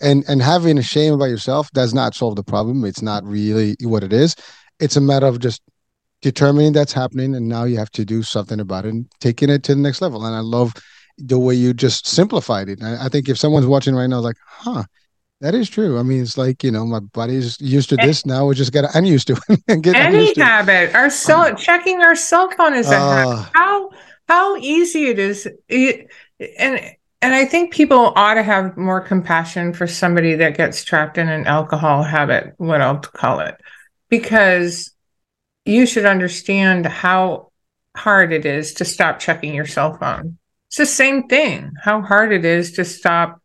And 0.00 0.24
and 0.28 0.42
having 0.42 0.78
a 0.78 0.82
shame 0.82 1.14
about 1.14 1.26
yourself 1.30 1.70
does 1.72 1.94
not 1.94 2.14
solve 2.14 2.36
the 2.36 2.44
problem. 2.44 2.84
It's 2.84 3.02
not 3.02 3.24
really 3.24 3.76
what 3.82 4.04
it 4.04 4.12
is. 4.12 4.34
It's 4.78 4.96
a 4.96 5.00
matter 5.00 5.26
of 5.26 5.40
just 5.40 5.62
determining 6.22 6.72
that's 6.72 6.92
happening 6.92 7.34
and 7.34 7.48
now 7.48 7.64
you 7.64 7.78
have 7.78 7.90
to 7.90 8.04
do 8.04 8.22
something 8.22 8.60
about 8.60 8.84
it 8.84 8.90
and 8.90 9.10
taking 9.20 9.50
it 9.50 9.62
to 9.64 9.74
the 9.74 9.80
next 9.80 10.00
level. 10.02 10.24
And 10.24 10.34
i 10.34 10.40
love 10.40 10.74
the 11.18 11.38
way 11.38 11.54
you 11.54 11.74
just 11.74 12.06
simplified 12.06 12.68
it. 12.68 12.82
I, 12.82 13.06
I 13.06 13.08
think 13.08 13.28
if 13.28 13.38
someone's 13.38 13.66
watching 13.66 13.94
right 13.94 14.06
now 14.06 14.20
like 14.20 14.36
huh 14.46 14.84
that 15.40 15.54
is 15.54 15.70
true. 15.70 15.98
I 15.98 16.02
mean 16.02 16.22
it's 16.22 16.36
like 16.36 16.62
you 16.62 16.70
know 16.70 16.84
my 16.84 17.00
body's 17.00 17.60
used 17.60 17.88
to 17.90 17.96
this. 17.96 18.26
Now 18.26 18.46
we 18.46 18.54
just 18.54 18.72
gotta 18.72 18.88
i'm 18.94 19.04
used 19.04 19.26
to 19.28 19.40
it 19.48 19.60
and 19.68 19.82
get 19.82 19.96
any 19.96 20.34
habit. 20.38 20.94
Our 20.94 21.10
cell 21.10 21.42
um, 21.42 21.56
checking 21.56 22.02
our 22.02 22.14
cell 22.14 22.50
phone 22.50 22.74
is 22.74 22.90
a 22.90 22.96
uh, 22.96 23.26
habit. 23.26 23.50
How 23.54 23.90
how 24.28 24.56
easy 24.56 25.06
it 25.06 25.18
is. 25.18 25.48
It, 25.68 26.08
and 26.58 26.80
and 27.22 27.34
I 27.34 27.44
think 27.44 27.72
people 27.72 28.12
ought 28.16 28.34
to 28.34 28.42
have 28.42 28.76
more 28.76 29.00
compassion 29.00 29.74
for 29.74 29.86
somebody 29.86 30.36
that 30.36 30.56
gets 30.56 30.84
trapped 30.84 31.18
in 31.18 31.28
an 31.28 31.46
alcohol 31.46 32.02
habit, 32.02 32.54
what 32.56 32.80
I'll 32.80 32.98
call 32.98 33.40
it, 33.40 33.60
because 34.08 34.92
you 35.64 35.86
should 35.86 36.06
understand 36.06 36.86
how 36.86 37.50
hard 37.96 38.32
it 38.32 38.46
is 38.46 38.74
to 38.74 38.84
stop 38.84 39.18
checking 39.18 39.54
your 39.54 39.66
cell 39.66 39.96
phone. 39.96 40.38
It's 40.68 40.76
the 40.76 40.86
same 40.86 41.26
thing, 41.26 41.72
how 41.82 42.00
hard 42.00 42.32
it 42.32 42.44
is 42.44 42.72
to 42.72 42.84
stop, 42.84 43.42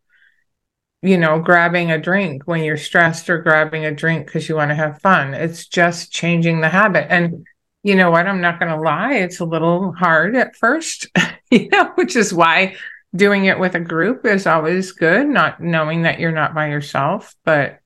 you 1.02 1.18
know, 1.18 1.40
grabbing 1.40 1.90
a 1.90 1.98
drink 1.98 2.44
when 2.46 2.62
you're 2.62 2.76
stressed 2.76 3.28
or 3.28 3.38
grabbing 3.38 3.84
a 3.84 3.94
drink 3.94 4.26
because 4.26 4.48
you 4.48 4.54
want 4.54 4.70
to 4.70 4.76
have 4.76 5.00
fun. 5.00 5.34
It's 5.34 5.66
just 5.66 6.12
changing 6.12 6.60
the 6.60 6.68
habit. 6.68 7.06
And 7.10 7.46
you 7.82 7.96
know 7.96 8.10
what? 8.10 8.26
I'm 8.26 8.40
not 8.40 8.60
going 8.60 8.72
to 8.72 8.80
lie. 8.80 9.14
It's 9.14 9.40
a 9.40 9.44
little 9.44 9.92
hard 9.92 10.36
at 10.36 10.56
first, 10.56 11.08
you 11.50 11.68
know, 11.68 11.92
which 11.96 12.16
is 12.16 12.32
why 12.32 12.76
doing 13.14 13.46
it 13.46 13.58
with 13.58 13.74
a 13.74 13.80
group 13.80 14.24
is 14.24 14.46
always 14.46 14.92
good, 14.92 15.26
not 15.26 15.60
knowing 15.60 16.02
that 16.02 16.20
you're 16.20 16.32
not 16.32 16.54
by 16.54 16.68
yourself. 16.68 17.34
But 17.44 17.80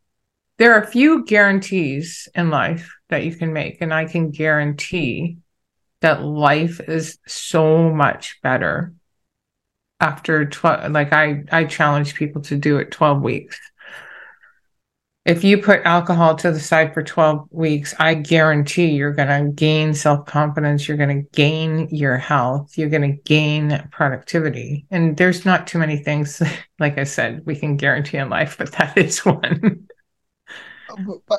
there 0.61 0.75
are 0.75 0.83
a 0.83 0.87
few 0.87 1.25
guarantees 1.25 2.29
in 2.35 2.51
life 2.51 2.95
that 3.09 3.25
you 3.25 3.35
can 3.35 3.55
make. 3.55 3.81
And 3.81 3.95
I 3.95 4.05
can 4.05 4.31
guarantee 4.31 5.39
that 6.03 6.23
life 6.23 6.81
is 6.87 7.19
so 7.27 7.91
much 7.91 8.39
better 8.43 8.93
after 10.01 10.45
12 10.45 10.93
like 10.93 11.15
I 11.15 11.45
I 11.51 11.65
challenge 11.65 12.15
people 12.15 12.43
to 12.43 12.57
do 12.57 12.77
it 12.77 12.91
12 12.91 13.23
weeks. 13.23 13.59
If 15.25 15.45
you 15.45 15.63
put 15.63 15.81
alcohol 15.85 16.35
to 16.37 16.53
the 16.53 16.61
side 16.61 16.93
for 16.93 17.03
12 17.03 17.49
weeks, 17.51 17.95
I 17.99 18.15
guarantee 18.15 18.87
you're 18.87 19.13
going 19.13 19.29
to 19.29 19.53
gain 19.53 19.95
self-confidence, 19.95 20.89
you're 20.89 20.97
going 20.97 21.23
to 21.25 21.31
gain 21.37 21.89
your 21.91 22.17
health, 22.17 22.77
you're 22.77 22.89
going 22.89 23.17
to 23.17 23.23
gain 23.23 23.89
productivity. 23.93 24.87
And 24.91 25.17
there's 25.17 25.47
not 25.47 25.67
too 25.67 25.79
many 25.79 25.97
things 25.97 26.43
like 26.79 26.99
I 26.99 27.05
said 27.05 27.47
we 27.47 27.57
can 27.57 27.79
guarantee 27.79 28.19
in 28.19 28.29
life, 28.29 28.59
but 28.59 28.73
that 28.73 28.99
is 28.99 29.19
one. 29.25 29.87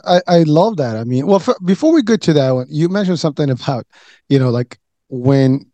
I, 0.06 0.22
I 0.28 0.44
love 0.44 0.78
that. 0.78 0.96
I 0.96 1.04
mean, 1.04 1.28
well, 1.28 1.40
for, 1.40 1.56
before 1.66 1.94
we 1.94 2.04
get 2.04 2.22
to 2.24 2.34
that 2.34 2.52
one, 2.52 2.68
you 2.70 2.90
mentioned 2.90 3.20
something 3.20 3.50
about, 3.50 3.86
you 4.30 4.40
know, 4.40 4.50
like 4.50 4.80
when 5.10 5.72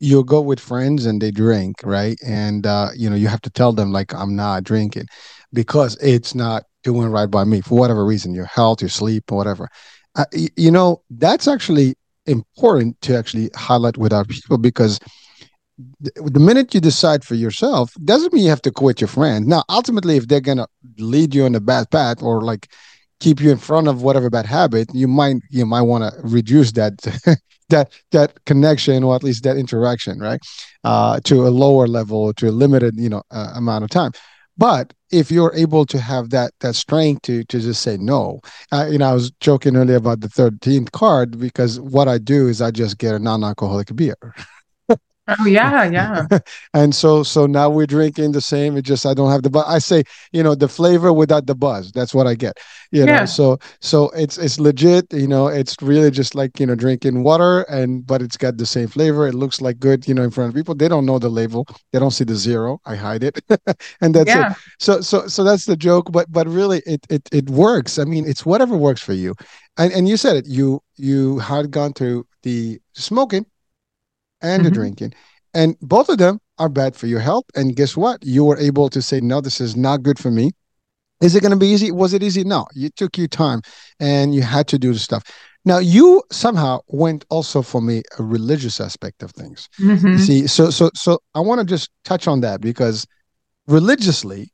you 0.00 0.24
go 0.24 0.40
with 0.40 0.60
friends 0.60 1.06
and 1.06 1.20
they 1.20 1.30
drink, 1.30 1.76
right? 1.82 2.18
And 2.24 2.66
uh, 2.66 2.90
you 2.94 3.10
know, 3.10 3.16
you 3.16 3.28
have 3.28 3.42
to 3.42 3.50
tell 3.50 3.72
them 3.72 3.92
like 3.92 4.14
I'm 4.14 4.36
not 4.36 4.64
drinking 4.64 5.06
because 5.52 5.96
it's 6.00 6.34
not 6.34 6.64
doing 6.84 7.08
right 7.08 7.30
by 7.30 7.44
me 7.44 7.60
for 7.60 7.78
whatever 7.78 8.04
reason, 8.04 8.34
your 8.34 8.46
health, 8.46 8.80
your 8.80 8.88
sleep, 8.88 9.30
whatever. 9.30 9.68
Uh, 10.14 10.24
you 10.56 10.70
know, 10.70 11.02
that's 11.10 11.48
actually 11.48 11.94
important 12.26 13.00
to 13.02 13.16
actually 13.16 13.50
highlight 13.56 13.96
with 13.96 14.12
our 14.12 14.24
people 14.24 14.58
because 14.58 15.00
the 15.88 16.40
minute 16.40 16.74
you 16.74 16.80
decide 16.80 17.24
for 17.24 17.34
yourself 17.34 17.94
doesn't 18.04 18.32
mean 18.32 18.44
you 18.44 18.50
have 18.50 18.62
to 18.62 18.70
quit 18.70 19.00
your 19.00 19.08
friend 19.08 19.46
now 19.46 19.62
ultimately 19.68 20.16
if 20.16 20.26
they're 20.26 20.40
gonna 20.40 20.66
lead 20.98 21.34
you 21.34 21.44
on 21.44 21.54
a 21.54 21.60
bad 21.60 21.88
path 21.90 22.22
or 22.22 22.40
like 22.42 22.68
keep 23.20 23.40
you 23.40 23.50
in 23.50 23.58
front 23.58 23.88
of 23.88 24.02
whatever 24.02 24.30
bad 24.30 24.46
habit, 24.46 24.88
you 24.94 25.08
might 25.08 25.36
you 25.50 25.66
might 25.66 25.82
want 25.82 26.04
to 26.04 26.20
reduce 26.22 26.72
that 26.72 26.98
that 27.68 27.92
that 28.12 28.44
connection 28.44 29.04
or 29.04 29.14
at 29.14 29.22
least 29.22 29.44
that 29.44 29.56
interaction, 29.56 30.18
right, 30.18 30.40
uh, 30.84 31.20
to 31.24 31.46
a 31.46 31.50
lower 31.50 31.86
level, 31.86 32.32
to 32.34 32.48
a 32.48 32.50
limited 32.50 32.94
you 32.96 33.08
know 33.08 33.22
uh, 33.30 33.52
amount 33.54 33.84
of 33.84 33.90
time. 33.90 34.12
But 34.56 34.92
if 35.12 35.30
you're 35.30 35.54
able 35.54 35.86
to 35.86 36.00
have 36.00 36.30
that 36.30 36.52
that 36.60 36.74
strength 36.74 37.22
to 37.22 37.44
to 37.44 37.60
just 37.60 37.82
say 37.82 37.96
no, 37.96 38.40
uh, 38.72 38.88
you 38.90 38.98
know, 38.98 39.10
I 39.10 39.14
was 39.14 39.30
joking 39.40 39.76
earlier 39.76 39.96
about 39.96 40.20
the 40.20 40.28
thirteenth 40.28 40.92
card 40.92 41.38
because 41.38 41.80
what 41.80 42.08
I 42.08 42.18
do 42.18 42.48
is 42.48 42.60
I 42.60 42.70
just 42.70 42.98
get 42.98 43.14
a 43.14 43.18
non-alcoholic 43.18 43.94
beer. 43.94 44.16
Oh 45.28 45.46
yeah, 45.46 45.84
yeah. 45.84 46.26
and 46.74 46.94
so 46.94 47.22
so 47.22 47.46
now 47.46 47.68
we're 47.68 47.86
drinking 47.86 48.32
the 48.32 48.40
same. 48.40 48.78
It 48.78 48.82
just 48.82 49.04
I 49.04 49.12
don't 49.12 49.30
have 49.30 49.42
the 49.42 49.50
but 49.50 49.66
I 49.66 49.78
say, 49.78 50.04
you 50.32 50.42
know, 50.42 50.54
the 50.54 50.68
flavor 50.68 51.12
without 51.12 51.46
the 51.46 51.54
buzz. 51.54 51.92
That's 51.92 52.14
what 52.14 52.26
I 52.26 52.34
get. 52.34 52.56
You 52.92 53.04
yeah. 53.04 53.20
know, 53.20 53.26
so 53.26 53.58
so 53.80 54.08
it's 54.10 54.38
it's 54.38 54.58
legit, 54.58 55.12
you 55.12 55.28
know, 55.28 55.48
it's 55.48 55.76
really 55.82 56.10
just 56.10 56.34
like, 56.34 56.58
you 56.58 56.64
know, 56.64 56.74
drinking 56.74 57.24
water 57.24 57.62
and 57.62 58.06
but 58.06 58.22
it's 58.22 58.38
got 58.38 58.56
the 58.56 58.64
same 58.64 58.88
flavor. 58.88 59.26
It 59.26 59.34
looks 59.34 59.60
like 59.60 59.78
good, 59.78 60.08
you 60.08 60.14
know, 60.14 60.22
in 60.22 60.30
front 60.30 60.48
of 60.48 60.54
people. 60.54 60.74
They 60.74 60.88
don't 60.88 61.04
know 61.04 61.18
the 61.18 61.28
label. 61.28 61.66
They 61.92 61.98
don't 61.98 62.12
see 62.12 62.24
the 62.24 62.36
zero. 62.36 62.80
I 62.86 62.96
hide 62.96 63.22
it. 63.22 63.38
and 64.00 64.14
that's 64.14 64.28
yeah. 64.28 64.52
it. 64.52 64.56
So 64.78 65.02
so 65.02 65.26
so 65.26 65.44
that's 65.44 65.66
the 65.66 65.76
joke, 65.76 66.10
but 66.10 66.32
but 66.32 66.48
really 66.48 66.82
it 66.86 67.06
it 67.10 67.28
it 67.32 67.50
works. 67.50 67.98
I 67.98 68.04
mean, 68.04 68.26
it's 68.26 68.46
whatever 68.46 68.78
works 68.78 69.02
for 69.02 69.12
you. 69.12 69.34
And 69.76 69.92
and 69.92 70.08
you 70.08 70.16
said 70.16 70.36
it. 70.36 70.46
You 70.46 70.80
you 70.96 71.38
had 71.38 71.70
gone 71.70 71.92
through 71.92 72.26
the 72.42 72.80
smoking 72.94 73.44
and 74.40 74.62
mm-hmm. 74.62 74.68
the 74.68 74.70
drinking. 74.70 75.14
And 75.54 75.78
both 75.80 76.08
of 76.08 76.18
them 76.18 76.40
are 76.58 76.68
bad 76.68 76.94
for 76.94 77.06
your 77.06 77.20
health. 77.20 77.44
And 77.54 77.74
guess 77.74 77.96
what? 77.96 78.24
You 78.24 78.44
were 78.44 78.58
able 78.58 78.88
to 78.90 79.00
say, 79.00 79.20
no, 79.20 79.40
this 79.40 79.60
is 79.60 79.76
not 79.76 80.02
good 80.02 80.18
for 80.18 80.30
me. 80.30 80.52
Is 81.20 81.34
it 81.34 81.40
going 81.40 81.52
to 81.52 81.56
be 81.56 81.66
easy? 81.66 81.90
Was 81.90 82.14
it 82.14 82.22
easy? 82.22 82.44
No, 82.44 82.66
it 82.76 82.94
took 82.96 83.18
you 83.18 83.26
time 83.26 83.62
and 83.98 84.34
you 84.34 84.42
had 84.42 84.68
to 84.68 84.78
do 84.78 84.92
the 84.92 84.98
stuff. 84.98 85.24
Now 85.64 85.78
you 85.78 86.22
somehow 86.30 86.80
went 86.86 87.24
also 87.28 87.62
for 87.62 87.82
me 87.82 88.02
a 88.18 88.22
religious 88.22 88.80
aspect 88.80 89.22
of 89.22 89.32
things. 89.32 89.68
Mm-hmm. 89.80 90.16
See, 90.18 90.46
so 90.46 90.70
so 90.70 90.90
so 90.94 91.18
I 91.34 91.40
want 91.40 91.60
to 91.60 91.66
just 91.66 91.90
touch 92.04 92.28
on 92.28 92.40
that 92.40 92.60
because 92.60 93.06
religiously, 93.66 94.50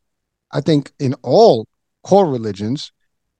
I 0.52 0.60
think 0.60 0.92
in 0.98 1.14
all 1.22 1.68
core 2.02 2.26
religions, 2.26 2.90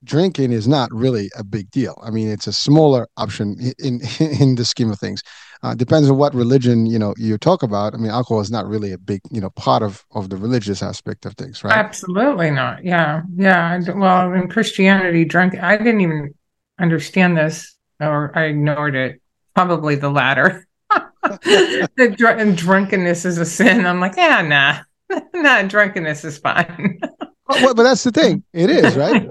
drinking 0.05 0.53
is 0.53 0.69
not 0.69 0.93
really 0.93 1.31
a 1.37 1.43
big 1.43 1.71
deal. 1.71 2.01
I 2.05 2.11
mean, 2.11 2.29
it's 2.29 2.47
a 2.47 2.53
smaller 2.53 3.09
option 3.17 3.57
in 3.79 4.01
in, 4.21 4.41
in 4.41 4.55
the 4.55 4.65
scheme 4.65 4.91
of 4.91 5.01
things. 5.01 5.23
Uh, 5.65 5.75
depends 5.75 6.11
on 6.11 6.19
what 6.19 6.35
religion 6.35 6.85
you 6.85 6.99
know 6.99 7.15
you 7.17 7.39
talk 7.39 7.63
about. 7.63 7.95
I 7.95 7.97
mean, 7.97 8.11
alcohol 8.11 8.41
is 8.41 8.51
not 8.51 8.67
really 8.67 8.93
a 8.93 8.99
big 8.99 9.23
you 9.31 9.41
know 9.41 9.49
part 9.49 9.83
of 9.83 10.05
of 10.11 10.29
the 10.29 10.37
religious 10.37 10.83
aspect 10.83 11.25
of 11.25 11.35
things, 11.37 11.65
right? 11.65 11.75
Absolutely 11.75 12.51
not. 12.51 12.85
Yeah, 12.85 13.23
yeah. 13.35 13.81
Well, 13.97 14.35
in 14.35 14.51
Christianity, 14.51 15.25
drunk. 15.25 15.57
I 15.59 15.79
didn't 15.79 16.03
even 16.03 16.35
understand 16.79 17.39
this, 17.39 17.79
or 17.99 18.31
I 18.37 18.45
ignored 18.45 18.95
it. 18.95 19.23
Probably 19.55 19.95
the 19.95 20.11
latter. 20.11 20.69
the 21.23 22.15
dr- 22.15 22.57
drunkenness 22.57 23.25
is 23.25 23.39
a 23.39 23.47
sin. 23.47 23.87
I'm 23.87 24.01
like, 24.01 24.17
yeah, 24.19 24.43
nah, 24.43 25.19
nah. 25.35 25.63
Drunkenness 25.63 26.27
is 26.27 26.37
fine. 26.37 27.01
but, 27.49 27.75
but 27.75 27.85
that's 27.85 28.05
the 28.05 28.13
thing. 28.13 28.45
It 28.53 28.69
is 28.69 28.97
right. 28.97 29.31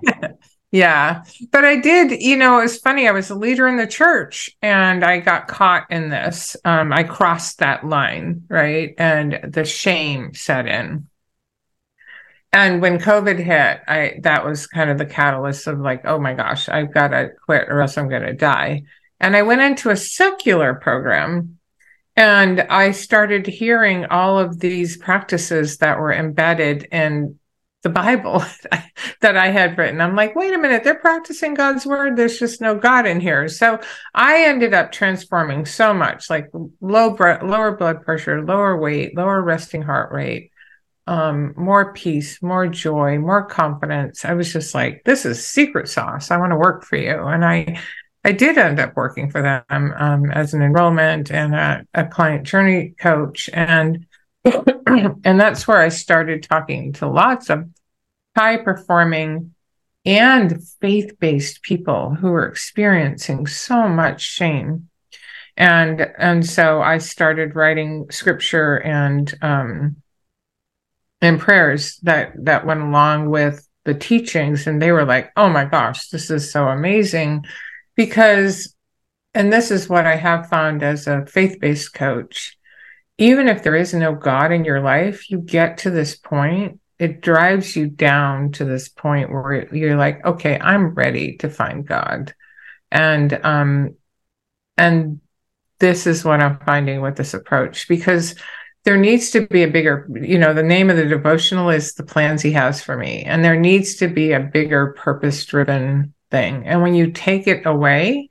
Yeah. 0.74 1.24
But 1.52 1.66
I 1.66 1.76
did, 1.76 2.24
you 2.24 2.36
know, 2.36 2.58
it 2.58 2.64
was 2.64 2.80
funny. 2.80 3.08
I 3.08 3.12
was 3.12 3.30
a 3.30 3.36
leader 3.36 3.68
in 3.68 3.78
the 3.78 3.86
church 3.86 4.50
and 4.60 5.06
I 5.06 5.20
got 5.20 5.48
caught 5.48 5.86
in 5.92 6.10
this. 6.10 6.58
Um, 6.66 6.92
I 6.92 7.04
crossed 7.04 7.60
that 7.60 7.86
line, 7.86 8.46
right? 8.50 8.96
And 8.98 9.40
the 9.54 9.66
shame 9.66 10.34
set 10.34 10.66
in. 10.66 11.08
And 12.52 12.82
when 12.82 12.98
COVID 12.98 13.38
hit, 13.38 13.82
I 13.88 14.20
that 14.24 14.44
was 14.44 14.66
kind 14.66 14.90
of 14.90 14.98
the 14.98 15.06
catalyst 15.06 15.68
of 15.68 15.80
like, 15.80 16.06
oh 16.06 16.18
my 16.18 16.34
gosh, 16.34 16.68
I've 16.68 16.92
got 16.92 17.10
to 17.10 17.30
quit 17.46 17.70
or 17.70 17.80
else 17.80 17.96
I'm 17.96 18.10
going 18.10 18.24
to 18.24 18.34
die. 18.34 18.82
And 19.20 19.36
I 19.36 19.44
went 19.44 19.62
into 19.62 19.92
a 19.92 19.96
secular 19.96 20.74
program 20.74 21.60
and 22.16 22.62
I 22.62 22.92
started 22.92 23.46
hearing 23.46 24.06
all 24.06 24.40
of 24.40 24.60
these 24.60 24.98
practices 24.98 25.78
that 25.78 26.00
were 26.00 26.14
embedded 26.14 26.88
in 26.92 27.38
the 27.84 27.90
Bible 27.90 28.44
that 29.22 29.38
I 29.38 29.50
had 29.50 29.78
written. 29.78 30.02
I'm 30.02 30.16
like, 30.16 30.36
wait 30.36 30.54
a 30.54 30.58
minute, 30.58 30.84
they're 30.84 30.96
practicing 30.96 31.54
God's 31.54 31.86
word. 31.86 32.16
There's 32.16 32.40
just 32.40 32.62
no 32.62 32.76
God 32.76 33.06
in 33.06 33.20
here. 33.20 33.48
So 33.48 33.80
I 34.14 34.46
ended 34.46 34.74
up 34.74 34.92
transforming 34.92 35.66
so 35.66 35.94
much, 35.94 36.30
like 36.30 36.50
low 36.82 37.16
lower 37.44 37.78
blood 37.78 38.02
pressure, 38.04 38.44
lower 38.44 38.78
weight, 38.78 39.16
lower 39.16 39.42
resting 39.42 39.82
heart 39.82 40.12
rate, 40.12 40.52
um, 41.08 41.54
more 41.58 41.94
peace, 41.94 42.42
more 42.42 42.68
joy, 42.68 43.20
more 43.20 43.46
confidence. 43.46 44.26
I 44.26 44.34
was 44.34 44.52
just 44.52 44.74
like, 44.74 45.04
this 45.04 45.26
is 45.26 45.46
secret 45.46 45.90
sauce. 45.90 46.32
I 46.32 46.38
want 46.38 46.52
to 46.52 46.58
work 46.58 46.86
for 46.86 46.96
you. 46.96 47.22
And 47.28 47.46
I 47.46 47.80
I 48.26 48.32
did 48.32 48.58
end 48.58 48.80
up 48.80 48.96
working 48.96 49.30
for 49.30 49.42
them 49.42 49.94
um, 49.98 50.32
as 50.32 50.54
an 50.54 50.62
enrollment 50.62 51.30
and 51.30 51.54
a, 51.54 51.86
a 51.94 52.06
client 52.06 52.48
journey 52.48 52.96
coach, 52.98 53.50
and 53.52 54.06
and 55.24 55.40
that's 55.40 55.68
where 55.68 55.80
I 55.80 55.90
started 55.90 56.44
talking 56.44 56.94
to 56.94 57.08
lots 57.08 57.50
of 57.50 57.68
high 58.36 58.58
performing 58.58 59.54
and 60.06 60.62
faith 60.82 61.18
based 61.20 61.62
people 61.62 62.16
who 62.16 62.30
were 62.32 62.48
experiencing 62.48 63.48
so 63.48 63.88
much 63.88 64.22
shame. 64.22 64.90
And 65.56 66.02
and 66.18 66.46
so 66.46 66.82
i 66.82 66.98
started 66.98 67.56
writing 67.56 68.08
scripture 68.10 68.78
and 68.78 69.32
um 69.44 69.98
and 71.22 71.40
prayers 71.40 71.98
that 72.04 72.34
that 72.46 72.66
went 72.66 72.82
along 72.82 73.30
with 73.30 73.68
the 73.86 73.94
teachings. 73.94 74.66
And 74.66 74.82
they 74.82 74.92
were 74.92 75.06
like 75.06 75.32
oh 75.38 75.50
my 75.50 75.66
gosh 75.66 76.10
this 76.10 76.30
is 76.32 76.52
so 76.52 76.68
amazing. 76.68 77.46
Because 77.96 78.76
and 79.36 79.54
this 79.54 79.72
is 79.72 79.88
what 79.88 80.06
i 80.06 80.16
have 80.16 80.50
found 80.50 80.84
as 80.84 81.08
a 81.08 81.26
faith-based 81.26 81.94
coach 81.94 82.58
even 83.18 83.48
if 83.48 83.64
there 83.64 83.76
is 83.76 83.94
no 83.94 84.14
god 84.14 84.52
in 84.52 84.66
your 84.66 84.82
life 84.82 85.30
you 85.30 85.40
get 85.40 85.80
to 85.80 85.90
this 85.90 86.16
point 86.16 86.80
it 87.00 87.22
drives 87.22 87.76
you 87.76 87.88
down 87.88 88.52
to 88.52 88.66
this 88.66 88.88
point 88.88 89.32
where 89.32 89.74
you're 89.76 89.98
like 89.98 90.24
okay 90.26 90.60
i'm 90.60 90.94
ready 90.94 91.38
to 91.38 91.50
find 91.50 91.86
god. 91.88 92.34
And 92.92 93.40
um 93.44 93.96
and 94.78 95.20
this 95.80 96.08
is 96.08 96.24
what 96.24 96.42
i'm 96.42 96.60
finding 96.60 97.02
with 97.02 97.16
this 97.16 97.34
approach 97.34 97.88
because 97.88 98.36
there 98.84 98.98
needs 98.98 99.32
to 99.32 99.48
be 99.48 99.64
a 99.64 99.68
bigger 99.68 100.08
you 100.22 100.38
know 100.38 100.54
the 100.54 100.64
name 100.64 100.90
of 100.90 100.98
the 100.98 101.06
devotional 101.06 101.70
is 101.70 101.94
the 101.94 102.04
plans 102.04 102.42
he 102.42 102.52
has 102.52 102.82
for 102.82 102.98
me. 102.98 103.24
And 103.24 103.44
there 103.44 103.60
needs 103.60 103.96
to 103.96 104.08
be 104.08 104.34
a 104.34 104.40
bigger 104.40 104.94
purpose 104.94 105.46
driven 105.46 106.14
thing. 106.32 106.68
And 106.68 106.82
when 106.82 106.94
you 106.94 107.12
take 107.12 107.48
it 107.48 107.66
away 107.66 108.30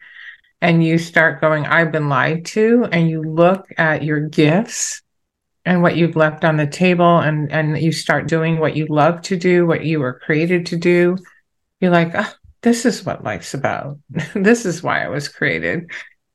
and 0.62 0.82
you 0.82 0.96
start 0.96 1.40
going 1.42 1.66
i've 1.66 1.92
been 1.92 2.08
lied 2.08 2.46
to 2.46 2.88
and 2.90 3.10
you 3.10 3.20
look 3.20 3.66
at 3.76 4.02
your 4.02 4.20
gifts 4.20 5.02
and 5.64 5.82
what 5.82 5.96
you've 5.96 6.16
left 6.16 6.44
on 6.44 6.56
the 6.56 6.66
table 6.66 7.18
and 7.18 7.52
and 7.52 7.76
you 7.78 7.92
start 7.92 8.26
doing 8.26 8.58
what 8.58 8.76
you 8.76 8.86
love 8.88 9.20
to 9.20 9.36
do 9.36 9.66
what 9.66 9.84
you 9.84 10.00
were 10.00 10.18
created 10.20 10.64
to 10.66 10.76
do 10.76 11.16
you're 11.80 11.90
like 11.90 12.12
oh, 12.14 12.32
this 12.62 12.86
is 12.86 13.04
what 13.04 13.24
life's 13.24 13.54
about. 13.54 13.98
This 14.34 14.64
is 14.64 14.82
why 14.82 15.04
i 15.04 15.08
was 15.08 15.28
created. 15.28 15.90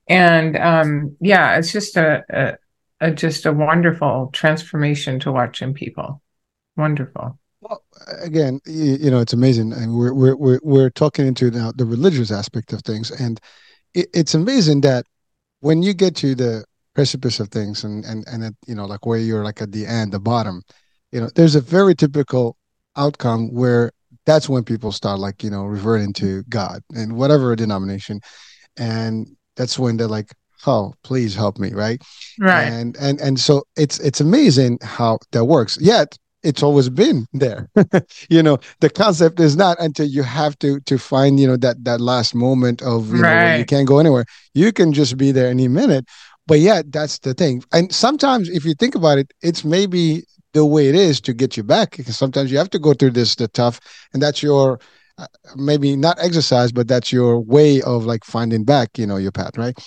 And 0.08 0.56
um 0.58 1.16
yeah 1.20 1.58
it's 1.58 1.72
just 1.72 1.98
a, 1.98 2.24
a, 2.30 3.08
a 3.08 3.12
just 3.12 3.46
a 3.46 3.54
wonderful 3.54 4.30
transformation 4.34 5.20
to 5.22 5.32
watch 5.32 5.62
in 5.62 5.74
people. 5.74 6.22
Wonderful. 6.76 7.40
Well, 7.62 7.82
again 8.22 8.60
you, 8.66 8.98
you 9.00 9.10
know 9.10 9.20
it's 9.20 9.34
amazing 9.34 9.74
and 9.74 9.98
we're, 9.98 10.14
we're 10.14 10.36
we're 10.36 10.60
we're 10.64 10.90
talking 10.90 11.26
into 11.26 11.50
now 11.50 11.72
the 11.72 11.86
religious 11.86 12.30
aspect 12.30 12.74
of 12.74 12.82
things 12.82 13.10
and 13.10 13.40
it, 13.98 14.10
it's 14.14 14.34
amazing 14.34 14.82
that 14.82 15.06
when 15.60 15.84
you 15.84 15.94
get 15.94 16.16
to 16.18 16.36
the 16.36 16.64
precipice 16.94 17.40
of 17.40 17.50
things 17.50 17.84
and 17.84 18.06
and 18.06 18.26
and 18.28 18.44
it, 18.44 18.56
you 18.66 18.76
know 18.76 18.86
like 18.86 19.06
where 19.06 19.20
you're 19.20 19.44
like 19.44 19.62
at 19.62 19.72
the 19.72 19.86
end 19.86 20.12
the 20.12 20.20
bottom 20.20 20.64
you 21.12 21.20
know 21.20 21.30
there's 21.36 21.56
a 21.56 21.62
very 21.62 21.94
typical 21.94 22.58
outcome 22.96 23.54
where 23.54 23.92
that's 24.26 24.50
when 24.50 24.64
people 24.64 24.92
start 24.92 25.20
like 25.20 25.44
you 25.44 25.50
know 25.50 25.66
reverting 25.66 26.14
to 26.14 26.44
god 26.44 26.84
and 26.94 27.14
whatever 27.14 27.56
denomination. 27.56 28.22
And 28.78 29.28
that's 29.56 29.80
when 29.80 29.98
they're 29.98 30.08
like 30.08 30.32
oh 30.68 30.94
please 31.04 31.34
help 31.34 31.58
me 31.58 31.74
right? 31.74 32.02
Right. 32.40 32.64
And 32.64 32.96
and 32.98 33.20
and 33.22 33.40
so 33.40 33.64
it's 33.76 34.00
it's 34.00 34.22
amazing 34.22 34.80
how 34.84 35.20
that 35.32 35.46
works. 35.46 35.78
Yet 35.82 36.18
it's 36.48 36.64
always 36.64 36.90
been 36.90 37.26
there 37.34 37.70
you 38.30 38.42
know 38.42 38.58
the 38.80 38.90
concept 38.90 39.40
is 39.40 39.56
not 39.56 39.80
until 39.80 40.08
you 40.08 40.24
have 40.24 40.58
to 40.60 40.80
to 40.82 40.98
find 40.98 41.40
you 41.40 41.48
know 41.48 41.58
that 41.58 41.84
that 41.84 42.00
last 42.02 42.34
moment 42.34 42.82
of 42.82 43.10
you 43.10 43.22
right. 43.22 43.52
know 43.52 43.56
you 43.58 43.66
can't 43.66 43.88
go 43.88 44.00
anywhere 44.00 44.26
you 44.54 44.72
can 44.72 44.94
just 44.94 45.18
be 45.18 45.32
there 45.32 45.50
any 45.50 45.68
minute 45.68 46.06
but 46.48 46.62
yeah, 46.62 46.82
that's 46.88 47.20
the 47.20 47.34
thing. 47.34 47.62
And 47.74 47.94
sometimes, 47.94 48.50
if 48.50 48.66
you 48.66 48.74
think 48.74 48.96
about 48.96 49.18
it, 49.18 49.32
it's 49.42 49.66
maybe 49.66 50.24
the 50.54 50.66
way 50.66 50.88
it 50.88 50.96
is 50.96 51.20
to 51.22 51.34
get 51.34 51.58
you 51.58 51.64
back. 51.64 51.98
Because 51.98 52.18
sometimes 52.18 52.52
you 52.52 52.58
have 52.58 52.70
to 52.72 52.80
go 52.80 52.94
through 52.94 53.12
this 53.12 53.36
the 53.36 53.50
tough, 53.50 53.80
and 54.14 54.22
that's 54.22 54.42
your 54.42 54.80
uh, 55.18 55.28
maybe 55.56 55.96
not 55.96 56.18
exercise, 56.20 56.72
but 56.72 56.88
that's 56.88 57.12
your 57.12 57.40
way 57.40 57.82
of 57.82 58.06
like 58.06 58.24
finding 58.24 58.64
back, 58.64 58.98
you 58.98 59.06
know, 59.06 59.18
your 59.18 59.34
path, 59.34 59.58
right? 59.58 59.78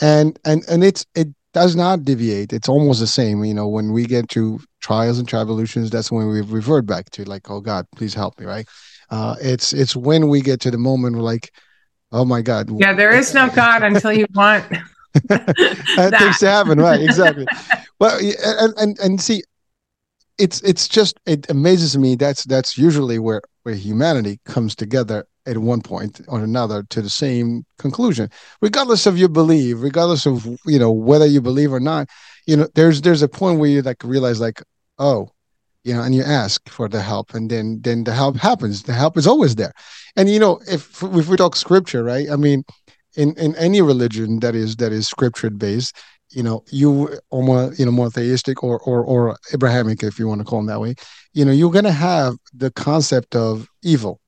And 0.00 0.38
and 0.44 0.62
and 0.68 0.84
it's 0.84 1.06
it 1.14 1.28
does 1.52 1.76
not 1.76 2.04
deviate. 2.04 2.52
It's 2.52 2.68
almost 2.68 3.00
the 3.00 3.06
same. 3.06 3.44
You 3.44 3.54
know, 3.54 3.68
when 3.68 3.92
we 3.92 4.04
get 4.06 4.28
to 4.30 4.60
trials 4.80 5.18
and 5.18 5.28
tribulations, 5.28 5.90
that's 5.90 6.10
when 6.10 6.28
we 6.28 6.40
revert 6.40 6.86
back 6.86 7.10
to 7.10 7.24
like, 7.24 7.50
oh 7.50 7.60
God, 7.60 7.86
please 7.94 8.14
help 8.14 8.38
me, 8.38 8.46
right? 8.46 8.66
Uh, 9.10 9.36
it's 9.40 9.72
it's 9.72 9.94
when 9.94 10.28
we 10.28 10.40
get 10.40 10.60
to 10.62 10.70
the 10.70 10.78
moment 10.78 11.16
where 11.16 11.22
like, 11.22 11.52
oh 12.12 12.24
my 12.24 12.42
God. 12.42 12.70
Yeah, 12.80 12.94
there 12.94 13.14
is 13.14 13.34
no 13.34 13.48
God 13.50 13.82
until 13.82 14.12
you 14.12 14.26
want 14.34 14.64
that 15.28 16.14
things 16.18 16.38
to 16.38 16.48
happen, 16.48 16.80
right? 16.80 17.02
Exactly. 17.02 17.46
well, 18.00 18.18
and, 18.18 18.74
and 18.78 18.98
and 19.00 19.20
see, 19.20 19.42
it's 20.38 20.60
it's 20.62 20.88
just 20.88 21.18
it 21.26 21.48
amazes 21.50 21.96
me. 21.96 22.16
That's 22.16 22.44
that's 22.44 22.78
usually 22.78 23.18
where 23.18 23.42
where 23.62 23.74
humanity 23.74 24.40
comes 24.44 24.74
together 24.74 25.26
at 25.46 25.58
one 25.58 25.82
point 25.82 26.20
or 26.28 26.42
another 26.42 26.84
to 26.90 27.02
the 27.02 27.10
same 27.10 27.64
conclusion, 27.78 28.30
regardless 28.60 29.06
of 29.06 29.18
your 29.18 29.28
belief, 29.28 29.76
regardless 29.80 30.26
of 30.26 30.46
you 30.66 30.78
know 30.78 30.90
whether 30.90 31.26
you 31.26 31.40
believe 31.40 31.72
or 31.72 31.80
not. 31.80 32.08
You 32.46 32.56
know, 32.56 32.68
there's 32.74 33.02
there's 33.02 33.22
a 33.22 33.28
point 33.28 33.60
where 33.60 33.70
you 33.70 33.82
like 33.82 34.02
realize 34.04 34.40
like, 34.40 34.62
oh, 34.98 35.30
you 35.84 35.94
know, 35.94 36.02
and 36.02 36.14
you 36.14 36.22
ask 36.22 36.68
for 36.68 36.88
the 36.88 37.02
help, 37.02 37.34
and 37.34 37.50
then 37.50 37.80
then 37.82 38.04
the 38.04 38.12
help 38.12 38.36
happens. 38.36 38.84
The 38.84 38.92
help 38.92 39.16
is 39.16 39.26
always 39.26 39.54
there, 39.56 39.72
and 40.16 40.28
you 40.30 40.38
know, 40.38 40.60
if 40.68 41.02
if 41.02 41.28
we 41.28 41.36
talk 41.36 41.56
scripture, 41.56 42.04
right? 42.04 42.30
I 42.30 42.36
mean, 42.36 42.64
in 43.16 43.34
in 43.36 43.54
any 43.56 43.82
religion 43.82 44.40
that 44.40 44.54
is 44.54 44.76
that 44.76 44.92
is 44.92 45.08
scripture 45.08 45.50
based 45.50 45.96
you 46.34 46.42
know 46.42 46.64
you 46.70 47.18
or 47.30 47.42
more 47.42 47.72
you 47.74 47.84
know 47.84 47.92
monotheistic 47.92 48.62
or 48.62 48.80
or 48.80 49.04
or 49.04 49.36
abrahamic 49.52 50.02
if 50.02 50.18
you 50.18 50.26
want 50.26 50.40
to 50.40 50.44
call 50.44 50.58
them 50.58 50.66
that 50.66 50.80
way 50.80 50.94
you 51.32 51.44
know 51.44 51.52
you're 51.52 51.70
going 51.70 51.84
to 51.84 51.92
have 51.92 52.34
the 52.54 52.70
concept 52.72 53.34
of 53.34 53.68
evil. 53.82 54.20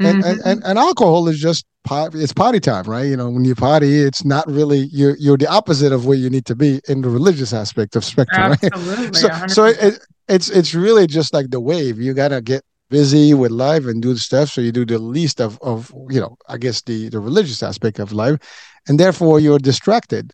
And, 0.00 0.24
mm-hmm. 0.24 0.48
and, 0.48 0.64
and 0.64 0.78
alcohol 0.78 1.28
is 1.28 1.38
just 1.38 1.66
it's 1.90 2.32
party 2.32 2.60
time 2.60 2.84
right? 2.84 3.04
You 3.06 3.16
know 3.16 3.28
when 3.28 3.44
you 3.44 3.54
party 3.54 4.00
it's 4.00 4.24
not 4.24 4.46
really 4.46 4.88
you're 4.90 5.16
you're 5.18 5.36
the 5.36 5.48
opposite 5.48 5.92
of 5.92 6.06
where 6.06 6.16
you 6.16 6.30
need 6.30 6.46
to 6.46 6.54
be 6.54 6.80
in 6.88 7.02
the 7.02 7.10
religious 7.10 7.52
aspect 7.52 7.94
of 7.94 8.04
spectrum 8.04 8.52
Absolutely, 8.62 9.06
right 9.06 9.16
so 9.16 9.46
so 9.48 9.64
it, 9.66 9.98
it's 10.28 10.48
it's 10.48 10.74
really 10.74 11.06
just 11.06 11.34
like 11.34 11.50
the 11.50 11.60
wave. 11.60 12.00
You 12.00 12.14
got 12.14 12.28
to 12.28 12.40
get 12.40 12.62
busy 12.88 13.34
with 13.34 13.50
life 13.50 13.86
and 13.86 14.00
do 14.00 14.14
the 14.14 14.20
stuff 14.20 14.48
so 14.48 14.60
you 14.60 14.72
do 14.72 14.84
the 14.84 14.98
least 14.98 15.40
of 15.40 15.58
of 15.62 15.90
you 16.10 16.20
know 16.20 16.36
i 16.48 16.58
guess 16.58 16.82
the 16.82 17.08
the 17.08 17.18
religious 17.18 17.62
aspect 17.62 17.98
of 17.98 18.12
life 18.12 18.38
and 18.86 19.00
therefore 19.00 19.40
you're 19.40 19.58
distracted 19.58 20.30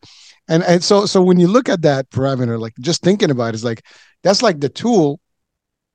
and 0.48 0.62
and 0.64 0.82
so 0.82 1.06
so 1.06 1.22
when 1.22 1.38
you 1.38 1.48
look 1.48 1.68
at 1.68 1.82
that 1.82 2.08
parameter 2.10 2.58
like 2.58 2.74
just 2.80 3.02
thinking 3.02 3.30
about 3.30 3.50
it 3.50 3.54
is 3.54 3.64
like 3.64 3.84
that's 4.22 4.42
like 4.42 4.60
the 4.60 4.68
tool 4.68 5.20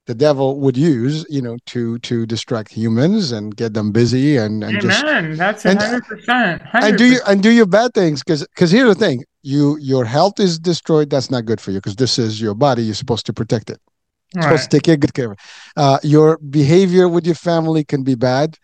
the 0.05 0.13
devil 0.13 0.59
would 0.59 0.75
use 0.75 1.25
you 1.29 1.41
know 1.41 1.57
to 1.65 1.97
to 1.99 2.25
distract 2.25 2.71
humans 2.71 3.31
and 3.31 3.55
get 3.55 3.73
them 3.73 3.91
busy 3.91 4.37
and 4.37 4.63
and 4.63 4.77
Amen. 4.77 4.81
just 4.81 5.37
that's 5.37 5.63
100%, 5.63 6.69
100%. 6.69 6.69
and 6.73 6.97
do 6.97 7.05
you 7.05 7.19
and 7.27 7.41
do 7.41 7.51
your 7.51 7.65
bad 7.65 7.93
things 7.93 8.21
because 8.23 8.45
because 8.47 8.71
here's 8.71 8.93
the 8.93 8.99
thing 8.99 9.23
you 9.41 9.77
your 9.79 10.05
health 10.05 10.39
is 10.39 10.59
destroyed 10.59 11.09
that's 11.09 11.31
not 11.31 11.45
good 11.45 11.61
for 11.61 11.71
you 11.71 11.77
because 11.77 11.95
this 11.95 12.19
is 12.19 12.41
your 12.41 12.53
body 12.53 12.83
you're 12.83 12.95
supposed 12.95 13.25
to 13.25 13.33
protect 13.33 13.69
it 13.69 13.79
right. 14.35 14.43
supposed 14.43 14.71
to 14.71 14.79
take 14.79 14.99
good 14.99 15.13
care 15.13 15.25
of 15.27 15.31
it. 15.33 15.39
Uh, 15.75 15.99
your 16.03 16.37
behavior 16.37 17.07
with 17.07 17.25
your 17.25 17.35
family 17.35 17.83
can 17.83 18.03
be 18.03 18.15
bad. 18.15 18.57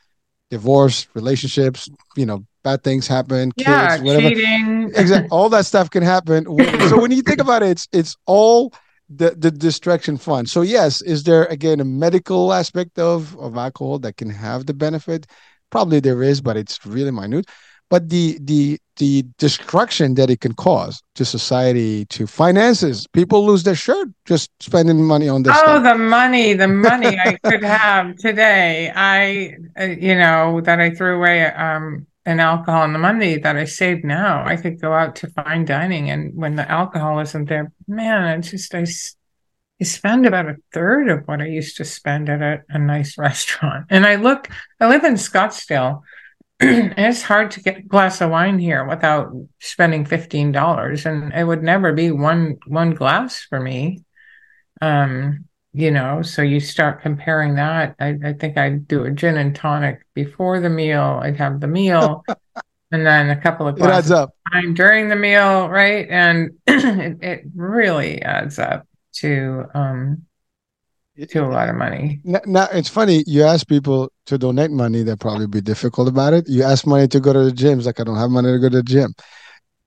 Divorce, 0.49 1.07
relationships, 1.13 1.89
you 2.15 2.25
know, 2.25 2.45
bad 2.69 2.83
things 2.83 3.07
happen. 3.07 3.51
Kids, 3.53 3.67
yeah, 3.67 4.01
whatever. 4.01 4.29
cheating. 4.29 4.91
exactly. 4.95 5.29
All 5.35 5.49
that 5.49 5.65
stuff 5.65 5.89
can 5.89 6.03
happen. 6.03 6.45
so 6.89 7.01
when 7.01 7.11
you 7.11 7.21
think 7.21 7.41
about 7.41 7.63
it, 7.63 7.69
it's 7.69 7.87
it's 7.91 8.15
all 8.25 8.73
the 9.09 9.31
the 9.31 9.51
distraction 9.51 10.17
fun. 10.17 10.45
So 10.45 10.61
yes, 10.61 11.01
is 11.01 11.23
there 11.23 11.45
again 11.45 11.79
a 11.79 11.85
medical 11.85 12.53
aspect 12.53 12.99
of 12.99 13.37
of 13.39 13.57
alcohol 13.57 13.99
that 13.99 14.17
can 14.17 14.29
have 14.29 14.65
the 14.65 14.73
benefit? 14.73 15.27
Probably 15.69 15.99
there 15.99 16.23
is, 16.23 16.41
but 16.41 16.57
it's 16.57 16.85
really 16.85 17.11
minute 17.11 17.47
but 17.89 18.09
the 18.09 18.37
the 18.41 18.79
the 18.97 19.25
destruction 19.37 20.13
that 20.15 20.29
it 20.29 20.41
can 20.41 20.53
cause 20.53 21.01
to 21.15 21.25
society 21.25 22.05
to 22.05 22.27
finances 22.27 23.07
people 23.07 23.45
lose 23.45 23.63
their 23.63 23.75
shirt 23.75 24.09
just 24.25 24.51
spending 24.59 25.03
money 25.03 25.27
on 25.27 25.43
this 25.43 25.55
oh 25.55 25.61
stuff. 25.61 25.83
the 25.83 25.95
money 25.95 26.53
the 26.53 26.67
money 26.67 27.17
i 27.25 27.37
could 27.43 27.63
have 27.63 28.15
today 28.17 28.91
i 28.95 29.55
uh, 29.79 29.85
you 29.85 30.15
know 30.15 30.61
that 30.61 30.79
i 30.79 30.89
threw 30.89 31.15
away 31.17 31.45
um 31.45 32.05
an 32.29 32.39
alcohol 32.39 32.83
and 32.83 32.95
the 32.95 32.99
money 32.99 33.37
that 33.37 33.57
i 33.57 33.65
saved 33.65 34.03
now 34.03 34.43
i 34.45 34.55
could 34.55 34.79
go 34.79 34.93
out 34.93 35.15
to 35.15 35.27
fine 35.31 35.65
dining 35.65 36.09
and 36.09 36.35
when 36.35 36.55
the 36.55 36.69
alcohol 36.71 37.19
isn't 37.19 37.49
there 37.49 37.71
man 37.87 38.39
it's 38.39 38.51
just 38.51 38.75
i 38.75 38.85
I 39.81 39.85
spend 39.85 40.25
about 40.25 40.49
a 40.49 40.57
third 40.73 41.07
of 41.07 41.25
what 41.25 41.39
I 41.39 41.45
used 41.45 41.77
to 41.77 41.85
spend 41.85 42.27
at 42.27 42.41
a, 42.41 42.61
a 42.67 42.77
nice 42.77 43.17
restaurant. 43.27 43.85
And 43.89 44.05
I 44.05 44.15
look, 44.15 44.49
I 44.77 44.89
live 44.89 45.05
in 45.05 45.13
Scottsdale 45.13 46.01
it's 46.61 47.21
hard 47.21 47.51
to 47.51 47.61
get 47.61 47.77
a 47.77 47.81
glass 47.81 48.19
of 48.19 48.31
wine 48.31 48.59
here 48.59 48.85
without 48.85 49.31
spending 49.59 50.03
fifteen 50.03 50.51
dollars, 50.51 51.05
and 51.05 51.31
it 51.33 51.45
would 51.45 51.63
never 51.63 51.93
be 51.93 52.11
one 52.11 52.57
one 52.67 52.91
glass 52.91 53.39
for 53.39 53.61
me. 53.61 54.03
Um, 54.81 55.45
you 55.73 55.91
know, 55.91 56.21
so 56.21 56.41
you 56.41 56.59
start 56.59 57.01
comparing 57.01 57.55
that. 57.55 57.95
I, 57.99 58.17
I 58.23 58.33
think 58.33 58.57
I'd 58.57 58.87
do 58.87 59.03
a 59.03 59.11
gin 59.11 59.37
and 59.37 59.55
tonic 59.55 60.05
before 60.15 60.59
the 60.59 60.69
meal. 60.69 61.19
I'd 61.21 61.37
have 61.37 61.59
the 61.59 61.67
meal, 61.67 62.23
and 62.91 63.05
then 63.05 63.29
a 63.29 63.39
couple 63.39 63.67
of 63.67 63.75
glasses 63.75 64.11
of 64.11 64.31
wine 64.51 64.73
during 64.73 65.09
the 65.09 65.15
meal, 65.15 65.69
right? 65.69 66.07
And 66.09 66.51
it, 66.67 67.17
it, 67.21 67.43
really 67.55 68.21
adds 68.21 68.57
up 68.57 68.87
to 69.13 69.65
um 69.75 70.23
to 71.29 71.39
a 71.39 71.49
lot 71.49 71.69
of 71.69 71.75
money. 71.75 72.21
Now, 72.23 72.39
now, 72.45 72.67
it's 72.71 72.89
funny. 72.89 73.23
You 73.27 73.43
ask 73.43 73.67
people 73.67 74.11
to 74.25 74.37
donate 74.37 74.71
money, 74.71 75.03
they'll 75.03 75.17
probably 75.17 75.47
be 75.47 75.61
difficult 75.61 76.07
about 76.07 76.33
it. 76.33 76.47
You 76.47 76.63
ask 76.63 76.87
money 76.87 77.07
to 77.09 77.19
go 77.19 77.33
to 77.33 77.43
the 77.43 77.51
gym, 77.51 77.77
it's 77.77 77.85
like 77.85 77.99
I 77.99 78.05
don't 78.05 78.17
have 78.17 78.29
money 78.31 78.51
to 78.51 78.59
go 78.59 78.69
to 78.69 78.77
the 78.77 78.83
gym. 78.83 79.13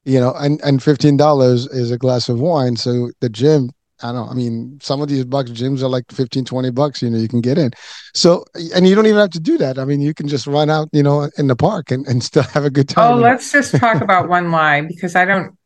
You 0.04 0.20
know, 0.20 0.32
and 0.34 0.60
and 0.62 0.80
fifteen 0.80 1.16
dollars 1.16 1.66
is 1.66 1.90
a 1.90 1.98
glass 1.98 2.28
of 2.28 2.38
wine. 2.38 2.76
So 2.76 3.10
the 3.20 3.28
gym 3.28 3.70
I 4.02 4.12
don't 4.12 4.14
know. 4.14 4.26
I 4.26 4.34
mean, 4.34 4.78
some 4.82 5.00
of 5.00 5.08
these 5.08 5.24
bucks 5.24 5.50
gyms 5.50 5.82
are 5.82 5.88
like 5.88 6.10
15, 6.10 6.44
20 6.44 6.70
bucks, 6.70 7.02
you 7.02 7.10
know, 7.10 7.18
you 7.18 7.28
can 7.28 7.40
get 7.40 7.58
in. 7.58 7.70
So, 8.14 8.44
and 8.74 8.86
you 8.86 8.94
don't 8.94 9.06
even 9.06 9.20
have 9.20 9.30
to 9.30 9.40
do 9.40 9.58
that. 9.58 9.78
I 9.78 9.84
mean, 9.84 10.00
you 10.00 10.12
can 10.14 10.28
just 10.28 10.46
run 10.46 10.70
out, 10.70 10.88
you 10.92 11.02
know, 11.02 11.30
in 11.38 11.46
the 11.46 11.56
park 11.56 11.90
and, 11.90 12.06
and 12.06 12.22
still 12.24 12.42
have 12.42 12.64
a 12.64 12.70
good 12.70 12.88
time. 12.88 13.12
Oh, 13.12 13.16
let's 13.16 13.52
just 13.52 13.76
talk 13.76 14.00
about 14.00 14.28
one 14.28 14.50
lie 14.50 14.80
because 14.82 15.14
I 15.14 15.24
don't, 15.24 15.56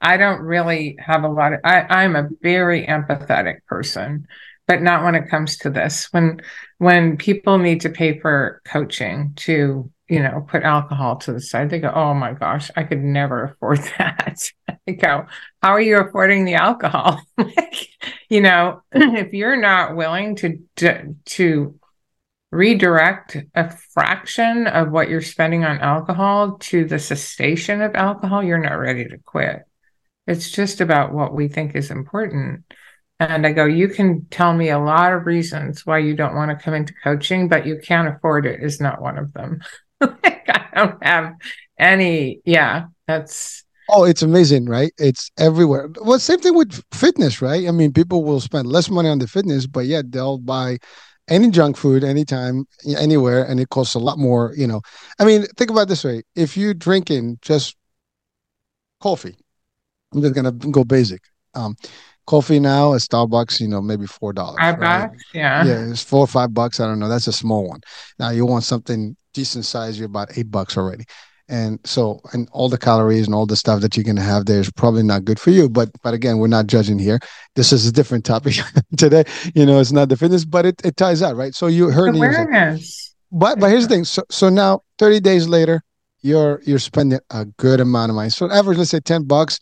I 0.00 0.16
don't 0.16 0.40
really 0.40 0.96
have 0.98 1.24
a 1.24 1.28
lot 1.28 1.54
of, 1.54 1.60
I, 1.64 1.82
I'm 1.88 2.16
a 2.16 2.28
very 2.42 2.86
empathetic 2.86 3.64
person, 3.66 4.26
but 4.66 4.82
not 4.82 5.04
when 5.04 5.14
it 5.14 5.28
comes 5.28 5.58
to 5.58 5.70
this. 5.70 6.08
When, 6.10 6.40
when 6.78 7.16
people 7.16 7.58
need 7.58 7.82
to 7.82 7.88
pay 7.88 8.18
for 8.18 8.60
coaching 8.64 9.32
to 9.36 9.90
you 10.08 10.22
know, 10.22 10.46
put 10.48 10.62
alcohol 10.62 11.16
to 11.16 11.32
the 11.32 11.40
side. 11.40 11.70
They 11.70 11.80
go, 11.80 11.92
Oh 11.94 12.14
my 12.14 12.32
gosh, 12.32 12.70
I 12.76 12.84
could 12.84 13.02
never 13.02 13.44
afford 13.44 13.78
that. 13.98 14.38
I 14.68 14.92
go, 14.92 15.26
How 15.62 15.70
are 15.70 15.80
you 15.80 15.98
affording 15.98 16.44
the 16.44 16.54
alcohol? 16.54 17.20
you 18.28 18.40
know, 18.40 18.82
mm-hmm. 18.94 19.16
if 19.16 19.32
you're 19.32 19.60
not 19.60 19.96
willing 19.96 20.36
to, 20.36 20.58
to, 21.26 21.78
redirect 22.52 23.36
a 23.54 23.70
fraction 23.92 24.66
of 24.66 24.90
what 24.90 25.10
you're 25.10 25.20
spending 25.20 25.64
on 25.64 25.78
alcohol 25.78 26.56
to 26.58 26.84
the 26.84 26.98
cessation 26.98 27.82
of 27.82 27.94
alcohol, 27.94 28.42
you're 28.42 28.56
not 28.56 28.78
ready 28.78 29.04
to 29.04 29.18
quit. 29.18 29.62
It's 30.26 30.50
just 30.50 30.80
about 30.80 31.12
what 31.12 31.34
we 31.34 31.48
think 31.48 31.74
is 31.74 31.90
important. 31.90 32.64
And 33.18 33.46
I 33.46 33.52
go, 33.52 33.64
you 33.64 33.88
can 33.88 34.26
tell 34.30 34.52
me 34.52 34.70
a 34.70 34.78
lot 34.78 35.12
of 35.12 35.26
reasons 35.26 35.86
why 35.86 35.98
you 35.98 36.14
don't 36.14 36.34
want 36.34 36.50
to 36.50 36.62
come 36.62 36.74
into 36.74 36.94
coaching, 37.02 37.48
but 37.48 37.66
you 37.66 37.78
can't 37.82 38.14
afford 38.14 38.46
it 38.46 38.62
is 38.62 38.80
not 38.80 39.00
one 39.00 39.18
of 39.18 39.32
them. 39.32 39.60
Don't 40.76 41.04
have 41.04 41.34
any. 41.78 42.40
Yeah, 42.44 42.86
that's. 43.06 43.64
Oh, 43.88 44.04
it's 44.04 44.22
amazing, 44.22 44.66
right? 44.66 44.92
It's 44.98 45.30
everywhere. 45.38 45.88
Well, 46.02 46.18
same 46.18 46.40
thing 46.40 46.56
with 46.56 46.82
fitness, 46.92 47.40
right? 47.40 47.68
I 47.68 47.70
mean, 47.70 47.92
people 47.92 48.24
will 48.24 48.40
spend 48.40 48.66
less 48.66 48.90
money 48.90 49.08
on 49.08 49.20
the 49.20 49.28
fitness, 49.28 49.66
but 49.66 49.86
yet 49.86 50.10
they'll 50.10 50.38
buy 50.38 50.78
any 51.28 51.50
junk 51.50 51.76
food 51.76 52.02
anytime, 52.02 52.64
anywhere, 52.98 53.44
and 53.44 53.60
it 53.60 53.68
costs 53.70 53.94
a 53.94 54.00
lot 54.00 54.18
more. 54.18 54.52
You 54.56 54.66
know, 54.66 54.80
I 55.18 55.24
mean, 55.24 55.46
think 55.56 55.70
about 55.70 55.88
this 55.88 56.04
way: 56.04 56.22
if 56.34 56.56
you're 56.56 56.74
drinking 56.74 57.38
just 57.42 57.76
coffee, 59.00 59.36
I'm 60.12 60.20
just 60.22 60.34
gonna 60.34 60.52
go 60.52 60.84
basic. 60.84 61.22
Um, 61.54 61.76
coffee 62.26 62.60
now 62.60 62.94
at 62.94 63.00
Starbucks, 63.00 63.60
you 63.60 63.68
know, 63.68 63.80
maybe 63.80 64.06
four 64.06 64.32
dollars. 64.32 64.58
Five 64.58 64.78
right? 64.78 65.08
bucks, 65.08 65.24
yeah. 65.32 65.64
Yeah, 65.64 65.90
it's 65.90 66.02
four 66.02 66.20
or 66.20 66.26
five 66.26 66.52
bucks. 66.52 66.80
I 66.80 66.86
don't 66.86 66.98
know. 66.98 67.08
That's 67.08 67.28
a 67.28 67.32
small 67.32 67.68
one. 67.68 67.80
Now 68.18 68.30
you 68.30 68.44
want 68.46 68.64
something 68.64 69.16
decent 69.36 69.66
size, 69.66 69.98
you're 69.98 70.06
about 70.06 70.36
eight 70.36 70.50
bucks 70.50 70.76
already. 70.76 71.04
And 71.48 71.78
so, 71.84 72.20
and 72.32 72.48
all 72.50 72.68
the 72.68 72.78
calories 72.78 73.26
and 73.26 73.34
all 73.34 73.46
the 73.46 73.54
stuff 73.54 73.80
that 73.82 73.96
you're 73.96 74.02
going 74.02 74.16
to 74.16 74.22
have 74.22 74.46
there 74.46 74.58
is 74.58 74.72
probably 74.72 75.04
not 75.04 75.24
good 75.24 75.38
for 75.38 75.50
you. 75.50 75.68
But, 75.68 75.90
but 76.02 76.12
again, 76.12 76.38
we're 76.38 76.48
not 76.48 76.66
judging 76.66 76.98
here. 76.98 77.20
This 77.54 77.72
is 77.72 77.86
a 77.86 77.92
different 77.92 78.24
topic 78.24 78.54
today. 78.96 79.24
You 79.54 79.64
know, 79.64 79.78
it's 79.78 79.92
not 79.92 80.08
the 80.08 80.16
fitness, 80.16 80.44
but 80.44 80.66
it, 80.66 80.84
it 80.84 80.96
ties 80.96 81.22
out, 81.22 81.36
right? 81.36 81.54
So 81.54 81.68
you 81.68 81.90
heard 81.90 82.16
awareness. 82.16 83.14
But, 83.30 83.60
but 83.60 83.68
here's 83.68 83.86
the 83.86 83.94
thing. 83.94 84.04
So, 84.04 84.24
so 84.28 84.48
now 84.48 84.80
30 84.98 85.20
days 85.20 85.46
later, 85.46 85.82
you're, 86.22 86.60
you're 86.64 86.80
spending 86.80 87.20
a 87.30 87.44
good 87.44 87.78
amount 87.78 88.10
of 88.10 88.16
money. 88.16 88.30
So 88.30 88.50
average, 88.50 88.78
let's 88.78 88.90
say 88.90 89.00
10 89.00 89.24
bucks. 89.24 89.60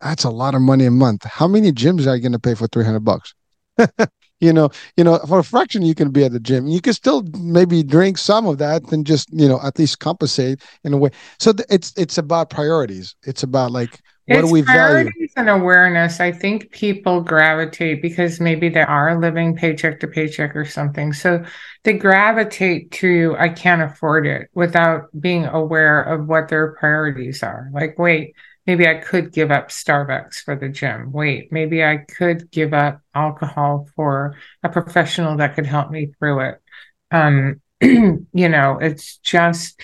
That's 0.00 0.24
a 0.24 0.30
lot 0.30 0.54
of 0.54 0.62
money 0.62 0.86
a 0.86 0.90
month. 0.90 1.24
How 1.24 1.48
many 1.48 1.72
gyms 1.72 2.06
are 2.06 2.16
you 2.16 2.22
going 2.22 2.32
to 2.32 2.38
pay 2.38 2.54
for 2.54 2.66
300 2.68 3.00
bucks? 3.00 3.34
you 4.40 4.52
know 4.52 4.70
you 4.96 5.04
know 5.04 5.18
for 5.26 5.38
a 5.38 5.44
fraction 5.44 5.82
you 5.82 5.94
can 5.94 6.10
be 6.10 6.24
at 6.24 6.32
the 6.32 6.40
gym. 6.40 6.66
You 6.66 6.80
can 6.80 6.92
still 6.92 7.24
maybe 7.38 7.82
drink 7.82 8.18
some 8.18 8.46
of 8.46 8.58
that 8.58 8.82
and 8.92 9.06
just 9.06 9.28
you 9.32 9.48
know 9.48 9.60
at 9.62 9.78
least 9.78 9.98
compensate 9.98 10.62
in 10.84 10.92
a 10.92 10.96
way. 10.96 11.10
So 11.38 11.52
th- 11.52 11.66
it's 11.70 11.92
it's 11.96 12.18
about 12.18 12.50
priorities. 12.50 13.14
It's 13.24 13.42
about 13.42 13.70
like 13.70 14.00
what 14.26 14.40
it's 14.40 14.48
do 14.48 14.52
we 14.52 14.60
value? 14.60 15.04
Priorities 15.04 15.32
and 15.36 15.48
awareness. 15.48 16.20
I 16.20 16.32
think 16.32 16.70
people 16.72 17.20
gravitate 17.20 18.02
because 18.02 18.40
maybe 18.40 18.68
they 18.68 18.80
are 18.80 19.20
living 19.20 19.54
paycheck 19.54 20.00
to 20.00 20.08
paycheck 20.08 20.56
or 20.56 20.64
something. 20.64 21.12
So 21.12 21.44
they 21.84 21.92
gravitate 21.92 22.90
to 22.90 23.36
i 23.38 23.48
can't 23.48 23.82
afford 23.82 24.26
it 24.26 24.48
without 24.54 25.02
being 25.20 25.46
aware 25.46 26.02
of 26.02 26.26
what 26.26 26.48
their 26.48 26.72
priorities 26.72 27.42
are. 27.42 27.70
Like 27.72 27.98
wait 27.98 28.34
maybe 28.66 28.86
I 28.86 28.94
could 28.96 29.32
give 29.32 29.50
up 29.50 29.68
Starbucks 29.68 30.36
for 30.36 30.56
the 30.56 30.68
gym. 30.68 31.12
Wait, 31.12 31.52
maybe 31.52 31.84
I 31.84 31.98
could 31.98 32.50
give 32.50 32.74
up 32.74 33.00
alcohol 33.14 33.88
for 33.94 34.36
a 34.62 34.68
professional 34.68 35.36
that 35.36 35.54
could 35.54 35.66
help 35.66 35.90
me 35.90 36.12
through 36.18 36.40
it. 36.40 36.62
Um, 37.10 37.60
you 37.80 38.48
know, 38.48 38.78
it's 38.80 39.18
just 39.18 39.80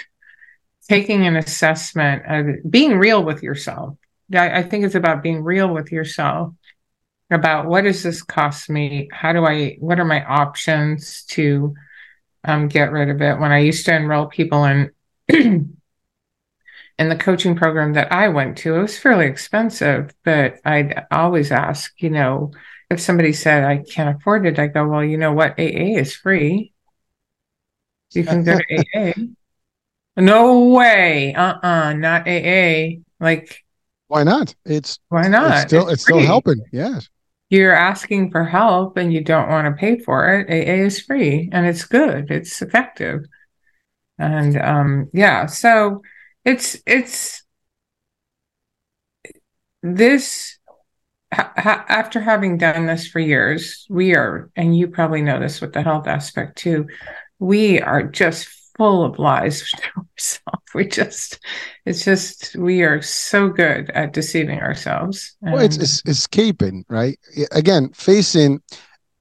taking 0.89 1.27
an 1.27 1.37
assessment 1.37 2.23
of 2.27 2.71
being 2.71 2.99
real 2.99 3.23
with 3.23 3.43
yourself. 3.43 3.97
I, 4.35 4.59
I 4.59 4.63
think 4.63 4.85
it's 4.85 4.95
about 4.95 5.23
being 5.23 5.43
real 5.43 5.73
with 5.73 5.93
yourself 5.93 6.55
about 7.31 7.67
what 7.67 7.85
does 7.85 8.03
this 8.03 8.23
cost 8.23 8.69
me? 8.69 9.09
How 9.13 9.33
do 9.33 9.47
I, 9.47 9.77
what 9.79 9.99
are 9.99 10.05
my 10.05 10.25
options 10.25 11.25
to 11.31 11.75
um, 12.45 12.69
get 12.69 12.93
rid 12.93 13.09
of 13.09 13.23
it? 13.23 13.39
When 13.39 13.53
I 13.53 13.61
used 13.61 13.87
to 13.87 13.95
enroll 13.95 14.27
people 14.27 14.65
in 14.65 14.91
in 16.99 17.09
the 17.09 17.17
coaching 17.17 17.57
program 17.57 17.95
that 17.95 18.13
I 18.13 18.29
went 18.29 18.59
to, 18.59 18.77
it 18.77 18.83
was 18.83 18.99
fairly 18.99 19.27
expensive, 19.27 20.13
but 20.25 20.59
I'd 20.65 21.07
always 21.11 21.51
ask, 21.51 21.93
you 22.01 22.11
know, 22.11 22.53
if 22.91 23.01
somebody 23.01 23.33
said 23.33 23.65
I 23.65 23.79
can't 23.79 24.17
afford 24.17 24.47
it, 24.47 24.59
I 24.59 24.67
go, 24.67 24.87
well, 24.87 25.05
you 25.05 25.17
know 25.17 25.33
what? 25.33 25.59
AA 25.59 25.99
is 25.99 26.15
free. 26.15 26.73
You 28.13 28.25
can 28.25 28.45
go 28.45 28.59
to 28.59 28.85
AA. 28.95 29.13
No 30.15 30.69
way. 30.69 31.33
Uh-uh, 31.35 31.95
not 31.95 32.29
AA. 32.29 33.01
Like 33.19 33.65
why 34.09 34.25
not? 34.25 34.55
It's 34.67 34.99
why 35.09 35.27
not? 35.29 35.53
It's 35.53 35.63
still 35.63 35.85
it's, 35.85 35.93
it's 35.93 36.03
still 36.03 36.21
helping. 36.21 36.63
Yes. 36.71 37.09
You're 37.49 37.73
asking 37.75 38.31
for 38.31 38.45
help 38.45 38.99
and 38.99 39.11
you 39.11 39.25
don't 39.25 39.49
want 39.49 39.67
to 39.67 39.81
pay 39.81 39.99
for 39.99 40.29
it. 40.29 40.51
AA 40.51 40.85
is 40.85 41.01
free 41.01 41.49
and 41.51 41.67
it's 41.67 41.85
good. 41.85 42.31
It's 42.31 42.61
effective. 42.61 43.25
And 44.19 44.61
um 44.61 45.09
yeah, 45.15 45.47
so 45.47 46.03
it's 46.45 46.77
it's 46.87 47.43
this 49.83 50.59
ha, 51.33 51.85
after 51.89 52.21
having 52.21 52.59
done 52.59 52.87
this 52.87 53.07
for 53.07 53.21
years 53.21 53.87
we 53.91 54.15
are 54.15 54.51
and 54.57 54.77
you 54.77 54.89
probably 54.89 55.23
know 55.23 55.41
this 55.41 55.61
with 55.61 55.73
the 55.73 55.83
health 55.83 56.07
aspect 56.07 56.59
too 56.59 56.87
we 57.39 57.81
are 57.81 58.03
just 58.03 58.49
full 58.77 59.05
of 59.05 59.19
lies 59.19 59.69
to 59.77 59.83
ourselves. 59.99 60.63
We 60.75 60.87
just 60.87 61.39
it's 61.85 62.05
just 62.05 62.57
we 62.57 62.83
are 62.83 63.03
so 63.03 63.49
good 63.49 63.91
at 63.91 64.13
deceiving 64.13 64.61
ourselves 64.61 65.37
well 65.41 65.59
it's, 65.59 65.77
it's 65.77 66.03
escaping 66.07 66.85
right? 66.89 67.19
Again 67.51 67.91
facing 67.91 68.63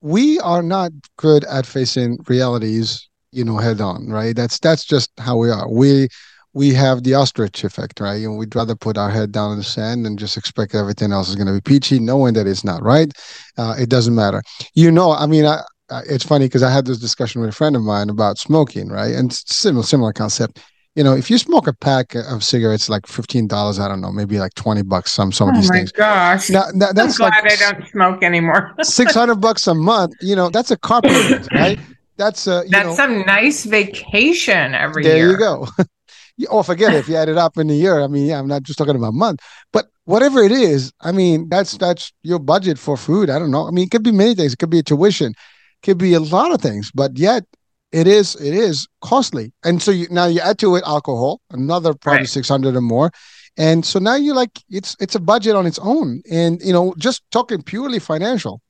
we 0.02 0.40
are 0.40 0.64
not 0.64 0.92
good 1.18 1.44
at 1.46 1.66
facing 1.66 2.20
realities 2.28 3.10
you 3.32 3.44
know 3.44 3.58
head 3.58 3.82
on 3.82 4.08
right? 4.08 4.36
That's 4.36 4.60
that's 4.60 4.86
just 4.86 5.12
how 5.18 5.38
we 5.38 5.50
are. 5.50 5.70
We 5.70 6.08
we 6.54 6.74
have 6.74 7.04
the 7.04 7.14
ostrich 7.14 7.64
effect, 7.64 8.00
right? 8.00 8.22
And 8.22 8.38
we'd 8.38 8.56
rather 8.56 8.76
put 8.76 8.98
our 8.98 9.10
head 9.10 9.32
down 9.32 9.52
in 9.52 9.58
the 9.58 9.64
sand 9.64 10.06
and 10.06 10.20
just 10.20 10.38
expect 10.38 10.76
everything 10.76 11.12
else 11.12 11.30
is 11.30 11.36
going 11.36 11.48
to 11.48 11.54
be 11.54 11.62
peachy, 11.62 12.00
knowing 12.00 12.34
that 12.34 12.48
it's 12.48 12.64
not, 12.64 12.84
right? 12.84 13.12
Uh, 13.58 13.76
it 13.80 13.90
doesn't 13.90 14.16
matter. 14.16 14.42
You 14.74 14.92
know, 14.92 15.14
I 15.14 15.28
mean, 15.28 15.46
I, 15.46 15.62
I, 15.90 16.02
it's 16.10 16.26
funny 16.26 16.46
because 16.46 16.64
I 16.64 16.72
had 16.72 16.86
this 16.86 17.00
discussion 17.00 17.42
with 17.42 17.50
a 17.50 17.54
friend 17.54 17.76
of 17.76 17.84
mine 17.84 18.10
about 18.10 18.38
smoking, 18.38 18.90
right? 18.90 19.14
And 19.14 19.32
similar, 19.32 19.84
similar 19.84 20.14
concept. 20.14 20.62
You 20.96 21.06
know, 21.06 21.16
if 21.16 21.32
you 21.32 21.38
smoke 21.38 21.68
a 21.68 21.74
pack 21.74 22.16
of 22.16 22.44
cigarettes, 22.44 22.90
like 22.90 23.08
fifteen 23.08 23.48
dollars, 23.48 23.80
I 23.80 23.88
don't 23.88 24.02
know, 24.02 24.12
maybe 24.12 24.40
like 24.40 24.54
twenty 24.56 24.82
bucks. 24.82 25.14
Some 25.14 25.32
some 25.32 25.48
of 25.48 25.56
these 25.56 25.70
things. 25.70 25.94
Oh 25.96 26.02
my 26.02 26.06
gosh! 26.06 26.50
Now, 26.50 26.66
that, 26.80 26.96
that's 26.96 27.14
I'm 27.14 27.30
glad 27.30 27.44
like 27.46 27.62
I 27.64 27.72
don't 27.72 27.88
smoke 27.88 28.24
anymore. 28.24 28.76
six 28.82 29.14
hundred 29.14 29.36
bucks 29.36 29.68
a 29.68 29.74
month. 29.74 30.16
You 30.20 30.36
know, 30.36 30.50
that's 30.50 30.70
a 30.70 30.78
car 30.78 31.02
payment, 31.02 31.48
right? 31.54 31.80
That's 32.18 32.46
uh, 32.46 32.64
that's 32.68 32.90
know, 32.90 32.94
some 32.94 33.22
nice 33.22 33.64
vacation 33.64 34.76
every 34.76 35.04
there 35.04 35.16
year. 35.16 35.38
There 35.38 35.40
you 35.40 35.40
go. 35.40 35.68
or 36.48 36.60
oh, 36.60 36.64
forget 36.64 36.94
it 36.94 36.98
if 36.98 37.10
you 37.10 37.16
add 37.16 37.30
it 37.30 37.38
up 37.38 37.58
in 37.58 37.70
a 37.70 37.74
year. 37.74 38.02
I 38.02 38.08
mean, 38.08 38.28
yeah, 38.28 38.40
I'm 38.40 38.48
not 38.48 38.64
just 38.64 38.78
talking 38.78 38.96
about 38.96 39.10
a 39.10 39.14
month, 39.14 39.40
but 39.72 39.88
whatever 40.06 40.44
it 40.44 40.52
is, 40.52 40.92
I 41.02 41.12
mean, 41.12 41.50
that's 41.50 41.78
that's 41.78 42.12
your 42.24 42.40
budget 42.40 42.78
for 42.78 42.98
food. 42.98 43.30
I 43.30 43.40
don't 43.40 43.52
know. 43.52 43.68
I 43.68 43.72
mean, 43.72 43.86
it 43.86 43.92
could 43.92 44.04
be 44.04 44.12
many 44.12 44.36
things. 44.36 44.54
It 44.54 44.60
could 44.60 44.70
be 44.70 44.80
a 44.80 44.84
tuition, 44.84 45.32
it 45.32 45.86
could 45.86 45.98
be 45.98 46.14
a 46.14 46.20
lot 46.20 46.52
of 46.52 46.62
things, 46.62 46.92
but 46.94 47.18
yet 47.18 47.46
it 47.92 48.08
is 48.08 48.36
it 48.36 48.54
is 48.54 48.88
costly. 49.02 49.54
And 49.64 49.82
so 49.82 49.92
you 49.92 50.08
now 50.10 50.26
you 50.26 50.40
add 50.40 50.60
to 50.60 50.76
it 50.76 50.84
alcohol, 50.86 51.42
another 51.50 51.94
probably 51.94 52.20
right. 52.20 52.30
six 52.30 52.48
hundred 52.48 52.76
or 52.76 52.82
more. 52.82 53.12
And 53.58 53.86
so 53.86 54.00
now 54.00 54.16
you're 54.16 54.36
like 54.36 54.62
it's 54.70 54.96
it's 55.00 55.16
a 55.16 55.20
budget 55.20 55.56
on 55.56 55.66
its 55.66 55.80
own. 55.80 56.22
And 56.32 56.62
you 56.62 56.74
know, 56.74 56.94
just 56.98 57.24
talking 57.32 57.62
purely 57.62 58.00
financial, 58.00 58.62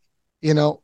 you 0.41 0.53
know. 0.53 0.81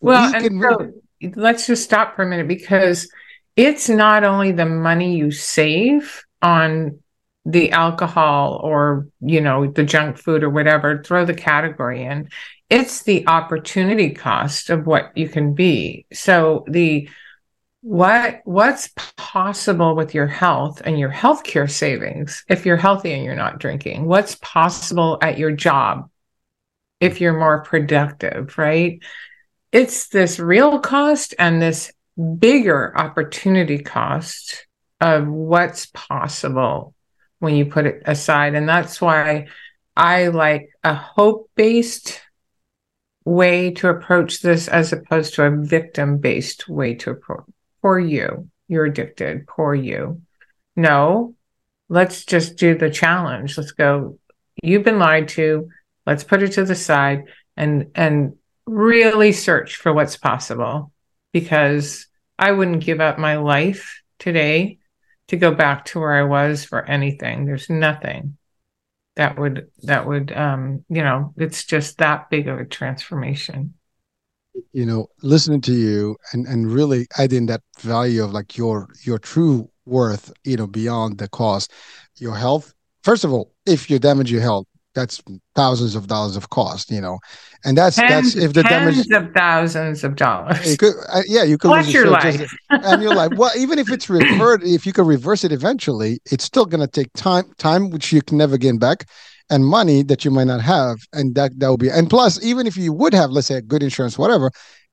Well, 0.00 0.32
we 0.32 0.46
and 0.46 0.62
so 0.62 0.92
let's 1.36 1.66
just 1.66 1.84
stop 1.84 2.16
for 2.16 2.22
a 2.22 2.26
minute 2.26 2.48
because 2.48 3.08
it's 3.56 3.88
not 3.88 4.24
only 4.24 4.52
the 4.52 4.66
money 4.66 5.16
you 5.16 5.30
save 5.30 6.24
on 6.42 7.00
the 7.44 7.70
alcohol 7.70 8.60
or 8.62 9.08
you 9.20 9.40
know 9.40 9.70
the 9.70 9.84
junk 9.84 10.18
food 10.18 10.42
or 10.42 10.50
whatever 10.50 11.02
throw 11.02 11.24
the 11.24 11.34
category 11.34 12.04
in. 12.04 12.28
It's 12.68 13.02
the 13.02 13.26
opportunity 13.26 14.10
cost 14.10 14.70
of 14.70 14.86
what 14.86 15.16
you 15.16 15.28
can 15.28 15.54
be. 15.54 16.06
So 16.12 16.64
the 16.68 17.08
what 17.82 18.42
what's 18.44 18.90
possible 19.16 19.96
with 19.96 20.14
your 20.14 20.26
health 20.26 20.82
and 20.84 20.98
your 20.98 21.10
healthcare 21.10 21.70
savings 21.70 22.44
if 22.48 22.66
you're 22.66 22.76
healthy 22.76 23.12
and 23.12 23.24
you're 23.24 23.34
not 23.34 23.58
drinking? 23.58 24.04
What's 24.04 24.36
possible 24.36 25.18
at 25.22 25.38
your 25.38 25.52
job 25.52 26.10
if 27.00 27.20
you're 27.20 27.38
more 27.38 27.62
productive 27.62 28.58
right? 28.58 29.02
It's 29.72 30.08
this 30.08 30.38
real 30.38 30.80
cost 30.80 31.34
and 31.38 31.62
this 31.62 31.92
bigger 32.38 32.96
opportunity 32.96 33.78
cost 33.78 34.66
of 35.00 35.26
what's 35.26 35.86
possible 35.86 36.94
when 37.38 37.54
you 37.56 37.66
put 37.66 37.86
it 37.86 38.02
aside. 38.04 38.54
And 38.54 38.68
that's 38.68 39.00
why 39.00 39.48
I 39.96 40.28
like 40.28 40.70
a 40.84 40.94
hope 40.94 41.50
based 41.54 42.20
way 43.24 43.70
to 43.72 43.88
approach 43.88 44.40
this 44.40 44.68
as 44.68 44.92
opposed 44.92 45.34
to 45.34 45.44
a 45.44 45.56
victim 45.56 46.18
based 46.18 46.68
way 46.68 46.94
to 46.94 47.10
approach. 47.10 47.44
Poor 47.82 47.98
you, 47.98 48.48
you're 48.68 48.86
addicted. 48.86 49.46
Poor 49.46 49.74
you. 49.74 50.22
No, 50.76 51.34
let's 51.88 52.24
just 52.24 52.56
do 52.56 52.76
the 52.76 52.90
challenge. 52.90 53.56
Let's 53.56 53.72
go. 53.72 54.18
You've 54.62 54.84
been 54.84 54.98
lied 54.98 55.28
to. 55.28 55.68
Let's 56.06 56.24
put 56.24 56.42
it 56.42 56.52
to 56.52 56.64
the 56.64 56.74
side 56.74 57.24
and 57.56 57.90
and 57.94 58.36
really 58.66 59.32
search 59.32 59.76
for 59.76 59.92
what's 59.92 60.16
possible 60.16 60.92
because 61.32 62.06
I 62.38 62.52
wouldn't 62.52 62.84
give 62.84 63.00
up 63.00 63.18
my 63.18 63.36
life 63.36 64.02
today 64.18 64.78
to 65.28 65.36
go 65.36 65.54
back 65.54 65.84
to 65.86 66.00
where 66.00 66.12
I 66.12 66.24
was 66.24 66.64
for 66.64 66.84
anything. 66.84 67.44
There's 67.44 67.70
nothing 67.70 68.36
that 69.16 69.38
would 69.38 69.68
that 69.82 70.06
would 70.06 70.32
um 70.32 70.84
you 70.88 71.02
know 71.02 71.34
it's 71.36 71.64
just 71.64 71.98
that 71.98 72.30
big 72.30 72.48
of 72.48 72.58
a 72.58 72.64
transformation 72.64 73.74
you 74.72 74.86
know 74.86 75.08
listening 75.22 75.60
to 75.60 75.72
you 75.72 76.16
and 76.32 76.46
and 76.46 76.70
really 76.72 77.06
adding 77.18 77.46
that 77.46 77.60
value 77.78 78.24
of 78.24 78.32
like 78.32 78.56
your 78.56 78.88
your 79.02 79.18
true 79.18 79.68
worth 79.84 80.32
you 80.44 80.56
know 80.56 80.66
beyond 80.66 81.18
the 81.18 81.28
cost 81.28 81.72
your 82.16 82.34
health 82.34 82.72
first 83.02 83.24
of 83.24 83.32
all 83.32 83.52
if 83.66 83.90
you 83.90 83.98
damage 83.98 84.30
your 84.30 84.40
health 84.40 84.66
that's 84.94 85.22
thousands 85.54 85.94
of 85.94 86.06
dollars 86.06 86.36
of 86.36 86.50
cost, 86.50 86.90
you 86.90 87.00
know, 87.00 87.18
and 87.64 87.76
that's 87.76 87.96
tens, 87.96 88.34
that's 88.34 88.44
if 88.44 88.52
the 88.52 88.62
tens 88.62 89.06
damage 89.06 89.10
of 89.10 89.32
thousands 89.34 90.04
of 90.04 90.16
dollars. 90.16 90.76
Could, 90.76 90.94
uh, 91.12 91.22
yeah, 91.26 91.42
you 91.42 91.58
could 91.58 91.70
lose 91.70 91.92
your 91.92 92.08
life, 92.08 92.38
just, 92.38 92.54
and 92.70 93.02
you're 93.02 93.14
like, 93.14 93.36
well, 93.36 93.52
even 93.56 93.78
if 93.78 93.90
it's 93.90 94.10
referred, 94.10 94.62
if 94.64 94.86
you 94.86 94.92
could 94.92 95.06
reverse 95.06 95.44
it 95.44 95.52
eventually, 95.52 96.20
it's 96.30 96.44
still 96.44 96.66
going 96.66 96.80
to 96.80 96.88
take 96.88 97.12
time, 97.14 97.44
time 97.58 97.90
which 97.90 98.12
you 98.12 98.22
can 98.22 98.38
never 98.38 98.58
gain 98.58 98.78
back, 98.78 99.06
and 99.50 99.64
money 99.64 100.02
that 100.02 100.24
you 100.24 100.30
might 100.30 100.44
not 100.44 100.60
have, 100.60 100.98
and 101.12 101.34
that 101.34 101.58
that 101.58 101.68
will 101.68 101.76
be, 101.76 101.90
and 101.90 102.10
plus, 102.10 102.42
even 102.42 102.66
if 102.66 102.76
you 102.76 102.92
would 102.92 103.14
have, 103.14 103.30
let's 103.30 103.46
say, 103.46 103.60
good 103.60 103.82
insurance, 103.82 104.18
whatever, 104.18 104.50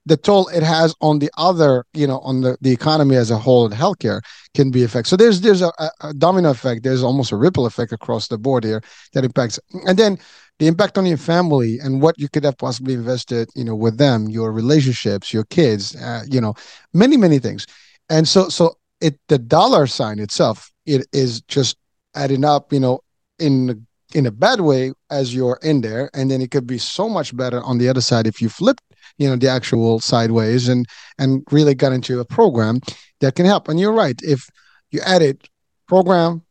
the 0.07 0.17
toll 0.17 0.47
it 0.49 0.63
has 0.63 0.95
on 1.01 1.19
the 1.19 1.29
other, 1.37 1.85
you 1.93 2.07
know, 2.07 2.19
on 2.19 2.41
the, 2.41 2.57
the 2.61 2.71
economy 2.71 3.17
as 3.17 3.29
a 3.29 3.37
whole 3.37 3.65
and 3.65 3.75
healthcare 3.75 4.21
can 4.55 4.71
be 4.71 4.83
affected. 4.83 5.09
So 5.09 5.17
there's 5.17 5.41
there's 5.41 5.61
a, 5.61 5.71
a, 6.01 6.13
domino 6.13 6.49
effect. 6.49 6.83
There's 6.83 7.03
almost 7.03 7.31
a 7.31 7.35
ripple 7.35 7.65
effect 7.65 7.91
across 7.91 8.29
the 8.29 8.37
board 8.37 8.63
here 8.63 8.81
that 9.13 9.25
impacts. 9.25 9.59
And 9.85 9.99
then 9.99 10.17
the 10.59 10.67
impact 10.67 10.97
on 10.97 11.05
your 11.05 11.17
family 11.17 11.77
and 11.79 12.01
what 12.01 12.17
you 12.17 12.29
could 12.29 12.45
have 12.45 12.57
possibly 12.57 12.93
invested, 12.93 13.49
you 13.53 13.65
know, 13.65 13.75
with 13.75 13.97
them, 13.97 14.29
your 14.29 14.51
relationships, 14.51 15.33
your 15.33 15.43
kids, 15.45 15.95
uh, 15.97 16.23
you 16.29 16.39
know, 16.39 16.55
many 16.93 17.17
many 17.17 17.39
things. 17.39 17.67
And 18.09 18.27
so 18.27 18.47
so 18.47 18.77
it 19.01 19.19
the 19.27 19.37
dollar 19.37 19.87
sign 19.87 20.19
itself 20.19 20.71
it 20.85 21.05
is 21.11 21.41
just 21.41 21.77
adding 22.15 22.45
up, 22.45 22.71
you 22.71 22.79
know, 22.79 23.01
in 23.39 23.85
in 24.15 24.25
a 24.25 24.31
bad 24.31 24.61
way 24.61 24.93
as 25.11 25.35
you're 25.35 25.59
in 25.63 25.81
there 25.81 26.09
and 26.13 26.31
then 26.31 26.41
it 26.41 26.49
could 26.49 26.65
be 26.65 26.77
so 26.77 27.09
much 27.09 27.35
better 27.35 27.61
on 27.63 27.77
the 27.77 27.89
other 27.89 27.99
side 27.99 28.25
if 28.25 28.41
you 28.41 28.47
flip 28.47 28.79
you 29.17 29.27
know 29.27 29.35
the 29.35 29.47
actual 29.47 29.99
sideways 29.99 30.67
and 30.67 30.85
and 31.17 31.43
really 31.51 31.75
got 31.75 31.91
into 31.91 32.19
a 32.19 32.25
program 32.25 32.79
that 33.19 33.35
can 33.35 33.45
help. 33.45 33.67
And 33.67 33.79
you're 33.79 33.93
right 33.93 34.19
if 34.23 34.49
you 34.91 35.01
added 35.01 35.47
program 35.87 36.43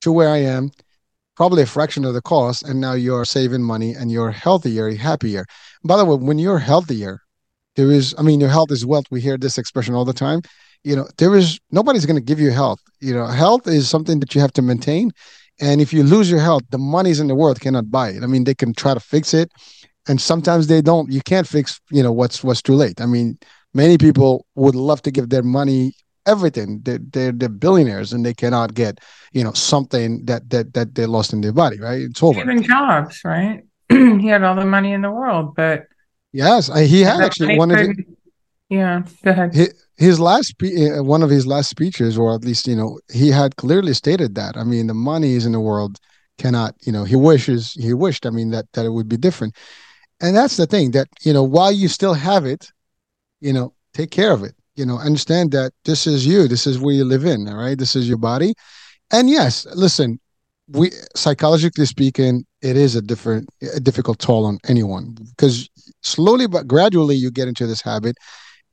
to 0.00 0.12
where 0.12 0.28
i 0.28 0.36
am 0.36 0.70
probably 1.36 1.62
a 1.62 1.66
fraction 1.66 2.04
of 2.04 2.14
the 2.14 2.22
cost 2.22 2.64
and 2.64 2.80
now 2.80 2.92
you're 2.92 3.24
saving 3.24 3.62
money 3.62 3.92
and 3.92 4.10
you're 4.10 4.30
healthier 4.30 4.92
happier. 4.94 5.44
By 5.84 5.96
the 5.96 6.04
way 6.04 6.16
when 6.16 6.38
you're 6.38 6.58
healthier 6.58 7.20
there 7.76 7.90
is 7.92 8.14
i 8.18 8.22
mean 8.22 8.40
your 8.40 8.50
health 8.50 8.70
is 8.70 8.86
wealth. 8.86 9.06
We 9.10 9.20
hear 9.20 9.36
this 9.36 9.58
expression 9.58 9.94
all 9.94 10.04
the 10.04 10.12
time. 10.12 10.42
You 10.84 10.96
know 10.96 11.06
there 11.18 11.34
is 11.34 11.58
nobody's 11.70 12.06
going 12.06 12.16
to 12.16 12.22
give 12.22 12.40
you 12.40 12.50
health. 12.50 12.80
You 13.00 13.14
know 13.14 13.26
health 13.26 13.66
is 13.66 13.88
something 13.88 14.20
that 14.20 14.34
you 14.34 14.40
have 14.40 14.52
to 14.54 14.62
maintain. 14.62 15.12
And 15.60 15.80
if 15.80 15.92
you 15.92 16.02
lose 16.04 16.30
your 16.30 16.40
health 16.40 16.62
the 16.70 16.78
monies 16.78 17.20
in 17.20 17.26
the 17.28 17.34
world 17.34 17.60
cannot 17.60 17.90
buy 17.90 18.10
it. 18.10 18.22
I 18.22 18.26
mean 18.26 18.44
they 18.44 18.54
can 18.54 18.72
try 18.74 18.94
to 18.94 19.00
fix 19.00 19.34
it 19.34 19.52
and 20.08 20.20
sometimes 20.20 20.66
they 20.66 20.80
don't 20.80 21.12
you 21.12 21.20
can't 21.20 21.46
fix 21.46 21.80
you 21.90 22.02
know 22.02 22.12
what's 22.12 22.42
what's 22.42 22.62
too 22.62 22.74
late. 22.74 23.00
I 23.00 23.06
mean 23.06 23.38
many 23.74 23.98
people 23.98 24.46
would 24.54 24.74
love 24.74 25.02
to 25.02 25.10
give 25.10 25.28
their 25.28 25.42
money 25.42 25.92
everything. 26.26 26.80
They're, 26.82 27.00
they're, 27.12 27.32
they're 27.32 27.48
billionaires 27.48 28.12
and 28.12 28.24
they 28.24 28.34
cannot 28.34 28.74
get 28.74 28.98
you 29.32 29.44
know 29.44 29.52
something 29.52 30.24
that 30.24 30.50
that 30.50 30.74
that 30.74 30.94
they 30.94 31.06
lost 31.06 31.32
in 31.32 31.40
their 31.40 31.52
body 31.52 31.78
right? 31.80 32.02
It's 32.02 32.22
over. 32.22 32.40
Even 32.40 32.62
jobs 32.62 33.20
right? 33.24 33.62
He 33.90 34.26
had 34.26 34.42
all 34.42 34.56
the 34.56 34.64
money 34.64 34.92
in 34.92 35.02
the 35.02 35.10
world 35.10 35.54
but 35.54 35.86
yes 36.32 36.68
he 36.78 37.00
had 37.00 37.20
actually 37.20 37.56
one 37.56 37.70
of 37.70 37.78
yeah 38.68 39.02
go 39.24 39.30
ahead. 39.30 39.54
His, 39.54 39.84
his 39.96 40.20
last 40.20 40.54
uh, 40.62 41.02
one 41.02 41.22
of 41.22 41.30
his 41.30 41.46
last 41.46 41.70
speeches 41.70 42.18
or 42.18 42.34
at 42.34 42.44
least 42.44 42.66
you 42.66 42.76
know 42.76 42.98
he 43.10 43.28
had 43.30 43.56
clearly 43.56 43.94
stated 43.94 44.34
that. 44.34 44.56
I 44.56 44.64
mean 44.64 44.86
the 44.86 44.94
money 44.94 45.34
is 45.34 45.46
in 45.46 45.52
the 45.52 45.60
world 45.60 45.98
cannot 46.38 46.74
you 46.86 46.92
know 46.92 47.04
he 47.04 47.16
wishes 47.16 47.72
he 47.72 47.92
wished 47.92 48.24
i 48.24 48.30
mean 48.30 48.50
that 48.50 48.64
that 48.72 48.86
it 48.86 48.90
would 48.90 49.08
be 49.08 49.16
different 49.16 49.54
and 50.20 50.36
that's 50.36 50.56
the 50.56 50.66
thing 50.66 50.90
that 50.92 51.08
you 51.22 51.32
know 51.32 51.42
while 51.42 51.72
you 51.72 51.88
still 51.88 52.14
have 52.14 52.44
it 52.44 52.70
you 53.40 53.52
know 53.52 53.72
take 53.94 54.10
care 54.10 54.32
of 54.32 54.42
it 54.42 54.54
you 54.74 54.84
know 54.84 54.98
understand 54.98 55.50
that 55.52 55.72
this 55.84 56.06
is 56.06 56.26
you 56.26 56.48
this 56.48 56.66
is 56.66 56.78
where 56.78 56.94
you 56.94 57.04
live 57.04 57.24
in 57.24 57.48
all 57.48 57.56
right? 57.56 57.78
This 57.78 57.96
is 57.96 58.08
your 58.08 58.18
body. 58.18 58.54
And 59.10 59.30
yes 59.30 59.66
listen 59.74 60.18
we 60.68 60.90
psychologically 61.16 61.86
speaking 61.86 62.44
it 62.60 62.76
is 62.76 62.94
a 62.94 63.02
different 63.02 63.48
a 63.74 63.80
difficult 63.80 64.18
toll 64.18 64.44
on 64.44 64.58
anyone 64.68 65.16
because 65.30 65.68
slowly 66.02 66.46
but 66.46 66.66
gradually 66.66 67.16
you 67.16 67.30
get 67.30 67.48
into 67.48 67.66
this 67.66 67.80
habit 67.80 68.16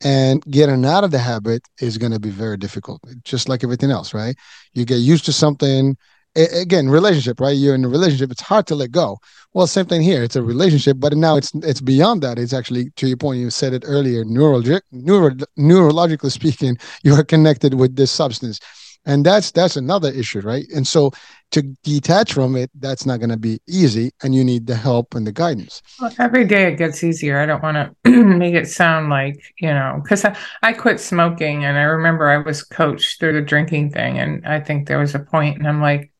and 0.04 0.44
getting 0.52 0.84
out 0.86 1.06
of 1.06 1.12
the 1.12 1.20
habit 1.20 1.62
is 1.80 1.98
going 1.98 2.12
to 2.12 2.20
be 2.20 2.30
very 2.30 2.58
difficult 2.58 3.02
just 3.24 3.48
like 3.48 3.64
everything 3.64 3.92
else 3.92 4.14
right? 4.14 4.36
You 4.74 4.86
get 4.86 4.98
used 4.98 5.26
to 5.26 5.34
something 5.34 5.96
again 6.36 6.90
relationship 6.90 7.40
right? 7.40 7.56
You're 7.56 7.76
in 7.76 7.86
a 7.86 7.90
relationship 7.90 8.32
it's 8.32 8.42
hard 8.42 8.68
to 8.68 8.76
let 8.76 8.92
go. 8.92 9.20
Well 9.54 9.68
same 9.68 9.86
thing 9.86 10.02
here 10.02 10.24
it's 10.24 10.36
a 10.36 10.44
relationship 10.44 10.98
but 11.00 11.16
now 11.16 11.38
it's 11.38 11.54
it's 11.56 11.82
beyond 11.82 12.22
that. 12.24 12.40
It's 12.40 12.54
actually 12.54 12.92
to 12.92 13.08
your 13.08 13.18
point 13.18 13.40
you 13.40 13.50
said 13.50 13.74
it 13.74 13.84
earlier 13.86 14.24
neurologic 14.26 14.82
neuro, 14.92 15.32
neurologically 15.58 16.32
speaking 16.40 16.78
you 17.04 17.14
are 17.14 17.24
connected 17.24 17.76
with 17.76 17.96
this 17.96 18.12
substance. 18.12 18.60
And 19.08 19.24
that's 19.24 19.52
that's 19.52 19.76
another 19.76 20.10
issue 20.10 20.40
right? 20.40 20.66
And 20.76 20.88
so 20.88 21.12
to 21.52 21.62
detach 21.84 22.34
from 22.34 22.56
it 22.56 22.72
that's 22.76 23.06
not 23.06 23.20
going 23.20 23.30
to 23.30 23.38
be 23.38 23.60
easy 23.68 24.12
and 24.24 24.34
you 24.34 24.44
need 24.44 24.66
the 24.66 24.76
help 24.76 25.14
and 25.14 25.28
the 25.28 25.32
guidance. 25.32 25.82
Well, 26.02 26.12
every 26.20 26.44
day 26.44 26.72
it 26.72 26.78
gets 26.78 27.04
easier. 27.04 27.40
I 27.40 27.46
don't 27.46 27.62
want 27.62 27.96
to 28.06 28.24
make 28.24 28.54
it 28.54 28.68
sound 28.68 29.10
like 29.10 29.40
you 29.60 29.74
know 29.74 30.00
because 30.02 30.26
I, 30.26 30.36
I 30.64 30.74
quit 30.74 31.00
smoking 31.00 31.66
and 31.66 31.78
i 31.78 31.84
remember 31.84 32.30
i 32.30 32.38
was 32.38 32.64
coached 32.64 33.20
through 33.20 33.34
the 33.34 33.42
drinking 33.42 33.92
thing 33.92 34.20
and 34.20 34.46
i 34.46 34.60
think 34.60 34.88
there 34.88 35.00
was 35.00 35.16
a 35.16 35.20
point 35.20 35.58
and 35.58 35.68
i'm 35.68 35.82
like 35.82 36.12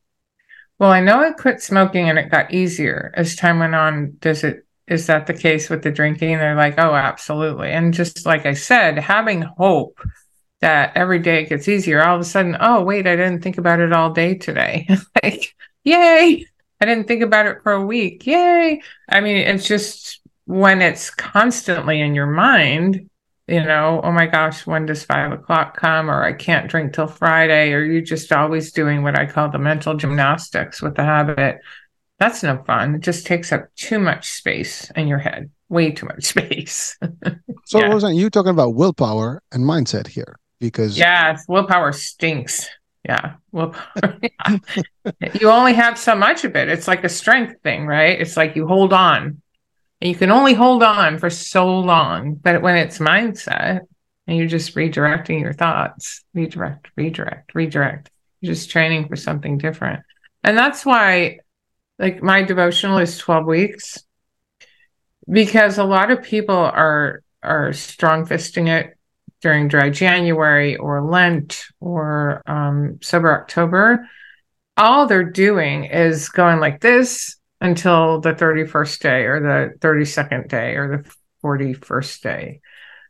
well, 0.78 0.90
I 0.90 1.00
know 1.00 1.20
I 1.20 1.32
quit 1.32 1.62
smoking 1.62 2.08
and 2.08 2.18
it 2.18 2.30
got 2.30 2.52
easier 2.52 3.12
as 3.14 3.36
time 3.36 3.58
went 3.58 3.74
on. 3.74 4.16
Does 4.20 4.44
it 4.44 4.66
is 4.86 5.06
that 5.06 5.26
the 5.26 5.34
case 5.34 5.68
with 5.68 5.82
the 5.82 5.90
drinking? 5.90 6.38
They're 6.38 6.54
like, 6.54 6.78
oh, 6.78 6.94
absolutely. 6.94 7.70
And 7.70 7.92
just 7.92 8.24
like 8.24 8.46
I 8.46 8.54
said, 8.54 8.98
having 8.98 9.42
hope 9.42 10.00
that 10.60 10.92
every 10.96 11.18
day 11.18 11.42
it 11.42 11.48
gets 11.48 11.68
easier, 11.68 12.02
all 12.02 12.14
of 12.14 12.20
a 12.20 12.24
sudden, 12.24 12.56
oh, 12.60 12.82
wait, 12.82 13.06
I 13.06 13.16
didn't 13.16 13.42
think 13.42 13.58
about 13.58 13.80
it 13.80 13.92
all 13.92 14.10
day 14.10 14.34
today. 14.34 14.88
like, 15.22 15.54
yay. 15.82 16.46
I 16.80 16.84
didn't 16.84 17.08
think 17.08 17.22
about 17.22 17.46
it 17.46 17.62
for 17.62 17.72
a 17.72 17.84
week. 17.84 18.26
Yay. 18.26 18.80
I 19.08 19.20
mean, 19.20 19.38
it's 19.38 19.66
just 19.66 20.20
when 20.44 20.82
it's 20.82 21.10
constantly 21.10 22.00
in 22.00 22.14
your 22.14 22.26
mind, 22.26 23.10
you 23.48 23.62
know, 23.62 24.00
oh 24.02 24.10
my 24.10 24.26
gosh, 24.26 24.66
when 24.66 24.86
does 24.86 25.04
five 25.04 25.30
o'clock 25.32 25.76
come? 25.76 26.10
Or 26.10 26.24
I 26.24 26.32
can't 26.32 26.68
drink 26.68 26.92
till 26.92 27.06
Friday, 27.06 27.72
or 27.72 27.84
you're 27.84 28.02
just 28.02 28.32
always 28.32 28.72
doing 28.72 29.02
what 29.02 29.18
I 29.18 29.26
call 29.26 29.50
the 29.50 29.58
mental 29.58 29.94
gymnastics 29.94 30.82
with 30.82 30.96
the 30.96 31.04
habit. 31.04 31.60
That's 32.18 32.42
no 32.42 32.62
fun. 32.64 32.96
It 32.96 33.02
just 33.02 33.26
takes 33.26 33.52
up 33.52 33.68
too 33.76 33.98
much 33.98 34.30
space 34.30 34.90
in 34.96 35.06
your 35.06 35.18
head, 35.18 35.50
way 35.68 35.92
too 35.92 36.06
much 36.06 36.24
space. 36.26 36.98
so, 37.66 37.78
yeah. 37.78 37.86
Rose 37.86 38.04
Ann, 38.04 38.16
you 38.16 38.30
talking 38.30 38.50
about 38.50 38.74
willpower 38.74 39.42
and 39.52 39.64
mindset 39.64 40.08
here 40.08 40.36
because. 40.58 40.98
Yeah, 40.98 41.36
willpower 41.46 41.92
stinks. 41.92 42.68
Yeah. 43.04 43.34
Willpower. 43.52 44.18
yeah. 44.22 44.58
you 45.40 45.50
only 45.50 45.74
have 45.74 45.96
so 45.96 46.16
much 46.16 46.44
of 46.44 46.56
it. 46.56 46.68
It's 46.68 46.88
like 46.88 47.04
a 47.04 47.08
strength 47.08 47.62
thing, 47.62 47.86
right? 47.86 48.20
It's 48.20 48.36
like 48.36 48.56
you 48.56 48.66
hold 48.66 48.92
on 48.92 49.40
and 50.00 50.10
you 50.10 50.16
can 50.16 50.30
only 50.30 50.54
hold 50.54 50.82
on 50.82 51.18
for 51.18 51.30
so 51.30 51.78
long. 51.78 52.34
But 52.34 52.62
when 52.62 52.76
it's 52.76 52.98
mindset 52.98 53.80
and 54.26 54.36
you're 54.36 54.46
just 54.46 54.74
redirecting 54.74 55.40
your 55.40 55.52
thoughts, 55.52 56.24
redirect, 56.34 56.90
redirect, 56.96 57.54
redirect, 57.54 58.10
You're 58.40 58.54
just 58.54 58.70
training 58.70 59.08
for 59.08 59.16
something 59.16 59.58
different. 59.58 60.02
And 60.44 60.56
that's 60.56 60.84
why, 60.84 61.40
like, 61.98 62.22
my 62.22 62.42
devotional 62.42 62.98
is 62.98 63.18
12 63.18 63.46
weeks 63.46 63.98
because 65.28 65.78
a 65.78 65.84
lot 65.84 66.10
of 66.10 66.22
people 66.22 66.56
are 66.56 67.22
are 67.42 67.72
strong 67.72 68.26
fisting 68.26 68.68
it 68.68 68.96
during 69.40 69.68
dry 69.68 69.90
January 69.90 70.76
or 70.76 71.02
Lent 71.02 71.64
or 71.80 72.42
um, 72.46 72.98
sober 73.02 73.40
October. 73.40 74.08
All 74.76 75.06
they're 75.06 75.24
doing 75.30 75.84
is 75.84 76.28
going 76.28 76.58
like 76.58 76.80
this 76.80 77.35
until 77.60 78.20
the 78.20 78.32
31st 78.32 78.98
day 79.00 79.24
or 79.24 79.40
the 79.40 79.78
32nd 79.78 80.48
day 80.48 80.74
or 80.74 81.02
the 81.02 81.10
41st 81.42 82.20
day. 82.20 82.60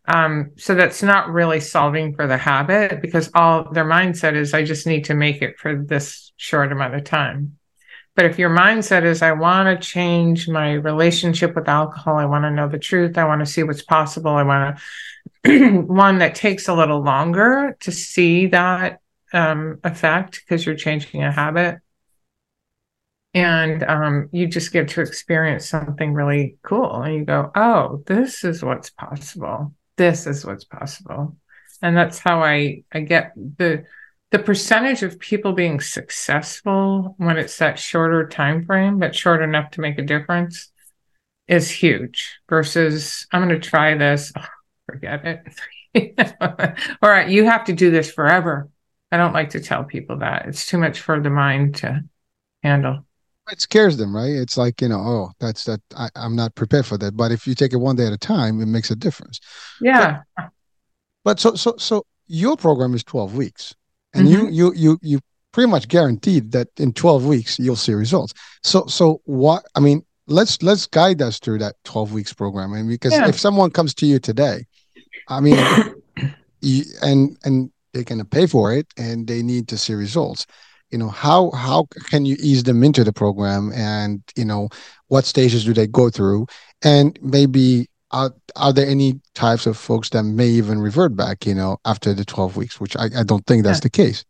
Um, 0.08 0.52
so 0.56 0.74
that's 0.74 1.02
not 1.02 1.30
really 1.30 1.58
solving 1.58 2.14
for 2.14 2.26
the 2.26 2.36
habit 2.36 3.02
because 3.02 3.30
all 3.34 3.72
their 3.72 3.84
mindset 3.84 4.34
is, 4.34 4.54
I 4.54 4.64
just 4.64 4.86
need 4.86 5.06
to 5.06 5.14
make 5.14 5.42
it 5.42 5.58
for 5.58 5.74
this 5.74 6.32
short 6.36 6.70
amount 6.70 6.94
of 6.94 7.04
time. 7.04 7.58
But 8.14 8.24
if 8.24 8.38
your 8.38 8.50
mindset 8.50 9.04
is, 9.04 9.20
I 9.20 9.32
want 9.32 9.68
to 9.68 9.86
change 9.86 10.48
my 10.48 10.72
relationship 10.72 11.54
with 11.54 11.68
alcohol, 11.68 12.16
I 12.16 12.24
want 12.24 12.44
to 12.44 12.50
know 12.50 12.68
the 12.68 12.78
truth, 12.78 13.18
I 13.18 13.24
want 13.24 13.40
to 13.40 13.46
see 13.46 13.62
what's 13.62 13.82
possible, 13.82 14.30
I 14.30 14.42
want 14.42 14.78
to, 15.44 15.80
one 15.82 16.18
that 16.18 16.34
takes 16.34 16.68
a 16.68 16.74
little 16.74 17.02
longer 17.02 17.76
to 17.80 17.92
see 17.92 18.46
that 18.46 19.00
um, 19.32 19.80
effect 19.84 20.40
because 20.40 20.64
you're 20.64 20.76
changing 20.76 21.22
a 21.24 21.32
habit. 21.32 21.78
And 23.36 23.82
um, 23.82 24.30
you 24.32 24.46
just 24.46 24.72
get 24.72 24.88
to 24.88 25.02
experience 25.02 25.68
something 25.68 26.14
really 26.14 26.56
cool. 26.62 27.02
And 27.02 27.14
you 27.14 27.24
go, 27.26 27.50
oh, 27.54 28.02
this 28.06 28.44
is 28.44 28.64
what's 28.64 28.88
possible. 28.88 29.74
This 29.98 30.26
is 30.26 30.46
what's 30.46 30.64
possible. 30.64 31.36
And 31.82 31.94
that's 31.94 32.18
how 32.18 32.42
i 32.42 32.82
i 32.90 33.00
get 33.00 33.34
the 33.36 33.84
the 34.30 34.38
percentage 34.38 35.02
of 35.02 35.18
people 35.18 35.52
being 35.52 35.78
successful 35.80 37.14
when 37.18 37.36
it's 37.36 37.58
that 37.58 37.78
shorter 37.78 38.26
time 38.26 38.64
frame 38.64 38.98
but 38.98 39.14
short 39.14 39.42
enough 39.42 39.70
to 39.72 39.82
make 39.82 39.98
a 39.98 40.02
difference 40.02 40.72
is 41.46 41.68
huge 41.68 42.38
versus 42.48 43.26
i'm 43.30 43.46
going 43.46 43.60
to 43.60 43.68
try 43.68 43.94
this. 43.94 44.32
Oh, 44.34 44.46
forget 44.86 45.44
it. 45.94 46.36
All 47.02 47.10
right 47.10 47.28
you 47.28 47.44
have 47.44 47.64
to 47.64 47.74
do 47.74 47.90
this 47.90 48.10
forever. 48.10 48.70
I 49.12 49.18
don't 49.18 49.34
like 49.34 49.50
to 49.50 49.60
tell 49.60 49.84
people 49.84 50.20
that. 50.20 50.46
It's 50.46 50.66
too 50.66 50.78
much 50.78 51.00
for 51.00 51.20
the 51.20 51.30
mind 51.30 51.76
to 51.76 52.00
handle 52.62 53.05
it 53.50 53.60
scares 53.60 53.96
them, 53.96 54.14
right? 54.14 54.30
It's 54.30 54.56
like 54.56 54.80
you 54.80 54.88
know, 54.88 54.98
oh, 54.98 55.30
that's 55.40 55.64
that. 55.64 55.80
I, 55.96 56.08
am 56.16 56.36
not 56.36 56.54
prepared 56.54 56.86
for 56.86 56.98
that. 56.98 57.16
But 57.16 57.32
if 57.32 57.46
you 57.46 57.54
take 57.54 57.72
it 57.72 57.76
one 57.76 57.96
day 57.96 58.06
at 58.06 58.12
a 58.12 58.18
time, 58.18 58.60
it 58.60 58.66
makes 58.66 58.90
a 58.90 58.96
difference. 58.96 59.40
Yeah. 59.80 60.22
But, 60.36 60.50
but 61.24 61.40
so 61.40 61.54
so 61.54 61.76
so 61.78 62.06
your 62.26 62.56
program 62.56 62.94
is 62.94 63.04
12 63.04 63.36
weeks, 63.36 63.74
and 64.14 64.26
mm-hmm. 64.26 64.46
you 64.46 64.50
you 64.50 64.72
you 64.74 64.98
you 65.02 65.20
pretty 65.52 65.70
much 65.70 65.88
guaranteed 65.88 66.52
that 66.52 66.68
in 66.78 66.92
12 66.92 67.24
weeks 67.24 67.58
you'll 67.58 67.76
see 67.76 67.94
results. 67.94 68.34
So 68.62 68.86
so 68.86 69.20
what? 69.24 69.64
I 69.74 69.80
mean, 69.80 70.04
let's 70.26 70.62
let's 70.62 70.86
guide 70.86 71.22
us 71.22 71.38
through 71.38 71.58
that 71.58 71.76
12 71.84 72.12
weeks 72.12 72.32
program. 72.32 72.72
and 72.72 72.88
because 72.88 73.12
yeah. 73.12 73.28
if 73.28 73.38
someone 73.38 73.70
comes 73.70 73.94
to 73.94 74.06
you 74.06 74.18
today, 74.18 74.66
I 75.28 75.40
mean, 75.40 75.58
you, 76.60 76.84
and 77.02 77.36
and 77.44 77.70
they're 77.92 78.04
going 78.04 78.18
to 78.18 78.24
pay 78.24 78.46
for 78.46 78.74
it, 78.74 78.86
and 78.96 79.26
they 79.26 79.42
need 79.42 79.68
to 79.68 79.78
see 79.78 79.94
results 79.94 80.46
you 80.90 80.98
know 80.98 81.08
how 81.08 81.50
how 81.52 81.86
can 82.10 82.24
you 82.24 82.36
ease 82.40 82.62
them 82.62 82.82
into 82.82 83.04
the 83.04 83.12
program 83.12 83.72
and 83.72 84.22
you 84.36 84.44
know 84.44 84.68
what 85.08 85.24
stages 85.24 85.64
do 85.64 85.72
they 85.72 85.86
go 85.86 86.10
through 86.10 86.46
and 86.82 87.18
maybe 87.22 87.88
are, 88.12 88.30
are 88.54 88.72
there 88.72 88.86
any 88.86 89.20
types 89.34 89.66
of 89.66 89.76
folks 89.76 90.10
that 90.10 90.22
may 90.22 90.46
even 90.46 90.78
revert 90.78 91.16
back 91.16 91.46
you 91.46 91.54
know 91.54 91.78
after 91.84 92.14
the 92.14 92.24
12 92.24 92.56
weeks 92.56 92.80
which 92.80 92.96
i, 92.96 93.06
I 93.16 93.22
don't 93.24 93.46
think 93.46 93.64
that's 93.64 93.78
yeah. 93.78 93.82
the 93.82 93.90
case 93.90 94.24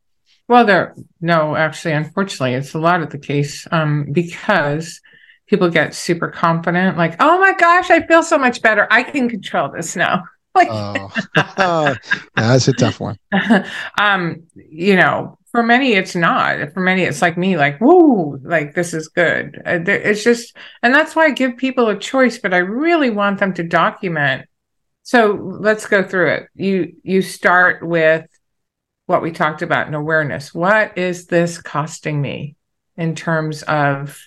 well 0.48 0.64
there 0.64 0.94
no 1.20 1.56
actually 1.56 1.92
unfortunately 1.92 2.54
it's 2.54 2.74
a 2.74 2.78
lot 2.78 3.02
of 3.02 3.10
the 3.10 3.18
case 3.18 3.66
um, 3.70 4.06
because 4.12 5.00
people 5.46 5.68
get 5.68 5.94
super 5.94 6.28
confident 6.28 6.96
like 6.96 7.16
oh 7.20 7.38
my 7.38 7.52
gosh 7.54 7.90
i 7.90 8.04
feel 8.06 8.22
so 8.22 8.38
much 8.38 8.62
better 8.62 8.86
i 8.90 9.02
can 9.02 9.28
control 9.28 9.68
this 9.68 9.94
now 9.94 10.24
like 10.54 10.68
oh. 10.70 11.12
that's 12.34 12.66
a 12.66 12.72
tough 12.72 12.98
one 12.98 13.18
um 13.98 14.42
you 14.54 14.96
know 14.96 15.38
for 15.56 15.62
many 15.62 15.94
it's 15.94 16.14
not. 16.14 16.74
For 16.74 16.80
many 16.80 17.04
it's 17.04 17.22
like 17.22 17.38
me 17.38 17.56
like 17.56 17.78
whoa 17.78 18.38
like 18.42 18.74
this 18.74 18.92
is 18.92 19.08
good. 19.08 19.62
Uh, 19.64 19.78
it's 19.86 20.22
just 20.22 20.54
and 20.82 20.94
that's 20.94 21.16
why 21.16 21.24
i 21.24 21.30
give 21.30 21.56
people 21.56 21.88
a 21.88 21.98
choice 21.98 22.36
but 22.36 22.52
i 22.52 22.58
really 22.58 23.08
want 23.08 23.40
them 23.40 23.54
to 23.54 23.62
document. 23.62 24.46
So 25.02 25.32
let's 25.58 25.86
go 25.86 26.06
through 26.06 26.32
it. 26.32 26.48
You 26.54 26.92
you 27.02 27.22
start 27.22 27.86
with 27.86 28.26
what 29.06 29.22
we 29.22 29.32
talked 29.32 29.62
about 29.62 29.88
in 29.88 29.94
awareness. 29.94 30.52
What 30.52 30.98
is 30.98 31.24
this 31.24 31.58
costing 31.58 32.20
me 32.20 32.56
in 32.98 33.14
terms 33.14 33.62
of 33.62 34.20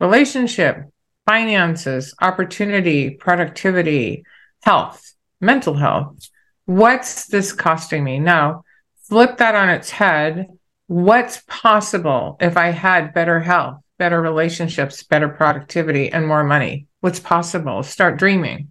relationship 0.00 0.84
finances 1.26 2.14
opportunity 2.20 3.08
productivity 3.08 4.24
health 4.62 5.14
mental 5.40 5.72
health? 5.72 6.28
What's 6.66 7.28
this 7.28 7.54
costing 7.54 8.04
me? 8.04 8.18
Now 8.18 8.64
flip 9.08 9.38
that 9.38 9.54
on 9.54 9.70
its 9.70 9.88
head 9.88 10.48
what's 10.94 11.42
possible 11.48 12.36
if 12.40 12.56
I 12.56 12.68
had 12.68 13.14
better 13.14 13.40
health, 13.40 13.82
better 13.98 14.22
relationships, 14.22 15.02
better 15.02 15.28
productivity, 15.28 16.12
and 16.12 16.24
more 16.24 16.44
money? 16.44 16.86
What's 17.00 17.18
possible? 17.18 17.82
Start 17.82 18.16
dreaming. 18.16 18.70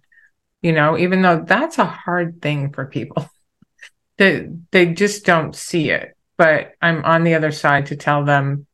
You 0.62 0.72
know, 0.72 0.96
even 0.96 1.20
though 1.20 1.44
that's 1.46 1.76
a 1.76 1.84
hard 1.84 2.40
thing 2.40 2.72
for 2.72 2.86
people, 2.86 3.28
they, 4.16 4.48
they 4.70 4.86
just 4.94 5.26
don't 5.26 5.54
see 5.54 5.90
it. 5.90 6.16
But 6.38 6.72
I'm 6.80 7.04
on 7.04 7.24
the 7.24 7.34
other 7.34 7.52
side 7.52 7.86
to 7.86 7.96
tell 7.96 8.24
them 8.24 8.66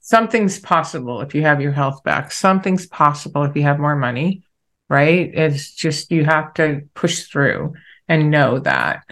something's 0.00 0.58
possible 0.58 1.20
if 1.20 1.32
you 1.32 1.42
have 1.42 1.60
your 1.60 1.70
health 1.70 2.02
back, 2.02 2.32
something's 2.32 2.88
possible 2.88 3.44
if 3.44 3.54
you 3.54 3.62
have 3.62 3.78
more 3.78 3.94
money, 3.94 4.42
right? 4.88 5.30
It's 5.32 5.72
just 5.72 6.10
you 6.10 6.24
have 6.24 6.54
to 6.54 6.88
push 6.94 7.26
through 7.26 7.74
and 8.08 8.32
know 8.32 8.58
that. 8.58 9.04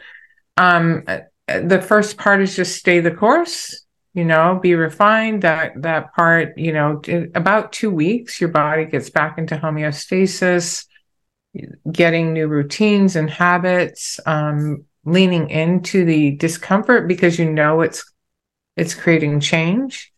Um, 0.57 1.05
the 1.47 1.81
first 1.81 2.17
part 2.17 2.43
is 2.43 2.57
just 2.57 2.77
stay 2.77 2.99
the 2.99 3.13
course 3.13 3.84
you 4.15 4.25
know 4.25 4.59
be 4.63 4.75
refined 4.75 5.43
that 5.43 5.73
that 5.83 6.15
part 6.15 6.57
you 6.57 6.73
know 6.73 7.03
about 7.35 7.73
two 7.73 7.91
weeks 7.91 8.41
your 8.41 8.51
body 8.51 8.85
gets 8.85 9.11
back 9.11 9.39
into 9.39 9.57
homeostasis 9.57 10.87
getting 11.91 12.33
new 12.33 12.49
routines 12.49 13.17
and 13.17 13.31
habits 13.31 14.19
um, 14.27 14.85
leaning 15.05 15.51
into 15.51 16.05
the 16.05 16.33
discomfort 16.33 17.07
because 17.07 17.39
you 17.39 17.51
know 17.51 17.81
it's 17.81 18.11
it's 18.77 18.95
creating 18.95 19.39
change. 19.41 20.13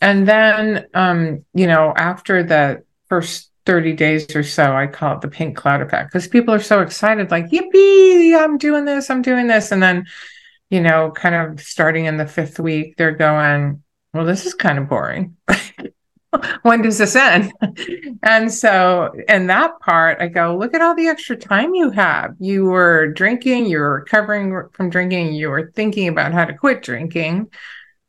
And 0.00 0.28
then 0.28 0.86
um, 0.94 1.44
you 1.54 1.66
know 1.66 1.92
after 1.96 2.42
the 2.42 2.84
first 3.08 3.50
30 3.66 3.92
days 3.94 4.34
or 4.34 4.42
so 4.42 4.74
i 4.74 4.86
call 4.86 5.16
it 5.16 5.20
the 5.20 5.28
pink 5.28 5.54
cloud 5.54 5.82
effect 5.82 6.10
because 6.10 6.26
people 6.26 6.54
are 6.54 6.60
so 6.60 6.80
excited 6.80 7.30
like 7.30 7.50
yippee! 7.50 8.34
I'm 8.34 8.56
doing 8.56 8.86
this 8.86 9.10
i'm 9.10 9.20
doing 9.20 9.46
this. 9.46 9.72
And 9.72 9.82
then 9.82 10.06
you 10.70 10.80
know, 10.80 11.10
kind 11.10 11.34
of 11.34 11.60
starting 11.60 12.04
in 12.04 12.16
the 12.16 12.26
fifth 12.26 12.58
week, 12.60 12.96
they're 12.96 13.12
going, 13.12 13.82
well, 14.12 14.24
this 14.24 14.46
is 14.46 14.54
kind 14.54 14.78
of 14.78 14.88
boring. 14.88 15.36
when 16.62 16.82
does 16.82 16.98
this 16.98 17.16
end? 17.16 17.52
and 18.22 18.52
so, 18.52 19.12
in 19.28 19.46
that 19.46 19.80
part, 19.80 20.20
I 20.20 20.28
go, 20.28 20.56
look 20.56 20.74
at 20.74 20.82
all 20.82 20.94
the 20.94 21.08
extra 21.08 21.36
time 21.36 21.74
you 21.74 21.90
have. 21.90 22.34
You 22.38 22.66
were 22.66 23.08
drinking, 23.12 23.66
you 23.66 23.78
were 23.78 23.94
recovering 23.94 24.68
from 24.72 24.90
drinking, 24.90 25.34
you 25.34 25.48
were 25.48 25.72
thinking 25.74 26.08
about 26.08 26.32
how 26.32 26.44
to 26.44 26.54
quit 26.54 26.82
drinking. 26.82 27.50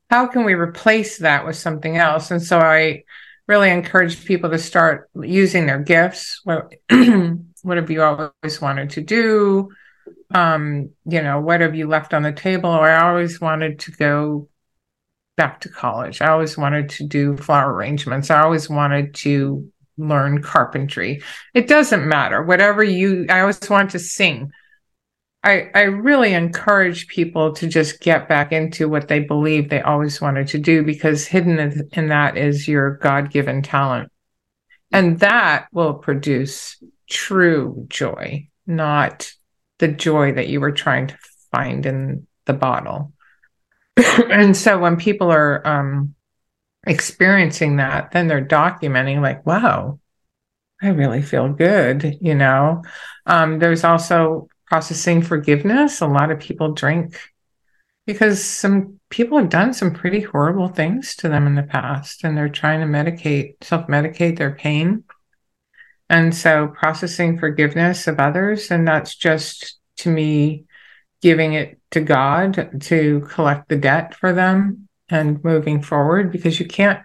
How 0.10 0.28
can 0.28 0.43
we 0.43 0.53
replace 0.53 1.20
that 1.20 1.45
with 1.45 1.55
something 1.55 1.97
else? 1.97 2.32
And 2.32 2.41
so, 2.41 2.60
I 2.60 3.03
really 3.47 3.72
encourage 3.72 4.26
people 4.26 4.49
to 4.51 4.60
start 4.60 5.10
using 5.16 5.66
their 5.66 5.80
gifts. 5.80 6.41
What, 6.43 6.74
what 7.64 7.78
have 7.78 7.89
you 7.89 8.03
always 8.03 8.62
wanted 8.62 8.91
to 8.91 9.01
do? 9.01 9.72
Um, 10.34 10.92
you 11.06 11.22
know, 11.22 11.40
what 11.40 11.62
have 11.62 11.76
you 11.76 11.88
left 11.88 12.14
on 12.14 12.24
the 12.24 12.32
table? 12.32 12.70
Or 12.70 12.90
I 12.90 13.10
always 13.10 13.42
wanted 13.42 13.80
to 13.80 13.92
go 13.92 14.50
back 15.38 15.62
to 15.62 15.70
college. 15.70 16.22
I 16.22 16.28
always 16.28 16.58
wanted 16.58 16.90
to 16.90 17.08
do 17.08 17.38
flower 17.38 17.74
arrangements. 17.74 18.30
I 18.30 18.42
always 18.42 18.70
wanted 18.70 19.16
to 19.16 19.72
learn 19.98 20.42
carpentry. 20.42 21.22
It 21.54 21.68
doesn't 21.68 22.08
matter. 22.08 22.44
Whatever 22.44 22.84
you 22.84 23.26
I 23.30 23.42
always 23.42 23.60
want 23.70 23.92
to 23.92 24.00
sing. 24.00 24.52
I 25.44 25.70
I 25.74 25.82
really 25.84 26.34
encourage 26.34 27.08
people 27.08 27.54
to 27.54 27.68
just 27.68 28.02
get 28.02 28.28
back 28.28 28.52
into 28.52 28.90
what 28.90 29.08
they 29.08 29.22
believe 29.22 29.70
they 29.70 29.82
always 29.82 30.20
wanted 30.20 30.48
to 30.50 30.60
do 30.60 30.84
because 30.84 31.26
hidden 31.26 31.88
in, 31.92 32.08
that 32.10 32.38
is 32.38 32.68
your 32.68 32.98
God-given 32.98 33.62
talent. 33.62 34.12
And 34.92 35.20
that 35.20 35.68
will 35.72 35.94
produce 35.94 36.82
true 37.10 37.86
joy, 37.90 38.50
not 38.68 39.32
the 39.80 39.88
joy 39.88 40.34
that 40.34 40.48
you 40.48 40.60
were 40.62 40.72
trying 40.72 41.08
to 41.08 41.18
find 41.52 41.86
in 41.86 42.28
the 42.46 42.54
bottle. 42.54 43.14
and 43.98 44.56
so 44.56 44.78
when 44.78 44.98
people 44.98 45.32
are 45.32 45.66
um, 45.68 46.16
experiencing 46.86 47.78
that, 47.78 48.12
then 48.12 48.28
they're 48.28 48.46
documenting, 48.46 49.22
like, 49.22 49.46
wow, 49.46 50.00
I 50.82 50.90
really 50.90 51.22
feel 51.22 51.50
good, 51.50 52.18
you 52.22 52.36
know. 52.36 52.84
Um, 53.26 53.60
there's 53.60 53.84
also 53.84 54.48
processing 54.68 55.22
forgiveness. 55.22 56.02
A 56.02 56.08
lot 56.08 56.32
of 56.32 56.40
people 56.40 56.74
drink, 56.74 57.20
because 58.06 58.44
some 58.44 59.00
people 59.10 59.38
have 59.38 59.50
done 59.50 59.74
some 59.74 59.94
pretty 59.94 60.22
horrible 60.22 60.68
things 60.68 61.16
to 61.16 61.30
them 61.30 61.48
in 61.48 61.56
the 61.56 61.64
past 61.64 62.24
and 62.24 62.38
they're 62.38 62.50
trying 62.50 62.80
to 62.80 62.86
medicate, 62.86 63.56
self 63.62 63.88
medicate 63.88 64.38
their 64.38 64.56
pain. 64.56 65.04
And 66.10 66.34
so 66.34 66.68
processing 66.68 67.38
forgiveness 67.38 68.07
of 68.07 68.20
others, 68.20 68.72
and 68.72 68.88
that's 68.88 69.16
just 69.16 69.78
to 69.97 70.10
me 70.10 70.66
giving 71.22 71.53
it 71.53 71.80
to 71.91 72.01
God 72.01 72.82
to 72.82 73.28
collect 73.30 73.70
the 73.70 73.76
debt 73.76 74.16
for 74.16 74.34
them 74.34 74.88
and 75.10 75.43
moving 75.43 75.82
forward 75.82 76.32
because 76.32 76.60
you 76.60 76.68
can't 76.68 76.99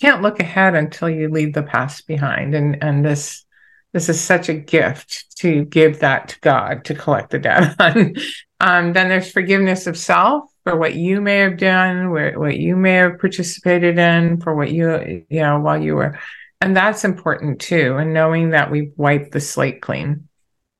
can't 0.00 0.22
look 0.22 0.40
ahead 0.40 0.74
until 0.74 1.10
you 1.10 1.28
leave 1.28 1.52
the 1.52 1.62
past 1.62 2.06
behind 2.06 2.54
and 2.54 2.82
and 2.82 3.04
this 3.04 3.44
this 3.92 4.08
is 4.08 4.20
such 4.20 4.48
a 4.48 4.54
gift 4.54 5.36
to 5.38 5.64
give 5.64 5.98
that 6.00 6.28
to 6.28 6.40
God 6.40 6.84
to 6.84 6.94
collect 6.94 7.30
the 7.30 7.38
debt 7.38 7.74
on. 7.80 8.14
um, 8.60 8.92
then 8.92 9.08
there's 9.08 9.32
forgiveness 9.32 9.86
of 9.86 9.98
self 9.98 10.50
for 10.64 10.76
what 10.76 10.94
you 10.94 11.20
may 11.20 11.38
have 11.38 11.56
done, 11.56 12.10
where, 12.10 12.38
what 12.38 12.56
you 12.56 12.76
may 12.76 12.94
have 12.94 13.18
participated 13.18 13.98
in, 13.98 14.40
for 14.40 14.54
what 14.54 14.70
you 14.70 15.24
you 15.28 15.40
know 15.40 15.58
while 15.58 15.82
you 15.82 15.96
were, 15.96 16.18
and 16.60 16.76
that's 16.76 17.04
important 17.04 17.60
too. 17.60 17.96
And 17.96 18.12
knowing 18.12 18.50
that 18.50 18.70
we've 18.70 18.92
wiped 18.96 19.32
the 19.32 19.40
slate 19.40 19.80
clean, 19.80 20.28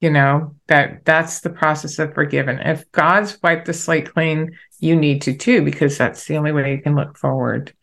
you 0.00 0.10
know 0.10 0.56
that 0.66 1.04
that's 1.04 1.40
the 1.40 1.50
process 1.50 1.98
of 1.98 2.14
forgiven. 2.14 2.58
If 2.58 2.90
God's 2.92 3.38
wiped 3.42 3.66
the 3.66 3.74
slate 3.74 4.12
clean, 4.12 4.56
you 4.78 4.96
need 4.96 5.22
to 5.22 5.34
too, 5.36 5.62
because 5.62 5.98
that's 5.98 6.26
the 6.26 6.36
only 6.36 6.52
way 6.52 6.72
you 6.74 6.82
can 6.82 6.94
look 6.94 7.18
forward. 7.18 7.74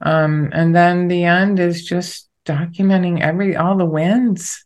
Um, 0.00 0.50
and 0.52 0.74
then 0.74 1.08
the 1.08 1.24
end 1.24 1.58
is 1.58 1.84
just 1.84 2.28
documenting 2.44 3.20
every 3.20 3.56
all 3.56 3.76
the 3.76 3.86
wins 3.86 4.64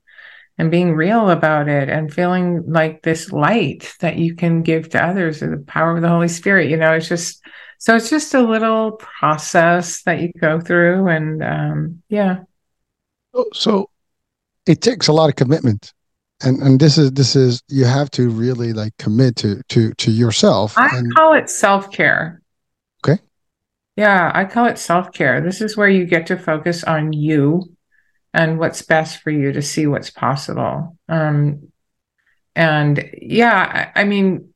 and 0.59 0.71
being 0.71 0.95
real 0.95 1.31
about 1.31 1.69
it 1.69 1.89
and 1.89 2.13
feeling 2.13 2.65
like 2.67 3.03
this 3.03 3.33
light 3.33 3.95
that 4.01 4.17
you 4.17 4.35
can 4.35 4.63
give 4.63 4.91
to 4.91 5.03
others 5.03 5.43
or 5.43 5.51
the 5.57 5.65
power 5.65 5.97
of 5.97 6.03
the 6.03 6.09
Holy 6.09 6.29
Spirit. 6.29 6.69
You 6.69 6.77
know, 6.77 6.93
it's 6.93 7.09
just 7.09 7.43
so 7.79 7.97
it's 7.97 8.11
just 8.11 8.35
a 8.35 8.43
little 8.43 8.93
process 8.93 10.03
that 10.03 10.21
you 10.21 10.33
go 10.39 10.61
through 10.61 11.09
and 11.09 11.43
um, 11.43 12.03
yeah. 12.09 12.41
So 13.53 13.91
it 14.67 14.81
takes 14.81 15.09
a 15.09 15.13
lot 15.13 15.29
of 15.29 15.37
commitment. 15.37 15.93
And 16.43 16.63
and 16.63 16.81
this 16.81 16.97
is 16.97 17.13
this 17.13 17.37
is 17.37 17.63
you 17.69 17.85
have 17.85 18.11
to 18.13 18.31
really 18.31 18.73
like 18.73 18.97
commit 18.99 19.37
to 19.37 19.63
to 19.69 19.93
to 19.95 20.11
yourself. 20.11 20.77
I 20.79 20.89
and- 20.97 21.15
call 21.15 21.35
it 21.35 21.51
self-care. 21.51 22.41
Okay. 23.05 23.21
Yeah, 23.97 24.31
I 24.35 24.47
call 24.47 24.67
it 24.67 24.79
self-care. 24.79 25.43
This 25.43 25.61
is 25.61 25.77
where 25.77 25.89
you 25.89 26.07
get 26.07 26.27
to 26.29 26.39
focus 26.39 26.83
on 26.85 27.13
you 27.13 27.77
and 28.33 28.59
what's 28.59 28.83
best 28.83 29.21
for 29.23 29.31
you 29.31 29.53
to 29.53 29.63
see 29.63 29.87
what's 29.87 30.11
possible. 30.11 30.97
Um, 31.09 31.71
and 32.55 33.11
yeah, 33.21 33.91
I, 33.95 34.03
I, 34.03 34.05
mean, 34.05 34.53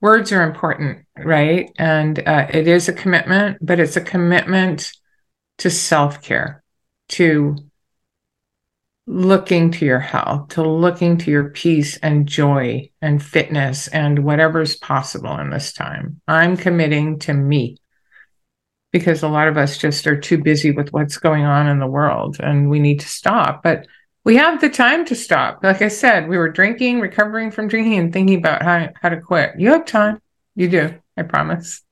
words 0.00 0.32
are 0.32 0.42
important, 0.42 1.06
right? 1.16 1.70
And 1.78 2.18
uh, 2.26 2.46
it 2.50 2.68
is 2.68 2.88
a 2.88 2.92
commitment, 2.92 3.58
but 3.60 3.80
it's 3.80 3.96
a 3.96 4.00
commitment 4.00 4.92
to 5.58 5.70
self 5.70 6.22
care, 6.22 6.62
to 7.08 7.56
looking 9.06 9.70
to 9.70 9.84
your 9.86 10.00
health, 10.00 10.48
to 10.48 10.62
looking 10.62 11.16
to 11.18 11.30
your 11.30 11.50
peace 11.50 11.96
and 11.98 12.26
joy 12.26 12.90
and 13.00 13.22
fitness 13.22 13.86
and 13.88 14.24
whatever's 14.24 14.76
possible 14.76 15.38
in 15.38 15.50
this 15.50 15.72
time. 15.72 16.20
I'm 16.26 16.56
committing 16.56 17.20
to 17.20 17.32
me 17.32 17.78
because 18.92 19.22
a 19.22 19.28
lot 19.28 19.48
of 19.48 19.56
us 19.56 19.78
just 19.78 20.06
are 20.06 20.18
too 20.18 20.38
busy 20.38 20.72
with 20.72 20.92
what's 20.92 21.18
going 21.18 21.44
on 21.44 21.68
in 21.68 21.78
the 21.78 21.86
world 21.86 22.38
and 22.40 22.68
we 22.68 22.80
need 22.80 23.00
to 23.00 23.08
stop. 23.08 23.62
But 23.62 23.86
we 24.24 24.36
have 24.36 24.60
the 24.60 24.68
time 24.68 25.04
to 25.04 25.14
stop. 25.14 25.62
Like 25.62 25.82
I 25.82 25.88
said, 25.88 26.28
we 26.28 26.36
were 26.36 26.48
drinking, 26.48 26.98
recovering 26.98 27.52
from 27.52 27.68
drinking, 27.68 27.98
and 27.98 28.12
thinking 28.12 28.38
about 28.38 28.62
how, 28.62 28.88
how 29.00 29.10
to 29.10 29.20
quit. 29.20 29.52
You 29.56 29.68
have 29.68 29.84
time. 29.84 30.20
You 30.56 30.68
do. 30.68 30.94
I 31.16 31.22
promise. 31.22 31.82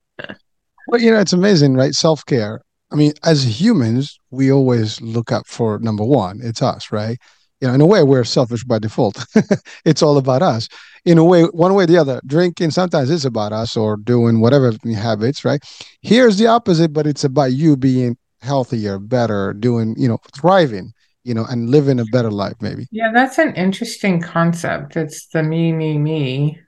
Well, 0.87 0.99
you 0.99 1.11
know, 1.11 1.19
it's 1.19 1.31
amazing, 1.31 1.75
right? 1.75 1.93
Self 1.93 2.25
care. 2.25 2.61
I 2.91 2.95
mean, 2.95 3.13
as 3.23 3.61
humans, 3.61 4.19
we 4.35 4.51
always 4.51 5.01
look 5.01 5.31
up 5.31 5.47
for 5.47 5.79
number 5.79 6.03
one. 6.03 6.39
It's 6.43 6.61
us, 6.61 6.91
right? 6.91 7.17
You 7.61 7.69
know, 7.69 7.73
in 7.73 7.81
a 7.81 7.85
way, 7.85 8.03
we're 8.03 8.25
selfish 8.25 8.63
by 8.63 8.79
default. 8.79 9.25
it's 9.85 10.03
all 10.03 10.17
about 10.17 10.41
us 10.41 10.67
in 11.05 11.17
a 11.17 11.23
way, 11.23 11.43
one 11.43 11.73
way 11.73 11.85
or 11.85 11.87
the 11.87 11.97
other. 11.97 12.19
Drinking 12.25 12.71
sometimes 12.71 13.09
is 13.09 13.25
about 13.25 13.53
us 13.53 13.77
or 13.77 13.97
doing 13.97 14.41
whatever 14.41 14.73
habits, 14.95 15.45
right? 15.45 15.63
Here's 16.01 16.37
the 16.37 16.47
opposite, 16.47 16.91
but 16.91 17.07
it's 17.07 17.23
about 17.23 17.53
you 17.53 17.77
being 17.77 18.17
healthier, 18.41 18.99
better, 18.99 19.53
doing, 19.53 19.95
you 19.97 20.07
know, 20.07 20.19
thriving, 20.35 20.91
you 21.23 21.33
know, 21.33 21.45
and 21.45 21.69
living 21.69 21.99
a 21.99 22.05
better 22.05 22.31
life, 22.31 22.55
maybe. 22.61 22.87
Yeah, 22.91 23.11
that's 23.13 23.37
an 23.37 23.55
interesting 23.55 24.21
concept. 24.21 24.97
It's 24.97 25.27
the 25.27 25.41
me, 25.41 25.71
me, 25.71 25.97
me. 25.97 26.59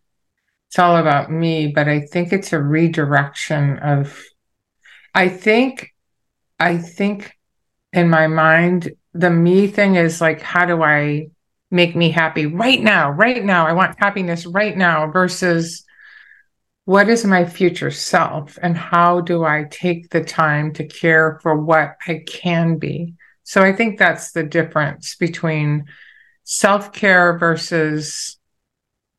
It's 0.70 0.80
all 0.80 0.98
about 0.98 1.32
me, 1.32 1.68
but 1.68 1.88
I 1.88 2.02
think 2.02 2.32
it's 2.32 2.54
a 2.54 2.62
redirection 2.62 3.78
of, 3.80 4.22
I 5.14 5.30
think, 5.30 5.94
I 6.60 6.78
think 6.78 7.37
in 7.94 8.10
my 8.10 8.28
mind, 8.28 8.92
the 9.14 9.30
me 9.30 9.68
thing 9.68 9.96
is 9.96 10.22
like, 10.22 10.42
how 10.42 10.66
do 10.66 10.84
I 10.84 11.30
make 11.72 11.96
me 11.96 12.12
happy 12.12 12.46
right 12.46 12.82
now, 12.82 13.12
right 13.12 13.44
now. 13.44 13.68
I 13.68 13.74
want 13.74 14.00
happiness 14.00 14.46
right 14.46 14.76
now 14.76 15.12
versus 15.12 15.84
what 16.86 17.10
is 17.10 17.26
my 17.26 17.44
future 17.44 17.92
self 17.92 18.58
and 18.62 18.78
how 18.78 19.20
do 19.22 19.44
I 19.44 19.66
take 19.70 20.10
the 20.10 20.24
time 20.24 20.74
to 20.74 20.88
care 20.88 21.40
for 21.42 21.56
what 21.62 21.96
I 22.08 22.24
can 22.26 22.78
be? 22.78 23.16
So 23.44 23.62
I 23.62 23.74
think 23.74 24.00
that's 24.00 24.32
the 24.32 24.44
difference 24.44 25.16
between 25.16 25.86
self 26.44 26.94
care 26.94 27.38
versus 27.38 28.38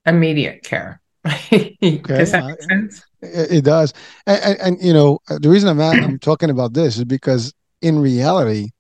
immediate 0.07 0.63
care. 0.63 1.01
okay. 1.27 1.77
Does 2.03 2.33
that 2.33 2.45
uh, 2.45 2.49
make 2.49 2.63
sense? 2.63 3.05
It, 3.21 3.65
does. 3.65 3.93
And, 4.27 4.43
and, 4.43 4.61
and, 4.61 4.83
you 4.83 4.93
know, 4.93 5.19
the 5.29 5.49
reason 5.49 5.69
I'm, 5.69 5.81
I'm 5.81 6.19
talking 6.19 6.51
about 6.51 6.73
this 6.73 6.97
is 6.97 7.05
because 7.05 7.53
in 7.83 7.99
reality, 7.99 8.71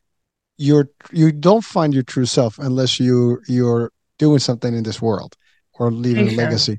you're 0.56 0.90
you 1.12 1.32
don't 1.32 1.64
find 1.64 1.94
your 1.94 2.02
true 2.02 2.26
self 2.26 2.58
unless 2.58 2.98
you 2.98 3.40
you're 3.46 3.92
doing 4.18 4.38
something 4.38 4.74
in 4.74 4.82
this 4.82 5.00
world 5.00 5.36
or 5.74 5.90
leaving 5.90 6.28
a 6.28 6.32
legacy. 6.32 6.78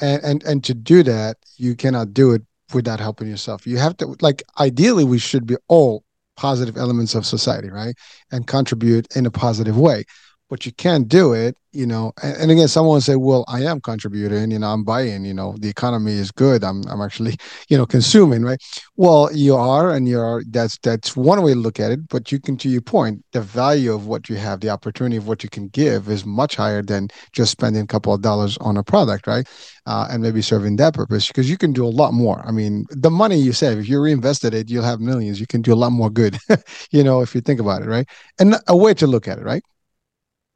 And, 0.00 0.22
and 0.24 0.42
and 0.42 0.64
to 0.64 0.74
do 0.74 1.02
that 1.04 1.36
you 1.56 1.74
cannot 1.74 2.12
do 2.12 2.32
it 2.32 2.42
without 2.74 3.00
helping 3.00 3.28
yourself. 3.28 3.66
You 3.66 3.78
have 3.78 3.96
to 3.98 4.16
like 4.20 4.42
ideally 4.58 5.04
we 5.04 5.18
should 5.18 5.46
be 5.46 5.56
all 5.68 6.04
positive 6.36 6.76
elements 6.76 7.14
of 7.14 7.24
society 7.24 7.70
right? 7.70 7.94
And 8.30 8.46
contribute 8.46 9.14
in 9.16 9.24
a 9.24 9.30
positive 9.30 9.78
way 9.78 10.04
but 10.50 10.66
you 10.66 10.72
can't 10.72 11.08
do 11.08 11.32
it 11.32 11.56
you 11.74 11.86
know 11.86 12.12
and, 12.22 12.36
and, 12.36 12.50
again 12.50 12.68
someone 12.68 13.00
say 13.00 13.16
well 13.16 13.44
i 13.48 13.62
am 13.62 13.80
contributing 13.80 14.50
you 14.50 14.58
know 14.58 14.68
i'm 14.68 14.84
buying 14.84 15.24
you 15.24 15.34
know 15.34 15.54
the 15.58 15.68
economy 15.68 16.12
is 16.12 16.30
good 16.30 16.62
i'm 16.62 16.86
i'm 16.88 17.00
actually 17.00 17.36
you 17.68 17.76
know 17.76 17.86
consuming 17.86 18.42
right? 18.42 18.60
Well 18.96 19.30
you 19.32 19.56
are 19.56 19.90
and 19.90 20.08
you're 20.08 20.42
that's 20.50 20.78
that's 20.78 21.16
one 21.16 21.42
way 21.42 21.54
to 21.54 21.58
look 21.58 21.80
at 21.80 21.90
it 21.90 22.08
but 22.08 22.30
you 22.30 22.38
can 22.38 22.56
to 22.58 22.68
your 22.68 22.82
point 22.82 23.24
the 23.32 23.40
value 23.40 23.92
of 23.92 24.06
what 24.06 24.28
you 24.28 24.36
have 24.36 24.60
the 24.60 24.70
opportunity 24.70 25.16
of 25.16 25.26
what 25.26 25.42
you 25.42 25.50
can 25.50 25.68
give 25.68 26.08
is 26.08 26.24
much 26.24 26.56
higher 26.56 26.82
than 26.82 27.08
just 27.32 27.50
spending 27.50 27.82
a 27.82 27.86
couple 27.86 28.12
of 28.12 28.20
dollars 28.20 28.56
on 28.58 28.76
a 28.76 28.84
product 28.84 29.26
right? 29.26 29.48
Uh, 29.86 30.06
and 30.10 30.22
maybe 30.22 30.40
serving 30.40 30.76
that 30.76 30.94
purpose 30.94 31.26
because 31.26 31.50
you 31.50 31.58
can 31.58 31.72
do 31.72 31.84
a 31.84 31.88
lot 31.88 32.14
more. 32.14 32.42
I 32.46 32.52
mean 32.52 32.86
the 32.90 33.10
money 33.10 33.36
you 33.36 33.52
save 33.52 33.78
if 33.78 33.88
you 33.88 34.00
reinvested 34.00 34.54
it 34.54 34.70
you'll 34.70 34.84
have 34.84 35.00
millions 35.00 35.40
you 35.40 35.46
can 35.46 35.62
do 35.62 35.72
a 35.72 35.80
lot 35.82 35.90
more 35.90 36.10
good 36.10 36.38
you 36.90 37.02
know 37.02 37.20
if 37.20 37.34
you 37.34 37.40
think 37.40 37.60
about 37.60 37.82
it 37.82 37.88
right? 37.88 38.08
And 38.38 38.56
a 38.68 38.76
way 38.76 38.94
to 38.94 39.06
look 39.06 39.26
at 39.26 39.38
it 39.38 39.44
right 39.44 39.62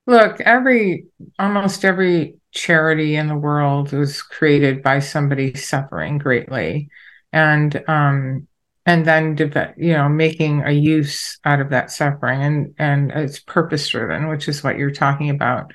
Look, 0.09 0.41
every 0.41 1.05
almost 1.39 1.85
every 1.85 2.37
charity 2.51 3.17
in 3.17 3.27
the 3.29 3.37
world 3.37 3.93
was 3.93 4.23
created 4.23 4.83
by 4.83 5.01
somebody 5.01 5.53
suffering 5.53 6.17
greatly, 6.17 6.89
and 7.31 7.85
um, 7.87 8.49
and 8.87 9.05
then 9.05 9.37
you 9.77 9.93
know 9.93 10.09
making 10.09 10.63
a 10.63 10.71
use 10.71 11.39
out 11.45 11.61
of 11.61 11.69
that 11.71 11.91
suffering, 11.91 12.43
and 12.43 12.75
and 12.79 13.11
it's 13.11 13.39
purpose 13.39 13.87
driven, 13.87 14.29
which 14.29 14.49
is 14.49 14.65
what 14.65 14.79
you're 14.79 14.93
talking 14.93 15.29
about. 15.29 15.73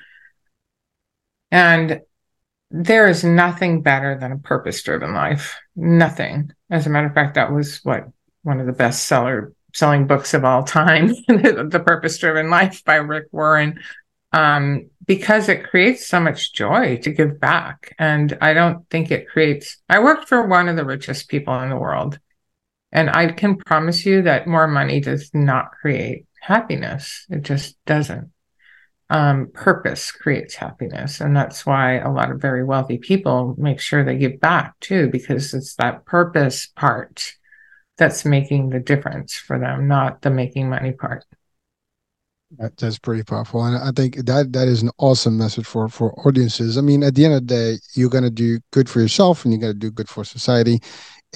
And 1.52 2.00
there 2.72 3.06
is 3.06 3.22
nothing 3.22 3.82
better 3.82 4.18
than 4.18 4.32
a 4.32 4.38
purpose 4.38 4.82
driven 4.82 5.14
life. 5.14 5.56
Nothing. 5.76 6.50
As 6.70 6.88
a 6.88 6.90
matter 6.90 7.06
of 7.06 7.14
fact, 7.14 7.36
that 7.36 7.52
was 7.52 7.78
what 7.84 8.08
one 8.42 8.58
of 8.58 8.66
the 8.66 8.72
best 8.72 9.04
seller 9.04 9.52
selling 9.74 10.08
books 10.08 10.34
of 10.34 10.44
all 10.44 10.64
time, 10.64 11.08
The 11.28 11.82
Purpose 11.84 12.18
Driven 12.18 12.48
Life 12.50 12.84
by 12.84 12.96
Rick 12.96 13.26
Warren 13.32 13.80
um, 14.34 14.90
because 15.06 15.48
it 15.48 15.70
creates 15.70 16.08
so 16.08 16.18
much 16.18 16.52
joy 16.52 16.96
to 16.98 17.12
give 17.12 17.38
back. 17.38 17.94
And 18.00 18.36
I 18.40 18.52
don't 18.52 18.90
think 18.90 19.10
it 19.10 19.28
creates, 19.28 19.80
I 19.88 20.00
worked 20.00 20.28
for 20.28 20.48
one 20.48 20.68
of 20.68 20.74
the 20.74 20.84
richest 20.84 21.28
people 21.28 21.58
in 21.60 21.70
the 21.70 21.76
world. 21.76 22.18
And 22.90 23.08
I 23.08 23.30
can 23.30 23.56
promise 23.56 24.04
you 24.04 24.22
that 24.22 24.48
more 24.48 24.66
money 24.66 24.98
does 24.98 25.30
not 25.32 25.70
create 25.70 26.26
happiness. 26.40 27.26
It 27.30 27.42
just 27.42 27.76
doesn't. 27.86 28.32
Um, 29.08 29.50
purpose 29.54 30.10
creates 30.10 30.56
happiness. 30.56 31.20
And 31.20 31.36
that's 31.36 31.64
why 31.64 31.98
a 31.98 32.10
lot 32.10 32.32
of 32.32 32.40
very 32.40 32.64
wealthy 32.64 32.98
people 32.98 33.54
make 33.56 33.78
sure 33.78 34.04
they 34.04 34.16
give 34.16 34.40
back 34.40 34.80
too, 34.80 35.10
because 35.10 35.54
it's 35.54 35.76
that 35.76 36.06
purpose 36.06 36.66
part 36.66 37.34
that's 37.98 38.24
making 38.24 38.70
the 38.70 38.80
difference 38.80 39.34
for 39.34 39.60
them, 39.60 39.86
not 39.86 40.22
the 40.22 40.30
making 40.30 40.68
money 40.68 40.90
part. 40.90 41.24
That, 42.64 42.78
that's 42.78 42.98
pretty 42.98 43.22
powerful, 43.22 43.62
and 43.62 43.76
I 43.76 43.90
think 43.94 44.16
that 44.24 44.54
that 44.54 44.68
is 44.68 44.80
an 44.80 44.88
awesome 44.96 45.36
message 45.36 45.66
for 45.66 45.86
for 45.86 46.18
audiences. 46.26 46.78
I 46.78 46.80
mean, 46.80 47.02
at 47.02 47.14
the 47.14 47.26
end 47.26 47.34
of 47.34 47.46
the 47.46 47.54
day, 47.54 47.78
you're 47.92 48.08
gonna 48.08 48.30
do 48.30 48.58
good 48.70 48.88
for 48.88 49.00
yourself, 49.00 49.44
and 49.44 49.52
you're 49.52 49.60
gonna 49.60 49.74
do 49.74 49.90
good 49.90 50.08
for 50.08 50.24
society, 50.24 50.80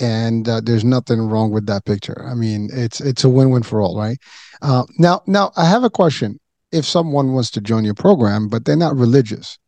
and 0.00 0.48
uh, 0.48 0.62
there's 0.64 0.84
nothing 0.84 1.20
wrong 1.20 1.50
with 1.50 1.66
that 1.66 1.84
picture. 1.84 2.26
I 2.26 2.32
mean, 2.32 2.70
it's 2.72 3.02
it's 3.02 3.24
a 3.24 3.28
win 3.28 3.50
win 3.50 3.62
for 3.62 3.82
all, 3.82 3.98
right? 3.98 4.16
Uh, 4.62 4.84
now, 4.96 5.20
now 5.26 5.52
I 5.54 5.66
have 5.66 5.84
a 5.84 5.90
question. 5.90 6.40
If 6.72 6.86
someone 6.86 7.34
wants 7.34 7.50
to 7.50 7.60
join 7.60 7.84
your 7.84 7.92
program, 7.92 8.48
but 8.48 8.64
they're 8.64 8.74
not 8.74 8.96
religious, 8.96 9.58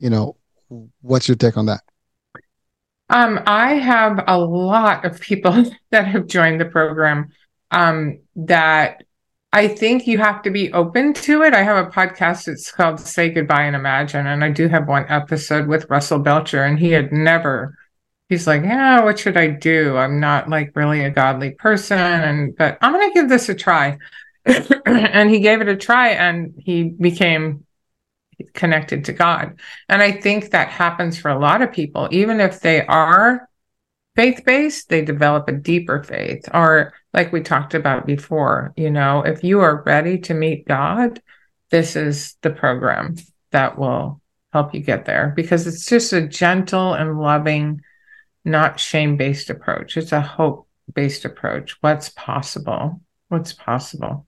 you 0.00 0.10
know, 0.10 0.36
what's 1.00 1.28
your 1.28 1.36
take 1.38 1.56
on 1.56 1.64
that? 1.64 1.80
Um, 3.08 3.40
I 3.46 3.76
have 3.76 4.22
a 4.26 4.36
lot 4.36 5.06
of 5.06 5.18
people 5.18 5.64
that 5.90 6.06
have 6.08 6.26
joined 6.26 6.60
the 6.60 6.66
program 6.66 7.30
um, 7.70 8.20
that 8.36 9.03
I 9.54 9.68
think 9.68 10.08
you 10.08 10.18
have 10.18 10.42
to 10.42 10.50
be 10.50 10.72
open 10.72 11.12
to 11.14 11.42
it. 11.42 11.54
I 11.54 11.62
have 11.62 11.86
a 11.86 11.88
podcast. 11.88 12.48
It's 12.48 12.72
called 12.72 12.98
Say 12.98 13.28
Goodbye 13.28 13.62
and 13.62 13.76
Imagine. 13.76 14.26
And 14.26 14.42
I 14.42 14.50
do 14.50 14.66
have 14.66 14.88
one 14.88 15.06
episode 15.08 15.68
with 15.68 15.88
Russell 15.88 16.18
Belcher, 16.18 16.64
and 16.64 16.76
he 16.76 16.90
had 16.90 17.12
never, 17.12 17.78
he's 18.28 18.48
like, 18.48 18.62
Yeah, 18.62 19.04
what 19.04 19.20
should 19.20 19.36
I 19.36 19.46
do? 19.46 19.96
I'm 19.96 20.18
not 20.18 20.48
like 20.50 20.72
really 20.74 21.04
a 21.04 21.10
godly 21.10 21.52
person. 21.52 21.96
And, 21.98 22.56
but 22.56 22.78
I'm 22.80 22.92
going 22.92 23.08
to 23.08 23.14
give 23.14 23.28
this 23.28 23.48
a 23.48 23.54
try. 23.54 23.96
and 24.86 25.30
he 25.30 25.38
gave 25.38 25.60
it 25.60 25.68
a 25.68 25.76
try 25.76 26.08
and 26.08 26.52
he 26.58 26.82
became 26.82 27.64
connected 28.54 29.04
to 29.04 29.12
God. 29.12 29.60
And 29.88 30.02
I 30.02 30.10
think 30.10 30.50
that 30.50 30.66
happens 30.66 31.16
for 31.16 31.30
a 31.30 31.38
lot 31.38 31.62
of 31.62 31.70
people, 31.70 32.08
even 32.10 32.40
if 32.40 32.58
they 32.58 32.84
are 32.84 33.48
faith 34.16 34.42
based, 34.44 34.88
they 34.88 35.04
develop 35.04 35.46
a 35.46 35.52
deeper 35.52 36.02
faith. 36.02 36.48
Or, 36.52 36.92
like 37.14 37.32
we 37.32 37.40
talked 37.40 37.74
about 37.74 38.06
before, 38.06 38.74
you 38.76 38.90
know, 38.90 39.22
if 39.22 39.44
you 39.44 39.60
are 39.60 39.82
ready 39.84 40.18
to 40.18 40.34
meet 40.34 40.66
God, 40.66 41.22
this 41.70 41.94
is 41.94 42.36
the 42.42 42.50
program 42.50 43.14
that 43.52 43.78
will 43.78 44.20
help 44.52 44.74
you 44.74 44.80
get 44.80 45.04
there 45.04 45.32
because 45.36 45.66
it's 45.66 45.86
just 45.86 46.12
a 46.12 46.26
gentle 46.26 46.92
and 46.92 47.18
loving, 47.18 47.80
not 48.44 48.80
shame 48.80 49.16
based 49.16 49.48
approach. 49.48 49.96
It's 49.96 50.10
a 50.10 50.20
hope 50.20 50.68
based 50.92 51.24
approach. 51.24 51.76
What's 51.80 52.08
possible? 52.10 53.00
What's 53.28 53.52
possible? 53.52 54.26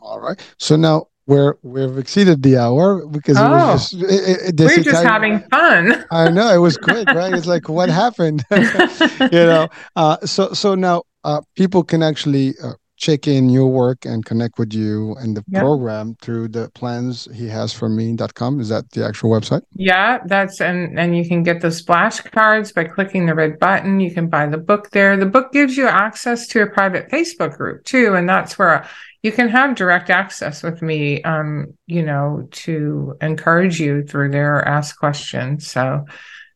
All 0.00 0.20
right. 0.20 0.40
So 0.58 0.76
now 0.76 1.08
we're 1.26 1.56
we've 1.62 1.98
exceeded 1.98 2.42
the 2.42 2.56
hour 2.56 3.06
because 3.06 3.36
oh, 3.38 3.44
it 3.44 3.50
was 3.50 3.90
just, 3.90 4.02
it, 4.02 4.58
it, 4.58 4.60
we're 4.60 4.82
just 4.82 5.04
having 5.04 5.40
fun. 5.50 6.04
I 6.10 6.30
know 6.30 6.52
it 6.52 6.58
was 6.58 6.78
quick, 6.78 7.06
right? 7.08 7.32
It's 7.34 7.46
like 7.46 7.68
what 7.68 7.90
happened, 7.90 8.42
you 8.50 9.28
know. 9.30 9.68
Uh, 9.94 10.16
so 10.24 10.54
so 10.54 10.74
now 10.74 11.04
uh, 11.24 11.40
people 11.56 11.82
can 11.82 12.02
actually 12.02 12.54
uh, 12.62 12.74
check 13.00 13.26
in 13.26 13.48
your 13.48 13.68
work 13.68 14.04
and 14.04 14.26
connect 14.26 14.58
with 14.58 14.74
you 14.74 15.16
and 15.16 15.36
the 15.36 15.44
yep. 15.48 15.62
program 15.62 16.14
through 16.20 16.48
theplanshehasforme.com. 16.48 18.60
Is 18.60 18.68
that 18.68 18.90
the 18.90 19.04
actual 19.04 19.30
website? 19.30 19.62
Yeah, 19.74 20.18
that's 20.26 20.60
and 20.60 20.96
and 20.98 21.16
you 21.16 21.26
can 21.26 21.42
get 21.42 21.62
the 21.62 21.70
splash 21.70 22.20
cards 22.20 22.72
by 22.72 22.84
clicking 22.84 23.24
the 23.26 23.34
red 23.34 23.58
button. 23.58 24.00
You 24.00 24.12
can 24.12 24.28
buy 24.28 24.46
the 24.46 24.58
book 24.58 24.90
there. 24.90 25.16
The 25.16 25.26
book 25.26 25.52
gives 25.52 25.76
you 25.76 25.88
access 25.88 26.46
to 26.48 26.62
a 26.62 26.66
private 26.66 27.10
Facebook 27.10 27.56
group 27.56 27.84
too, 27.84 28.14
and 28.14 28.28
that's 28.28 28.58
where 28.58 28.86
you 29.22 29.32
can 29.32 29.48
have 29.48 29.74
direct 29.74 30.10
access 30.10 30.62
with 30.62 30.82
me 30.82 31.22
um, 31.22 31.74
you 31.86 32.02
know 32.02 32.46
to 32.50 33.16
encourage 33.20 33.80
you 33.80 34.02
through 34.02 34.30
there 34.30 34.66
ask 34.66 34.98
questions 34.98 35.66
so 35.66 36.04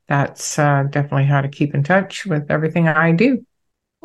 that's 0.09 0.59
uh, 0.59 0.85
definitely 0.91 1.25
how 1.25 1.41
to 1.41 1.49
keep 1.49 1.75
in 1.75 1.83
touch 1.83 2.27
with 2.27 2.51
everything 2.51 2.89
i 2.89 3.13
do 3.13 3.45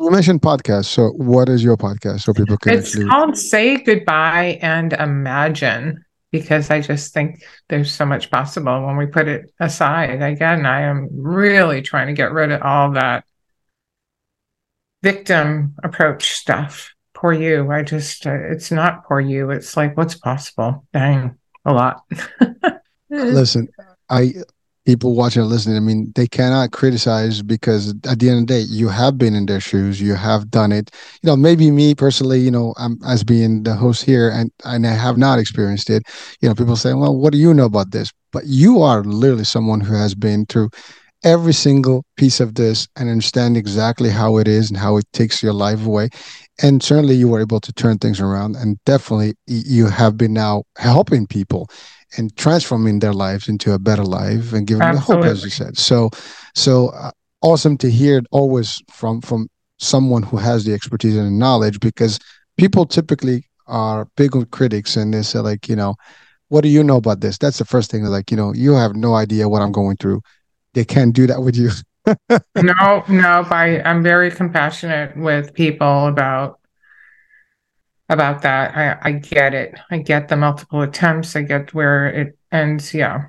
you 0.00 0.10
mentioned 0.10 0.40
podcast 0.40 0.86
so 0.86 1.10
what 1.10 1.48
is 1.48 1.62
your 1.62 1.76
podcast 1.76 2.20
so 2.20 2.32
people 2.32 2.56
can 2.56 2.74
it's 2.74 2.88
actually... 2.88 3.06
called 3.08 3.36
say 3.36 3.76
goodbye 3.76 4.58
and 4.62 4.92
imagine 4.94 6.04
because 6.30 6.70
i 6.70 6.80
just 6.80 7.12
think 7.12 7.42
there's 7.68 7.92
so 7.92 8.04
much 8.04 8.30
possible 8.30 8.86
when 8.86 8.96
we 8.96 9.06
put 9.06 9.28
it 9.28 9.52
aside 9.60 10.22
again 10.22 10.66
i 10.66 10.80
am 10.80 11.08
really 11.12 11.82
trying 11.82 12.06
to 12.06 12.12
get 12.12 12.32
rid 12.32 12.50
of 12.50 12.62
all 12.62 12.92
that 12.92 13.24
victim 15.02 15.74
approach 15.82 16.32
stuff 16.32 16.94
poor 17.20 17.32
you. 17.32 17.70
I 17.70 17.82
just, 17.82 18.26
uh, 18.26 18.34
it's 18.50 18.70
not 18.70 19.04
poor 19.04 19.20
you. 19.20 19.50
It's 19.50 19.76
like, 19.76 19.96
what's 19.96 20.14
possible? 20.14 20.86
Dang, 20.92 21.36
a 21.64 21.72
lot. 21.72 22.02
Listen, 23.10 23.68
I, 24.08 24.34
people 24.86 25.14
watching 25.14 25.42
and 25.42 25.50
listening, 25.50 25.76
I 25.76 25.80
mean, 25.80 26.12
they 26.14 26.26
cannot 26.26 26.72
criticize 26.72 27.42
because 27.42 27.90
at 28.08 28.18
the 28.18 28.30
end 28.30 28.40
of 28.40 28.46
the 28.46 28.54
day, 28.54 28.60
you 28.60 28.88
have 28.88 29.18
been 29.18 29.34
in 29.34 29.46
their 29.46 29.60
shoes, 29.60 30.00
you 30.00 30.14
have 30.14 30.50
done 30.50 30.72
it. 30.72 30.90
You 31.22 31.28
know, 31.28 31.36
maybe 31.36 31.70
me 31.70 31.94
personally, 31.94 32.40
you 32.40 32.50
know, 32.50 32.74
I'm 32.78 32.98
as 33.06 33.22
being 33.24 33.62
the 33.62 33.74
host 33.74 34.04
here 34.04 34.30
and, 34.30 34.50
and 34.64 34.86
I 34.86 34.92
have 34.92 35.18
not 35.18 35.38
experienced 35.38 35.90
it. 35.90 36.02
You 36.40 36.48
know, 36.48 36.54
people 36.54 36.76
say, 36.76 36.94
well, 36.94 37.16
what 37.16 37.32
do 37.32 37.38
you 37.38 37.52
know 37.54 37.66
about 37.66 37.92
this? 37.92 38.10
But 38.32 38.46
you 38.46 38.80
are 38.82 39.02
literally 39.04 39.44
someone 39.44 39.80
who 39.80 39.94
has 39.94 40.14
been 40.14 40.46
through 40.46 40.70
every 41.22 41.52
single 41.52 42.04
piece 42.16 42.40
of 42.40 42.54
this 42.54 42.88
and 42.96 43.10
understand 43.10 43.56
exactly 43.56 44.08
how 44.08 44.38
it 44.38 44.48
is 44.48 44.70
and 44.70 44.78
how 44.78 44.96
it 44.96 45.04
takes 45.12 45.42
your 45.42 45.52
life 45.52 45.84
away 45.84 46.08
and 46.62 46.82
certainly 46.82 47.14
you 47.14 47.28
were 47.28 47.40
able 47.40 47.60
to 47.60 47.72
turn 47.72 47.98
things 47.98 48.20
around 48.20 48.56
and 48.56 48.78
definitely 48.84 49.34
you 49.46 49.86
have 49.86 50.16
been 50.16 50.32
now 50.32 50.62
helping 50.78 51.26
people 51.26 51.68
and 52.16 52.36
transforming 52.36 52.98
their 52.98 53.12
lives 53.12 53.48
into 53.48 53.72
a 53.72 53.78
better 53.78 54.04
life 54.04 54.52
and 54.52 54.66
giving 54.66 54.82
Absolutely. 54.82 55.12
them 55.12 55.20
the 55.20 55.28
hope 55.28 55.36
as 55.36 55.44
you 55.44 55.50
said. 55.50 55.78
So 55.78 56.10
so 56.54 56.88
uh, 56.88 57.10
awesome 57.42 57.76
to 57.78 57.90
hear 57.90 58.18
it 58.18 58.26
always 58.30 58.82
from 58.90 59.20
from 59.20 59.48
someone 59.78 60.22
who 60.22 60.36
has 60.36 60.64
the 60.64 60.74
expertise 60.74 61.16
and 61.16 61.26
the 61.26 61.30
knowledge 61.30 61.80
because 61.80 62.18
people 62.58 62.84
typically 62.84 63.46
are 63.66 64.06
big 64.16 64.32
critics 64.50 64.96
and 64.96 65.14
they 65.14 65.22
say 65.22 65.38
like 65.38 65.68
you 65.68 65.76
know 65.76 65.94
what 66.48 66.62
do 66.62 66.68
you 66.68 66.82
know 66.82 66.96
about 66.96 67.20
this? 67.20 67.38
That's 67.38 67.58
the 67.58 67.64
first 67.64 67.90
thing 67.90 68.04
like 68.04 68.30
you 68.30 68.36
know 68.36 68.52
you 68.52 68.74
have 68.74 68.94
no 68.94 69.14
idea 69.14 69.48
what 69.48 69.62
i'm 69.62 69.72
going 69.72 69.96
through. 69.96 70.20
They 70.74 70.84
can't 70.84 71.14
do 71.14 71.26
that 71.26 71.42
with 71.42 71.56
you. 71.56 71.70
No, 72.56 73.04
no, 73.08 73.46
I, 73.50 73.82
I'm 73.84 74.02
very 74.02 74.30
compassionate 74.30 75.16
with 75.16 75.54
people 75.54 76.06
about 76.06 76.59
about 78.10 78.42
that. 78.42 78.76
I, 78.76 79.08
I 79.08 79.12
get 79.12 79.54
it. 79.54 79.74
I 79.90 79.98
get 79.98 80.28
the 80.28 80.36
multiple 80.36 80.82
attempts. 80.82 81.36
I 81.36 81.42
get 81.42 81.72
where 81.72 82.08
it 82.08 82.38
ends. 82.52 82.92
Yeah. 82.92 83.26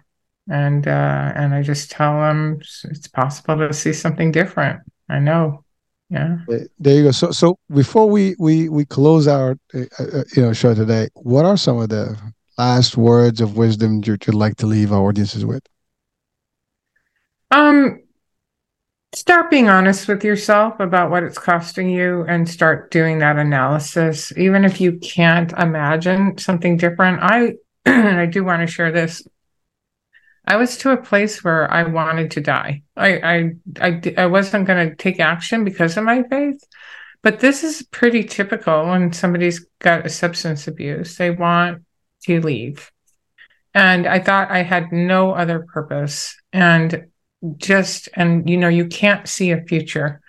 And 0.50 0.88
uh 0.88 1.32
and 1.36 1.54
I 1.54 1.62
just 1.62 1.92
tell 1.92 2.20
them 2.20 2.60
it's 2.60 3.08
possible 3.08 3.58
to 3.58 3.74
see 3.74 3.94
something 3.94 4.32
different. 4.32 4.82
I 5.08 5.20
know. 5.20 5.64
Yeah. 6.10 6.40
There 6.80 6.96
you 6.96 7.04
go. 7.04 7.12
So 7.12 7.32
so 7.32 7.58
before 7.72 8.10
we 8.10 8.36
we 8.40 8.68
we 8.68 8.84
close 8.84 9.28
our 9.28 9.56
uh, 9.74 9.86
uh, 10.00 10.24
you 10.36 10.42
know 10.42 10.52
show 10.52 10.74
today, 10.74 11.08
what 11.14 11.46
are 11.46 11.58
some 11.58 11.80
of 11.80 11.90
the 11.90 12.18
last 12.58 12.98
words 12.98 13.40
of 13.40 13.56
wisdom 13.56 14.02
you'd 14.04 14.34
like 14.34 14.58
to 14.58 14.66
leave 14.66 14.92
our 14.92 15.08
audiences 15.08 15.46
with? 15.46 15.64
Um 17.52 18.01
start 19.14 19.52
being 19.52 19.68
honest 19.68 20.08
with 20.08 20.24
yourself 20.24 20.80
about 20.80 21.12
what 21.12 21.24
it's 21.24 21.38
costing 21.38 21.90
you 21.90 22.24
and 22.28 22.48
start 22.48 22.92
doing 22.92 23.20
that 23.20 23.38
analysis. 23.38 24.32
Even 24.38 24.64
if 24.64 24.80
you 24.80 24.94
can't 25.00 25.52
imagine 25.54 26.38
something 26.38 26.78
different 26.78 27.20
i 27.22 27.54
i 27.86 28.26
do 28.26 28.44
want 28.44 28.62
to 28.62 28.68
share 28.68 28.92
this. 28.92 29.24
I 30.46 30.56
was 30.56 30.78
to 30.78 30.92
a 30.92 31.02
place 31.02 31.44
where 31.44 31.72
i 31.72 31.84
wanted 31.84 32.32
to 32.32 32.42
die. 32.42 32.84
I 32.96 33.20
i 33.20 33.52
i, 33.82 34.14
I 34.18 34.26
wasn't 34.28 34.68
going 34.68 34.90
to 34.90 34.96
take 34.96 35.20
action 35.20 35.66
because 35.66 35.98
of 35.98 36.06
my 36.06 36.24
faith 36.24 36.64
but 37.24 37.40
this 37.40 37.64
is 37.64 37.84
pretty 37.92 38.24
typical 38.24 38.88
when 38.88 39.14
somebody's 39.14 39.64
got 39.80 40.06
a 40.06 40.10
substance 40.10 40.68
abuse. 40.68 41.18
They 41.18 41.30
want 41.30 41.84
to 42.24 42.40
leave. 42.40 42.92
And 43.74 44.08
i 44.08 44.20
thought 44.20 44.52
i 44.52 44.64
had 44.64 44.92
no 44.94 45.34
other 45.34 45.68
purpose. 45.74 46.36
And 46.54 47.11
just 47.58 48.10
and 48.14 48.50
you 48.50 48.58
know 48.58 48.68
you 48.68 48.88
can't 48.88 49.28
see 49.28 49.52
a 49.52 49.62
future. 49.62 50.22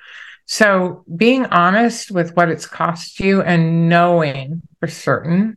So 0.46 1.04
being 1.14 1.46
honest 1.46 2.10
with 2.10 2.34
what 2.36 2.48
it's 2.48 2.66
cost 2.66 3.20
you 3.20 3.42
and 3.42 3.88
knowing 3.88 4.62
for 4.80 4.88
certain 4.88 5.56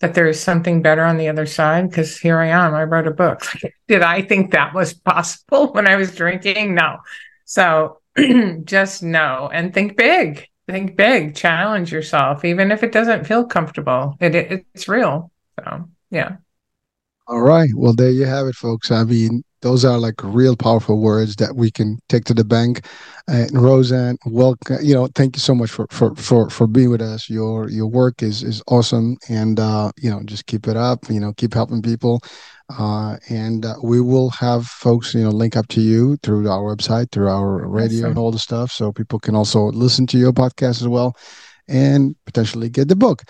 that 0.00 0.14
there 0.14 0.26
is 0.26 0.40
something 0.40 0.82
better 0.82 1.04
on 1.04 1.16
the 1.16 1.28
other 1.28 1.46
side 1.46 1.88
because 1.88 2.18
here 2.18 2.40
i 2.40 2.46
am 2.46 2.74
i 2.74 2.82
wrote 2.82 3.06
a 3.06 3.12
book. 3.12 3.44
Did 3.88 4.02
i 4.02 4.22
think 4.22 4.50
that 4.50 4.74
was 4.74 4.94
possible 4.94 5.72
when 5.72 5.88
i 5.88 5.96
was 5.96 6.14
drinking? 6.14 6.74
No. 6.74 6.98
So 7.44 8.00
just 8.64 9.02
know 9.02 9.50
and 9.52 9.72
think 9.72 9.96
big. 9.96 10.48
Think 10.68 10.96
big. 10.96 11.34
Challenge 11.34 11.90
yourself 11.92 12.44
even 12.44 12.72
if 12.72 12.82
it 12.82 12.92
doesn't 12.92 13.26
feel 13.26 13.44
comfortable. 13.44 14.16
It, 14.20 14.34
it 14.34 14.66
it's 14.74 14.88
real. 14.88 15.30
So 15.60 15.88
yeah. 16.10 16.36
All 17.26 17.40
right. 17.40 17.70
Well 17.74 17.94
there 17.94 18.10
you 18.10 18.24
have 18.24 18.46
it 18.46 18.54
folks. 18.54 18.90
I 18.90 19.04
mean 19.04 19.44
those 19.62 19.84
are 19.84 19.98
like 19.98 20.14
real 20.22 20.56
powerful 20.56 21.00
words 21.00 21.36
that 21.36 21.56
we 21.56 21.70
can 21.70 21.98
take 22.08 22.24
to 22.24 22.34
the 22.34 22.44
bank 22.44 22.86
and 23.28 23.50
Rose 23.52 23.90
Ann 23.92 24.18
welcome 24.26 24.78
you 24.82 24.94
know 24.94 25.08
thank 25.14 25.36
you 25.36 25.40
so 25.40 25.54
much 25.54 25.70
for 25.70 25.86
for 25.90 26.14
for 26.16 26.50
for 26.50 26.66
being 26.66 26.90
with 26.90 27.00
us 27.00 27.30
your 27.30 27.68
your 27.70 27.86
work 27.86 28.22
is 28.22 28.42
is 28.42 28.62
awesome 28.68 29.16
and 29.28 29.58
uh 29.58 29.90
you 29.96 30.10
know 30.10 30.20
just 30.24 30.46
keep 30.46 30.68
it 30.68 30.76
up 30.76 31.08
you 31.08 31.20
know 31.20 31.32
keep 31.32 31.54
helping 31.54 31.82
people 31.82 32.20
uh 32.78 33.16
and 33.30 33.64
uh, 33.64 33.74
we 33.82 34.00
will 34.00 34.30
have 34.30 34.66
folks 34.66 35.14
you 35.14 35.22
know 35.22 35.30
link 35.30 35.56
up 35.56 35.68
to 35.68 35.80
you 35.80 36.16
through 36.22 36.48
our 36.48 36.74
website 36.74 37.10
through 37.10 37.28
our 37.28 37.68
radio 37.68 37.98
awesome. 37.98 38.10
and 38.10 38.18
all 38.18 38.30
the 38.30 38.38
stuff 38.38 38.70
so 38.70 38.92
people 38.92 39.18
can 39.18 39.34
also 39.34 39.66
listen 39.66 40.06
to 40.06 40.18
your 40.18 40.32
podcast 40.32 40.80
as 40.80 40.88
well 40.88 41.16
and 41.68 42.14
potentially 42.26 42.68
get 42.68 42.88
the 42.88 42.96
book 42.96 43.22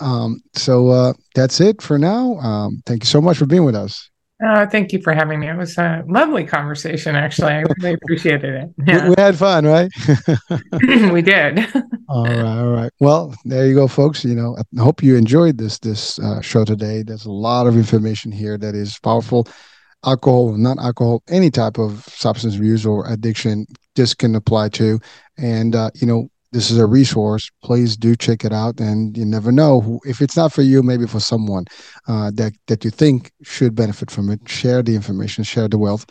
Um, 0.00 0.40
so 0.54 0.88
uh, 0.88 1.12
that's 1.34 1.60
it 1.60 1.82
for 1.82 1.98
now. 1.98 2.36
Um, 2.38 2.80
thank 2.86 3.02
you 3.02 3.06
so 3.06 3.20
much 3.20 3.36
for 3.36 3.46
being 3.46 3.64
with 3.64 3.74
us. 3.74 4.10
Uh, 4.44 4.66
thank 4.66 4.92
you 4.92 5.00
for 5.02 5.12
having 5.12 5.40
me. 5.40 5.48
It 5.48 5.56
was 5.56 5.76
a 5.76 6.02
lovely 6.08 6.44
conversation, 6.44 7.14
actually. 7.14 7.52
I 7.52 7.64
really 7.78 7.94
appreciated 7.94 8.54
it. 8.54 8.70
Yeah. 8.86 9.04
We, 9.04 9.10
we, 9.10 9.14
had 9.18 9.36
fun, 9.36 9.66
right? 9.66 9.90
we 11.12 11.20
did. 11.20 11.58
all 12.08 12.24
right, 12.24 12.58
all 12.58 12.70
right. 12.70 12.92
Well, 13.00 13.34
there 13.44 13.66
you 13.66 13.74
go, 13.74 13.86
folks. 13.86 14.24
You 14.24 14.34
know, 14.34 14.56
I 14.58 14.82
hope 14.82 15.02
you 15.02 15.16
enjoyed 15.16 15.58
this 15.58 15.78
this 15.78 16.18
uh, 16.20 16.40
show 16.40 16.64
today. 16.64 17.02
There's 17.02 17.26
a 17.26 17.30
lot 17.30 17.66
of 17.66 17.76
information 17.76 18.32
here 18.32 18.56
that 18.56 18.74
is 18.74 18.98
powerful. 18.98 19.46
Alcohol, 20.06 20.56
not 20.56 20.78
alcohol, 20.78 21.22
any 21.28 21.50
type 21.50 21.78
of 21.78 22.02
substance 22.04 22.56
abuse 22.56 22.86
or 22.86 23.06
addiction, 23.06 23.66
this 23.96 24.14
can 24.14 24.34
apply 24.34 24.70
to. 24.70 24.98
And 25.36 25.76
uh, 25.76 25.90
you 25.94 26.06
know, 26.06 26.30
this 26.52 26.70
is 26.70 26.78
a 26.78 26.86
resource. 26.86 27.50
Please 27.62 27.96
do 27.96 28.16
check 28.16 28.44
it 28.44 28.52
out. 28.52 28.80
And 28.80 29.16
you 29.16 29.24
never 29.24 29.52
know 29.52 29.80
who, 29.80 30.00
if 30.04 30.20
it's 30.20 30.36
not 30.36 30.52
for 30.52 30.62
you, 30.62 30.82
maybe 30.82 31.06
for 31.06 31.20
someone 31.20 31.64
uh, 32.08 32.30
that 32.34 32.52
that 32.66 32.84
you 32.84 32.90
think 32.90 33.32
should 33.42 33.74
benefit 33.74 34.10
from 34.10 34.30
it. 34.30 34.48
Share 34.48 34.82
the 34.82 34.94
information, 34.94 35.44
share 35.44 35.68
the 35.68 35.78
wealth. 35.78 36.06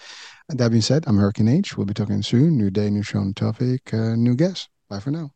And 0.49 0.59
that 0.59 0.69
being 0.71 0.81
said, 0.81 1.03
I'm 1.07 1.17
Hurricane 1.17 1.47
H. 1.47 1.77
We'll 1.77 1.85
be 1.85 1.93
talking 1.93 2.23
soon. 2.23 2.57
New 2.57 2.71
day, 2.71 2.89
new 2.89 3.03
show, 3.03 3.23
new 3.23 3.33
topic, 3.33 3.93
uh, 3.93 4.15
new 4.15 4.35
guest. 4.35 4.69
Bye 4.89 4.99
for 4.99 5.11
now. 5.11 5.31